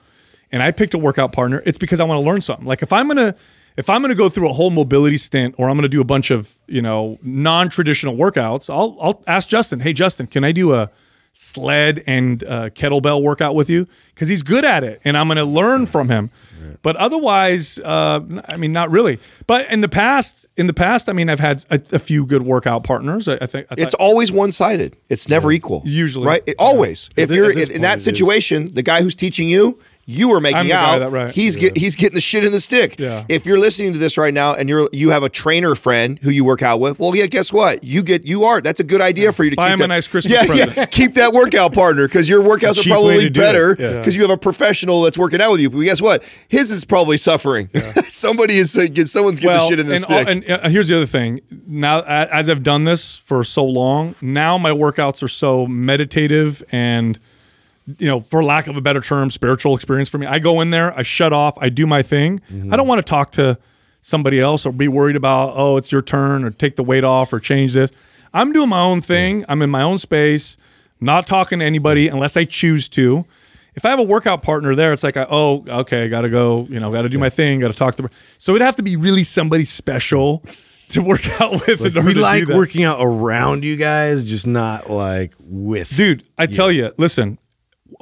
[0.52, 2.66] and I picked a workout partner, it's because I want to learn something.
[2.66, 3.38] Like if I'm going to
[3.78, 6.00] if I'm going to go through a whole mobility stint or I'm going to do
[6.00, 10.52] a bunch of, you know, non-traditional workouts, I'll I'll ask Justin, "Hey Justin, can I
[10.52, 10.90] do a
[11.38, 15.38] sled and uh, kettlebell workout with you?" Cuz he's good at it and I'm going
[15.38, 16.32] to learn from him.
[16.82, 19.20] But otherwise, uh, I mean, not really.
[19.46, 22.42] But in the past, in the past, I mean, I've had a, a few good
[22.42, 23.28] workout partners.
[23.28, 24.96] I, I think I it's thought- always one sided.
[25.10, 25.84] It's never equal.
[25.86, 26.26] Usually.
[26.26, 26.42] right?
[26.48, 27.10] It- always.
[27.16, 28.04] If thi- you're in, in that point it is.
[28.04, 31.00] situation, the guy who's teaching you, you are making out.
[31.00, 31.34] that- right.
[31.34, 33.00] He's get, he's getting the shit in the stick.
[33.00, 33.24] Yeah.
[33.28, 36.30] If you're listening to this right now and you're you have a trainer friend who
[36.30, 37.84] you work out with, well, yeah, guess what?
[37.84, 38.62] You get you are.
[38.62, 40.66] That's a good idea for you to Buy keep him a that- nice Christmas yeah,
[40.76, 43.98] Yeah, keep that workout partner because your workouts are probably better Yeah.
[43.98, 45.70] because you have a professional that's working out with you.
[45.72, 46.24] But guess what?
[46.50, 47.70] His is probably suffering.
[48.08, 50.28] Somebody is uh, someone's getting the shit in the and, stick.
[50.28, 51.40] all- and uh, here's the other thing.
[51.66, 57.18] Now, as I've done this for so long, now my workouts are so meditative and,
[57.98, 60.26] you know, for lack of a better term, spiritual experience for me.
[60.26, 62.40] I go in there, I shut off, I do my thing.
[62.52, 62.74] Mm-hmm.
[62.74, 63.58] I don't want to talk to
[64.02, 67.34] somebody else or be worried about, oh, it's your turn or take the weight off
[67.34, 67.92] or change this.
[68.34, 69.46] I'm doing my own thing.
[69.48, 70.58] I'm in my own space,
[71.00, 73.26] not talking to anybody unless I choose to.
[73.76, 76.30] If I have a workout partner there, it's like, I, oh, okay, I got to
[76.30, 78.12] go, you know, got to do my thing, got to talk to them.
[78.38, 80.44] So it'd have to be really somebody special
[80.90, 81.82] to work out with.
[81.82, 85.96] order we like working out around you guys, just not like with.
[85.96, 87.38] Dude, I tell you, listen,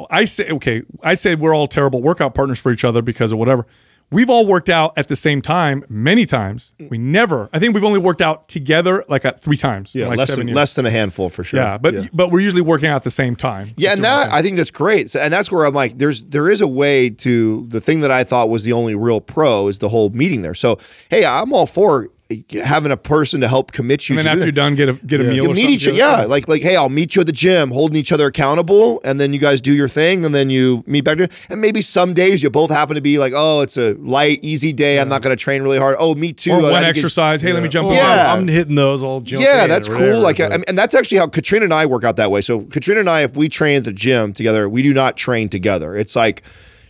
[0.09, 3.39] I say, okay, I say we're all terrible workout partners for each other because of
[3.39, 3.65] whatever.
[4.11, 6.75] We've all worked out at the same time many times.
[6.89, 9.95] We never, I think we've only worked out together like at three times.
[9.95, 10.55] yeah, like less than years.
[10.55, 11.59] less than a handful for sure.
[11.59, 13.69] Yeah, but but we're usually working out at the same time.
[13.75, 15.09] Yeah, and that I think that's great.
[15.09, 18.11] So, and that's where I'm like, there's there is a way to the thing that
[18.11, 20.53] I thought was the only real pro is the whole meeting there.
[20.53, 20.77] So
[21.09, 22.09] hey, I'm all for
[22.63, 24.17] having a person to help commit you.
[24.17, 24.45] and then do after that.
[24.45, 25.33] you're done, get a get a meal.
[25.35, 26.21] You or meet something each together.
[26.21, 29.19] yeah, like like hey, I'll meet you at the gym, holding each other accountable, and
[29.19, 31.17] then you guys do your thing, and then you meet back.
[31.49, 34.73] And maybe some days you both happen to be like, oh, it's a light, easy
[34.73, 34.99] day.
[34.99, 35.95] I'm not going to train really hard.
[35.99, 36.51] Oh, me too.
[36.51, 37.41] or I one had to get- exercise.
[37.41, 37.87] Hey, let me jump.
[37.87, 37.97] Oh, over.
[37.99, 38.33] Yeah.
[38.33, 39.21] I'm hitting those all.
[39.21, 39.97] jump yeah, in that's cool.
[39.97, 42.41] whatever, Like, but- I and that's actually how Katrina and I work out that way.
[42.41, 45.49] So Katrina and I, if we train at the gym together, we do not train
[45.49, 45.95] together.
[45.95, 46.43] It's like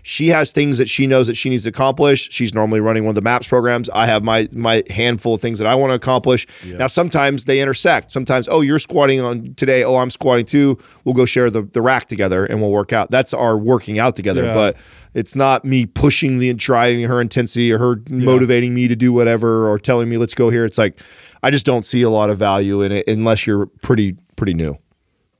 [0.03, 2.29] she has things that she knows that she needs to accomplish.
[2.29, 3.89] She's normally running one of the MAPS programs.
[3.89, 6.45] I have my my handful of things that I want to accomplish.
[6.65, 8.11] Now, sometimes they intersect.
[8.11, 9.83] Sometimes, oh, you're squatting on today.
[9.83, 10.77] Oh, I'm squatting too.
[11.05, 13.11] We'll go share the, the rack together and we'll work out.
[13.11, 14.43] That's our working out together.
[14.45, 14.53] Yeah.
[14.53, 14.77] But
[15.13, 19.13] it's not me pushing the and driving her intensity or her motivating me to do
[19.13, 20.65] whatever or telling me let's go here.
[20.65, 20.99] It's like
[21.41, 24.77] I just don't see a lot of value in it unless you're pretty pretty new.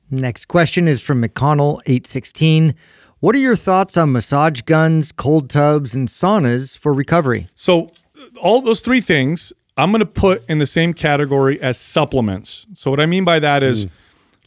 [0.10, 2.76] Next question is from McConnell816.
[3.24, 7.46] What are your thoughts on massage guns, cold tubs, and saunas for recovery?
[7.56, 7.90] So,
[8.42, 12.68] all those three things I'm going to put in the same category as supplements.
[12.74, 13.90] So, what I mean by that is hmm.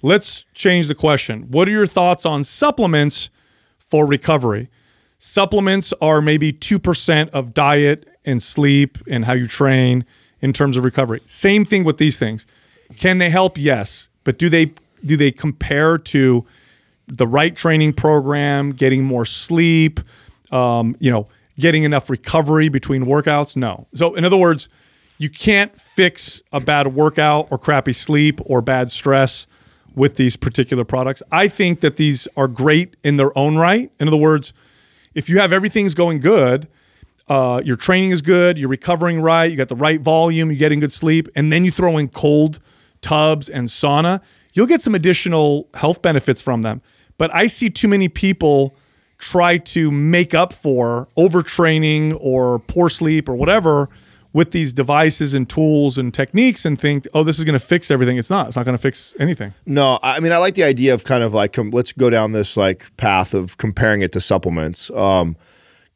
[0.02, 1.44] let's change the question.
[1.44, 3.30] What are your thoughts on supplements
[3.78, 4.68] for recovery?
[5.16, 10.04] Supplements are maybe 2% of diet and sleep and how you train
[10.40, 11.22] in terms of recovery.
[11.24, 12.46] Same thing with these things.
[12.98, 13.56] Can they help?
[13.56, 14.10] Yes.
[14.22, 16.44] But do they do they compare to
[17.08, 20.00] the right training program, getting more sleep,
[20.50, 21.26] um, you know,
[21.58, 23.56] getting enough recovery between workouts?
[23.56, 23.86] No.
[23.94, 24.68] So in other words,
[25.18, 29.46] you can't fix a bad workout or crappy sleep or bad stress
[29.94, 31.22] with these particular products.
[31.32, 33.90] I think that these are great in their own right.
[33.98, 34.52] In other words,
[35.14, 36.68] if you have everything's going good,
[37.28, 40.80] uh, your training is good, you're recovering right, you got the right volume, you're getting
[40.80, 42.60] good sleep, and then you throw in cold
[43.00, 44.22] tubs and sauna,
[44.52, 46.82] you'll get some additional health benefits from them.
[47.18, 48.76] But I see too many people
[49.18, 53.88] try to make up for overtraining or poor sleep or whatever
[54.32, 57.90] with these devices and tools and techniques and think, oh, this is going to fix
[57.90, 58.18] everything.
[58.18, 58.48] It's not.
[58.48, 59.54] It's not going to fix anything.
[59.64, 62.32] No, I mean I like the idea of kind of like com- let's go down
[62.32, 64.90] this like path of comparing it to supplements.
[64.90, 65.36] Um,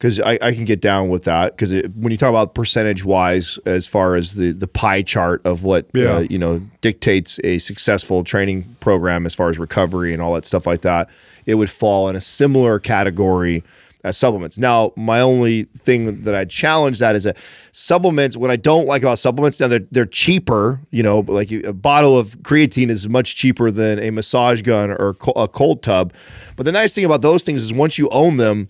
[0.01, 3.59] because I, I can get down with that because when you talk about percentage wise
[3.67, 6.17] as far as the the pie chart of what Yeah.
[6.17, 10.45] uh, you know dictates a successful training program as far as recovery and all that
[10.47, 11.11] stuff like that
[11.47, 13.63] it would fall in a similar category
[14.03, 17.37] as supplements now my only thing that i challenge that is that
[17.73, 21.61] supplements what i don't like about supplements now they're, they're cheaper you know like you,
[21.67, 26.15] a bottle of creatine is much cheaper than a massage gun or a cold tub
[26.57, 28.69] but the nice thing about those things is once you own them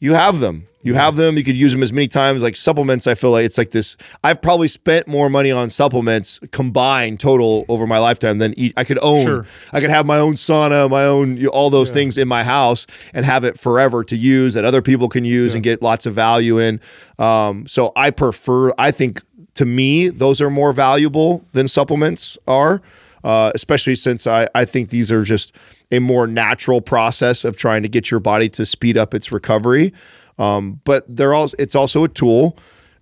[0.00, 0.66] you have them.
[0.82, 1.36] You have them.
[1.36, 2.42] You could use them as many times.
[2.42, 3.96] Like supplements, I feel like it's like this.
[4.24, 8.72] I've probably spent more money on supplements combined total over my lifetime than eat.
[8.76, 9.24] I could own.
[9.24, 9.46] Sure.
[9.72, 13.24] I could have my own sauna, my own all those things in my house, and
[13.24, 16.58] have it forever to use that other people can use and get lots of value
[16.58, 16.80] in.
[17.18, 18.72] Um, so I prefer.
[18.76, 19.20] I think
[19.54, 22.82] to me those are more valuable than supplements are.
[23.24, 25.56] Uh, especially since I, I think these are just
[25.92, 29.92] a more natural process of trying to get your body to speed up its recovery.
[30.38, 32.56] Um, but they're also it's also a tool,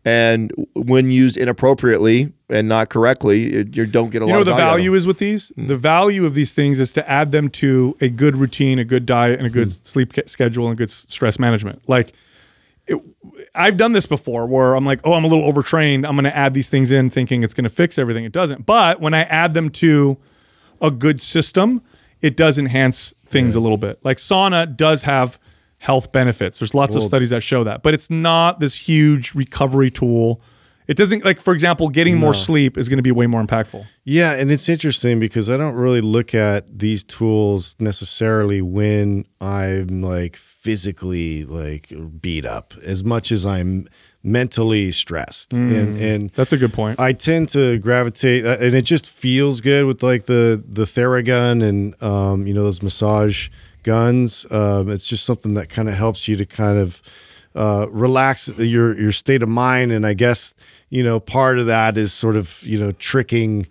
[0.05, 4.35] and when used inappropriately and not correctly, it, you don't get a You lot.
[4.37, 5.53] know of the value value is with these?
[5.57, 9.07] The value of these things is to add them to a good routine, a good
[9.07, 11.89] diet, and a good sleep schedule and good stress management.
[11.89, 12.13] Like,
[12.89, 12.99] it,
[13.55, 16.05] I've done this before where I'm like, oh, I'm a little overtrained.
[16.05, 18.25] I'm going to add these things in thinking it's going to fix everything.
[18.25, 18.67] It doesn't.
[18.67, 20.19] But when I add them to
[20.81, 21.83] a good system,
[22.21, 24.01] it does enhance things a little bit.
[24.05, 25.39] Like sauna does have
[25.81, 26.59] health benefits.
[26.59, 30.43] There's lots of studies that show that, but it's not this huge recovery tool.
[30.87, 33.87] It doesn't like, for example, getting more sleep is going to be way more impactful.
[34.05, 40.03] Yeah, and it's interesting because I don't really look at these tools necessarily when I'm
[40.03, 43.87] like physically like beat up as much as I'm
[44.23, 45.55] mentally stressed.
[45.55, 47.01] And and That's a good point.
[47.01, 51.63] I tend to gravitate uh, and it just feels good with like the the Theragun
[51.63, 53.49] and um you know those massage
[53.83, 54.47] guns.
[54.51, 57.03] Um it's just something that kind of helps you to kind of
[57.55, 60.55] uh, relax your your state of mind, and I guess
[60.89, 63.67] you know part of that is sort of you know tricking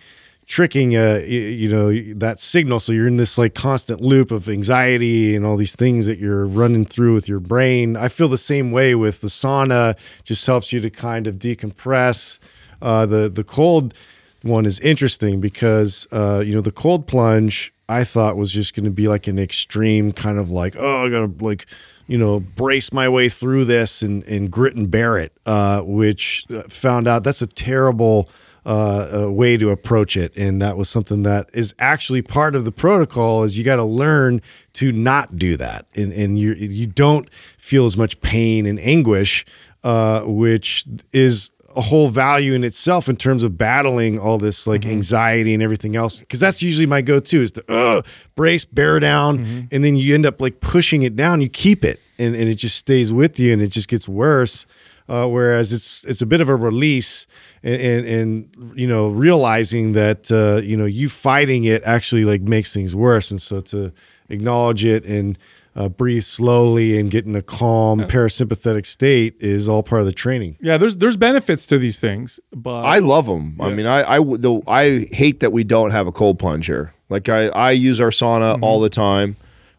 [0.45, 5.35] tricking uh you know that signal so you're in this like constant loop of anxiety
[5.35, 8.71] and all these things that you're running through with your brain i feel the same
[8.71, 12.39] way with the sauna just helps you to kind of decompress
[12.81, 13.93] uh the the cold
[14.41, 18.85] one is interesting because uh you know the cold plunge i thought was just going
[18.85, 21.65] to be like an extreme kind of like oh i gotta like
[22.07, 26.45] you know brace my way through this and and grit and bear it uh which
[26.51, 28.29] uh, found out that's a terrible
[28.65, 32.65] uh, uh, way to approach it, and that was something that is actually part of
[32.65, 33.43] the protocol.
[33.43, 34.41] Is you got to learn
[34.73, 39.45] to not do that, and and you you don't feel as much pain and anguish,
[39.83, 44.85] uh, which is a whole value in itself in terms of battling all this like
[44.85, 46.19] anxiety and everything else.
[46.19, 48.01] Because that's usually my go-to is to uh,
[48.35, 51.41] brace, bear down, and then you end up like pushing it down.
[51.41, 54.65] You keep it, and, and it just stays with you, and it just gets worse.
[55.07, 57.25] Uh, whereas it's it's a bit of a release,
[57.63, 62.41] and, and, and you know realizing that uh, you know you fighting it actually like
[62.41, 63.91] makes things worse, and so to
[64.29, 65.37] acknowledge it and
[65.79, 70.11] uh, breathe slowly and get in a calm parasympathetic state is all part of the
[70.11, 70.57] training.
[70.61, 73.57] Yeah, there's there's benefits to these things, but I love them.
[73.61, 76.65] I mean, I I w- the, I hate that we don't have a cold plunge
[76.67, 76.93] here.
[77.09, 78.63] Like I I use our sauna Mm-hmm.
[78.63, 79.37] all the time.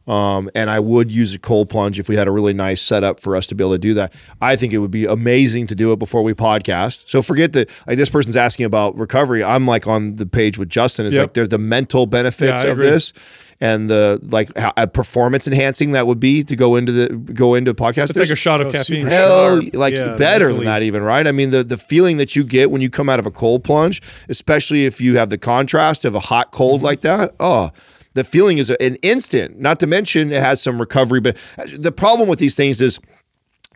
[0.08, 3.20] Um, and I would use a cold plunge if we had a really nice setup
[3.20, 4.12] for us to be able to do that.
[4.40, 7.08] I think it would be amazing to do it before we podcast.
[7.08, 9.44] So forget that like this person's asking about recovery.
[9.44, 11.06] I'm like on the page with Justin.
[11.06, 11.22] It's Yep.
[11.22, 12.90] like they're the mental benefits Yeah, of agree.
[12.90, 13.12] this.
[13.62, 17.54] And the like how, uh, performance enhancing that would be to go into the go
[17.54, 18.10] into podcast.
[18.10, 19.06] It's like a shot of Oh, caffeine.
[19.06, 20.56] Hell, like Yeah, better mentally.
[20.60, 21.26] than that, even right?
[21.26, 23.62] I mean, the the feeling that you get when you come out of a cold
[23.64, 26.86] plunge, especially if you have the contrast of a hot cold Mm-hmm.
[26.86, 27.34] like that.
[27.38, 27.70] Oh,
[28.14, 29.60] the feeling is an instant.
[29.60, 31.36] Not to mention it has some recovery, but
[31.76, 32.98] the problem with these things is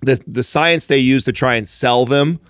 [0.02, 2.40] the the science they use to try and sell them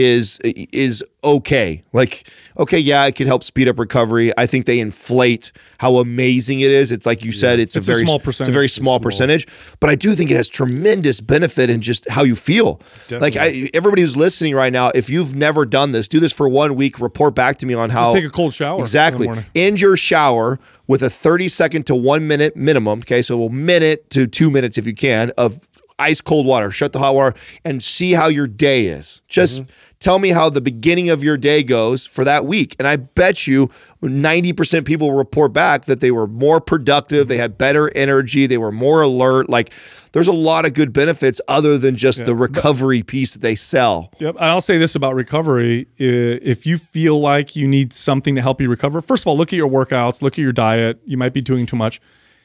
[0.00, 1.82] is is okay.
[1.92, 2.26] Like
[2.58, 4.32] okay, yeah, it could help speed up recovery.
[4.36, 6.92] I think they inflate how amazing it is.
[6.92, 8.52] It's like you said, it's, It's a a very small It's a percentage.
[8.52, 9.00] very small, small.
[9.00, 9.46] percentage,
[9.80, 12.80] but I do think it has tremendous benefit in just how you feel.
[13.10, 16.48] Like I, everybody who's listening right now, if you've never done this, do this for
[16.48, 17.00] one week.
[17.00, 18.12] Report back to me on how.
[18.12, 19.28] take a cold shower Exactly.
[19.54, 23.00] In your shower with a 30 second to one minute minimum.
[23.00, 25.66] Okay, so a minute to two minutes if you can of
[26.00, 26.70] ice cold water.
[26.70, 29.22] Shut the hot water and see how your day is.
[29.28, 29.89] Just mm-hmm.
[30.00, 32.74] Tell me how the beginning of your day goes for that week.
[32.78, 33.68] And I bet you
[34.02, 38.72] 90% people report back that they were more productive, they had better energy, they were
[38.72, 39.50] more alert.
[39.50, 39.72] Like
[40.12, 44.10] there's a lot of good benefits other than just the recovery piece that they sell.
[44.18, 44.36] Yep.
[44.36, 45.86] And I'll say this about recovery.
[45.98, 49.52] If you feel like you need something to help you recover, first of all, look
[49.52, 50.98] at your workouts, look at your diet.
[51.04, 52.00] You might be doing too much.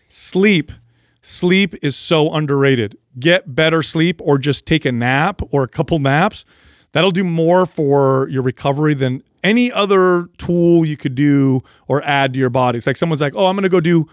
[0.10, 0.74] Sleep.
[1.22, 2.98] Sleep is so underrated.
[3.18, 6.44] Get better sleep or just take a nap or a couple naps.
[6.96, 11.60] That'll do more for your recovery than any other tool you could do
[11.90, 12.78] or add to your body.
[12.78, 14.08] It's like someone's like, oh, I'm going to go do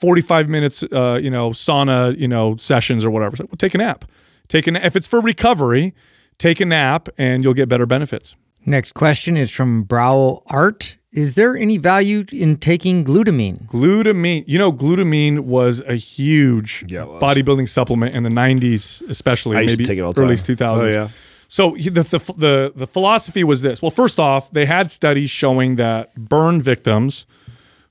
[0.00, 3.34] 45 minutes, uh, you know, sauna, you know, sessions or whatever.
[3.34, 4.04] It's like, well, take a nap.
[4.48, 5.94] Take a na- if it's for recovery,
[6.38, 8.34] take a nap and you'll get better benefits.
[8.66, 10.96] Next question is from Brow Art.
[11.12, 13.64] Is there any value in taking glutamine?
[13.68, 17.22] Glutamine, you know, glutamine was a huge Yeah, was.
[17.22, 20.34] bodybuilding supplement in the 90s, especially I used to maybe take it all the early
[20.34, 20.56] time.
[20.56, 20.80] 2000s.
[20.82, 21.08] Oh, yeah.
[21.48, 23.80] So the, the the the philosophy was this.
[23.80, 27.26] Well, first off, they had studies showing that burn victims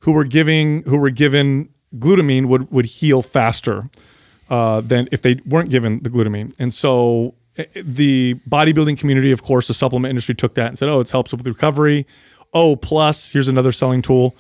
[0.02, 3.90] who were giving who were given glutamine would would heal faster
[4.50, 6.56] uh, than if they weren't given the glutamine.
[6.60, 10.88] And so eh, the bodybuilding community, of course, the supplement industry took that and said,
[10.88, 12.06] "Oh, it helps with recovery."
[12.54, 14.36] Oh, plus here's another selling tool.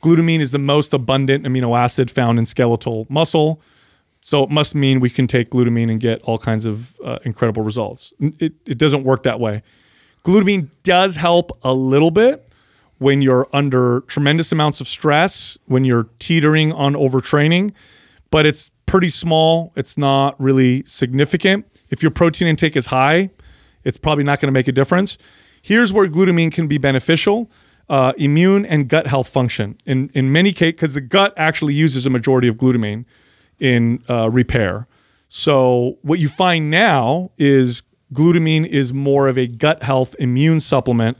[0.00, 3.60] Glutamine is the most abundant amino acid found in skeletal muscle.
[4.22, 7.62] So it must mean we can take glutamine and get all kinds of uh, incredible
[7.62, 8.14] results.
[8.20, 9.62] It, it doesn't work that way.
[10.24, 12.48] Glutamine does help a little bit
[12.98, 17.72] when you're under tremendous amounts of stress, when you're teetering on overtraining,
[18.30, 19.72] but it's pretty small.
[19.74, 21.66] It's not really significant.
[21.90, 23.30] If your protein intake is high,
[23.82, 25.18] it's probably not going to make a difference.
[25.60, 27.50] Here's where glutamine can be beneficial.
[27.88, 29.76] Uh, immune and gut health function.
[29.84, 33.04] In in many cases, because the gut actually uses a majority of glutamine
[33.62, 34.86] in uh, repair.
[35.28, 37.82] So what you find now is
[38.12, 41.16] glutamine is more of a gut health immune supplement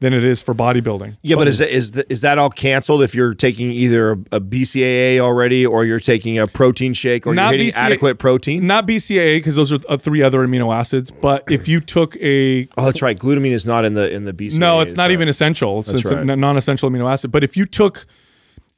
[0.00, 1.16] than it is for bodybuilding.
[1.22, 4.14] Yeah, but is that, is, that, is that all canceled if you're taking either a,
[4.32, 8.66] a BCAA already or you're taking a protein shake or you're hitting BCA adequate protein?
[8.66, 11.10] Not BCAA because those are uh, three other amino acids.
[11.10, 13.16] But if you took a Oh, that's right.
[13.16, 14.58] Glutamine is not in the in the BCAA.
[14.58, 15.78] no, it's not that- even essential.
[15.78, 16.28] It's, That's it's a right.
[16.28, 17.30] n- non-essential amino acid.
[17.30, 18.04] But if you took,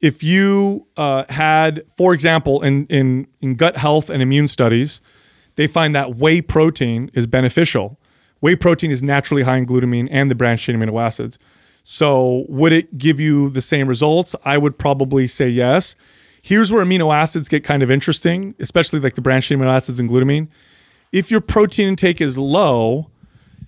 [0.01, 5.01] if you uh, had, for example, in in in gut health and immune studies,
[5.55, 7.99] they find that whey protein is beneficial.
[8.39, 11.39] Whey protein is naturally high in glutamine and the branched chain amino acids.
[11.83, 14.35] So would it give you the same results?
[14.45, 15.95] I would probably say yes.
[16.41, 19.99] Here's where amino acids get kind of interesting, especially like the branched chain amino acids
[19.99, 20.49] and glutamine.
[21.11, 23.09] If your protein intake is low,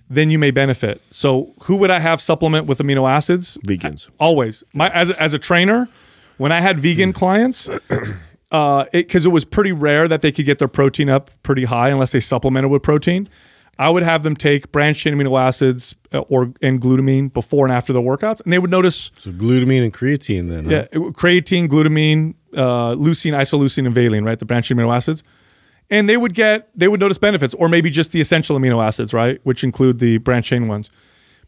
[0.08, 1.00] then you may benefit.
[1.10, 3.58] So who would I have supplement with amino acids?
[3.66, 4.10] Vegans.
[4.18, 4.62] Always.
[4.74, 5.88] My as as a trainer,
[6.40, 7.68] when I had vegan clients,
[8.50, 11.90] uh, because it, was pretty rare that they could get their protein up pretty high
[11.90, 13.28] unless they supplemented with protein.
[13.78, 17.74] I would have them take branched chain amino acids uh, or and glutamine before and
[17.74, 20.68] after the workouts, and they would notice So glutamine and creatine then.
[20.68, 24.38] yeah, it- creatine, glutamine, uh, leucine, isoleucine, and valine, right?
[24.38, 25.22] The branched chain amino acids.
[25.92, 29.12] And they would get, they would notice benefits, or maybe just the essential amino acids,
[29.12, 29.40] right?
[29.42, 30.88] Which include the branched chain ones.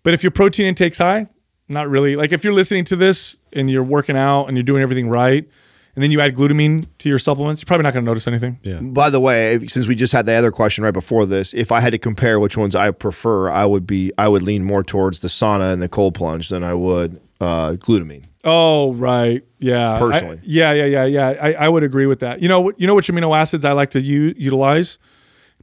[0.02, 1.28] But if your protein intake's high,
[1.68, 2.16] not really.
[2.16, 5.48] Like if you're listening to this and you're working out and you're doing everything right,
[5.94, 8.58] and then you add glutamine to your supplements, you're probably not going to notice anything.
[8.62, 8.80] Yeah.
[8.80, 11.80] By the way, since we just had the other question right before this, if I
[11.82, 15.20] had to compare which ones I prefer, I would be I would lean more towards
[15.20, 18.24] the sauna and the cold plunge than I would uh, glutamine.
[18.44, 19.44] Oh, right.
[19.58, 19.92] Yeah.
[19.94, 20.40] I- Personally.
[20.42, 21.28] yeah, yeah, yeah, yeah.
[21.42, 22.40] I, I would agree with that.
[22.40, 24.98] You know, what- you know which amino acids I like to u- utilize?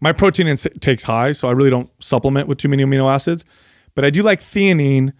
[0.02, 3.44] My protein intake's high, so I really don't supplement with too many amino acids.
[3.96, 5.12] But I do like theanine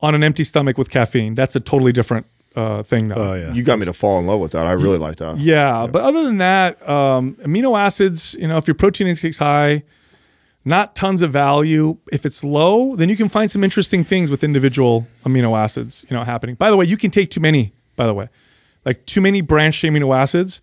[0.00, 1.34] on an empty stomach with caffeine.
[1.34, 2.26] That's a totally different
[2.56, 3.16] uh, thing, though.
[3.16, 3.52] Oh yeah.
[3.52, 4.66] You got me to fall in love with that.
[4.66, 5.38] I really like that.
[5.38, 9.82] Yeah, but other than that, um, amino acids, you know, if your protein intake's high,
[10.64, 11.98] not tons of value.
[12.10, 16.16] If it's low, then you can find some interesting things with individual amino acids, you
[16.16, 16.54] know, happening.
[16.54, 18.28] By the way, you can take too many, by the way.
[18.84, 20.60] like too many branched amino acids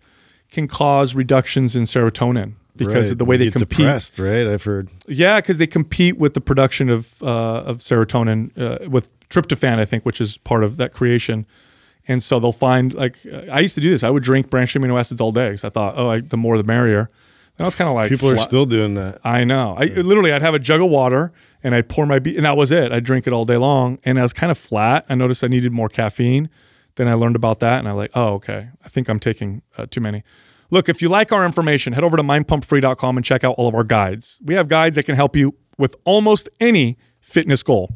[0.50, 3.12] can cause reductions in serotonin because Right.
[3.12, 3.78] of the way they compete.
[3.78, 4.46] depressed, right?
[4.46, 4.88] I've heard.
[5.06, 7.26] Yeah, because they compete with the production of uh,
[7.64, 11.46] of serotonin uh, with tryptophan, I think, which is part of that creation.
[12.08, 13.16] And so they'll find like
[13.50, 14.02] I used to do this.
[14.02, 16.56] I would drink branched amino acids all day because I thought, oh, I, the more
[16.58, 17.10] the merrier.
[17.58, 19.18] And I was kind of like, People are still doing that.
[19.22, 19.74] I know.
[19.78, 21.32] I literally, I'd have a jug of water
[21.62, 22.90] and I'd pour my beer, and that was it.
[22.92, 25.04] I'd drink it all day long, and I was kind of flat.
[25.10, 26.48] I noticed I needed more caffeine.
[26.96, 28.70] Then I learned about that, and I like, oh, okay.
[28.84, 30.22] I think I'm taking uh, too many.
[30.72, 33.74] Look, if you like our information, head over to mindpumpfree.com and check out all of
[33.74, 34.40] our guides.
[34.42, 37.92] We have guides that can help you with almost any fitness goal.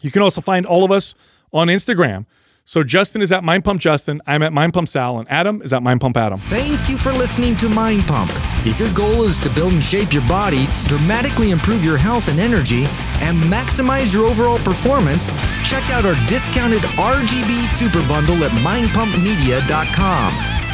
[0.00, 1.14] You can also find all of us
[1.52, 2.24] on Instagram.
[2.64, 5.74] So Justin is at Mind Pump Justin, I'm at Mind Pump Sal, and Adam is
[5.74, 6.40] at Mind Pump Adam.
[6.40, 8.32] Thank you for listening to Mind Pump.
[8.64, 12.40] If your goal is to build and shape your body, dramatically improve your health and
[12.40, 12.84] energy,
[13.20, 15.28] and maximize your overall performance,
[15.68, 20.65] check out our discounted RGB Super Bundle at mindpumpmedia.com.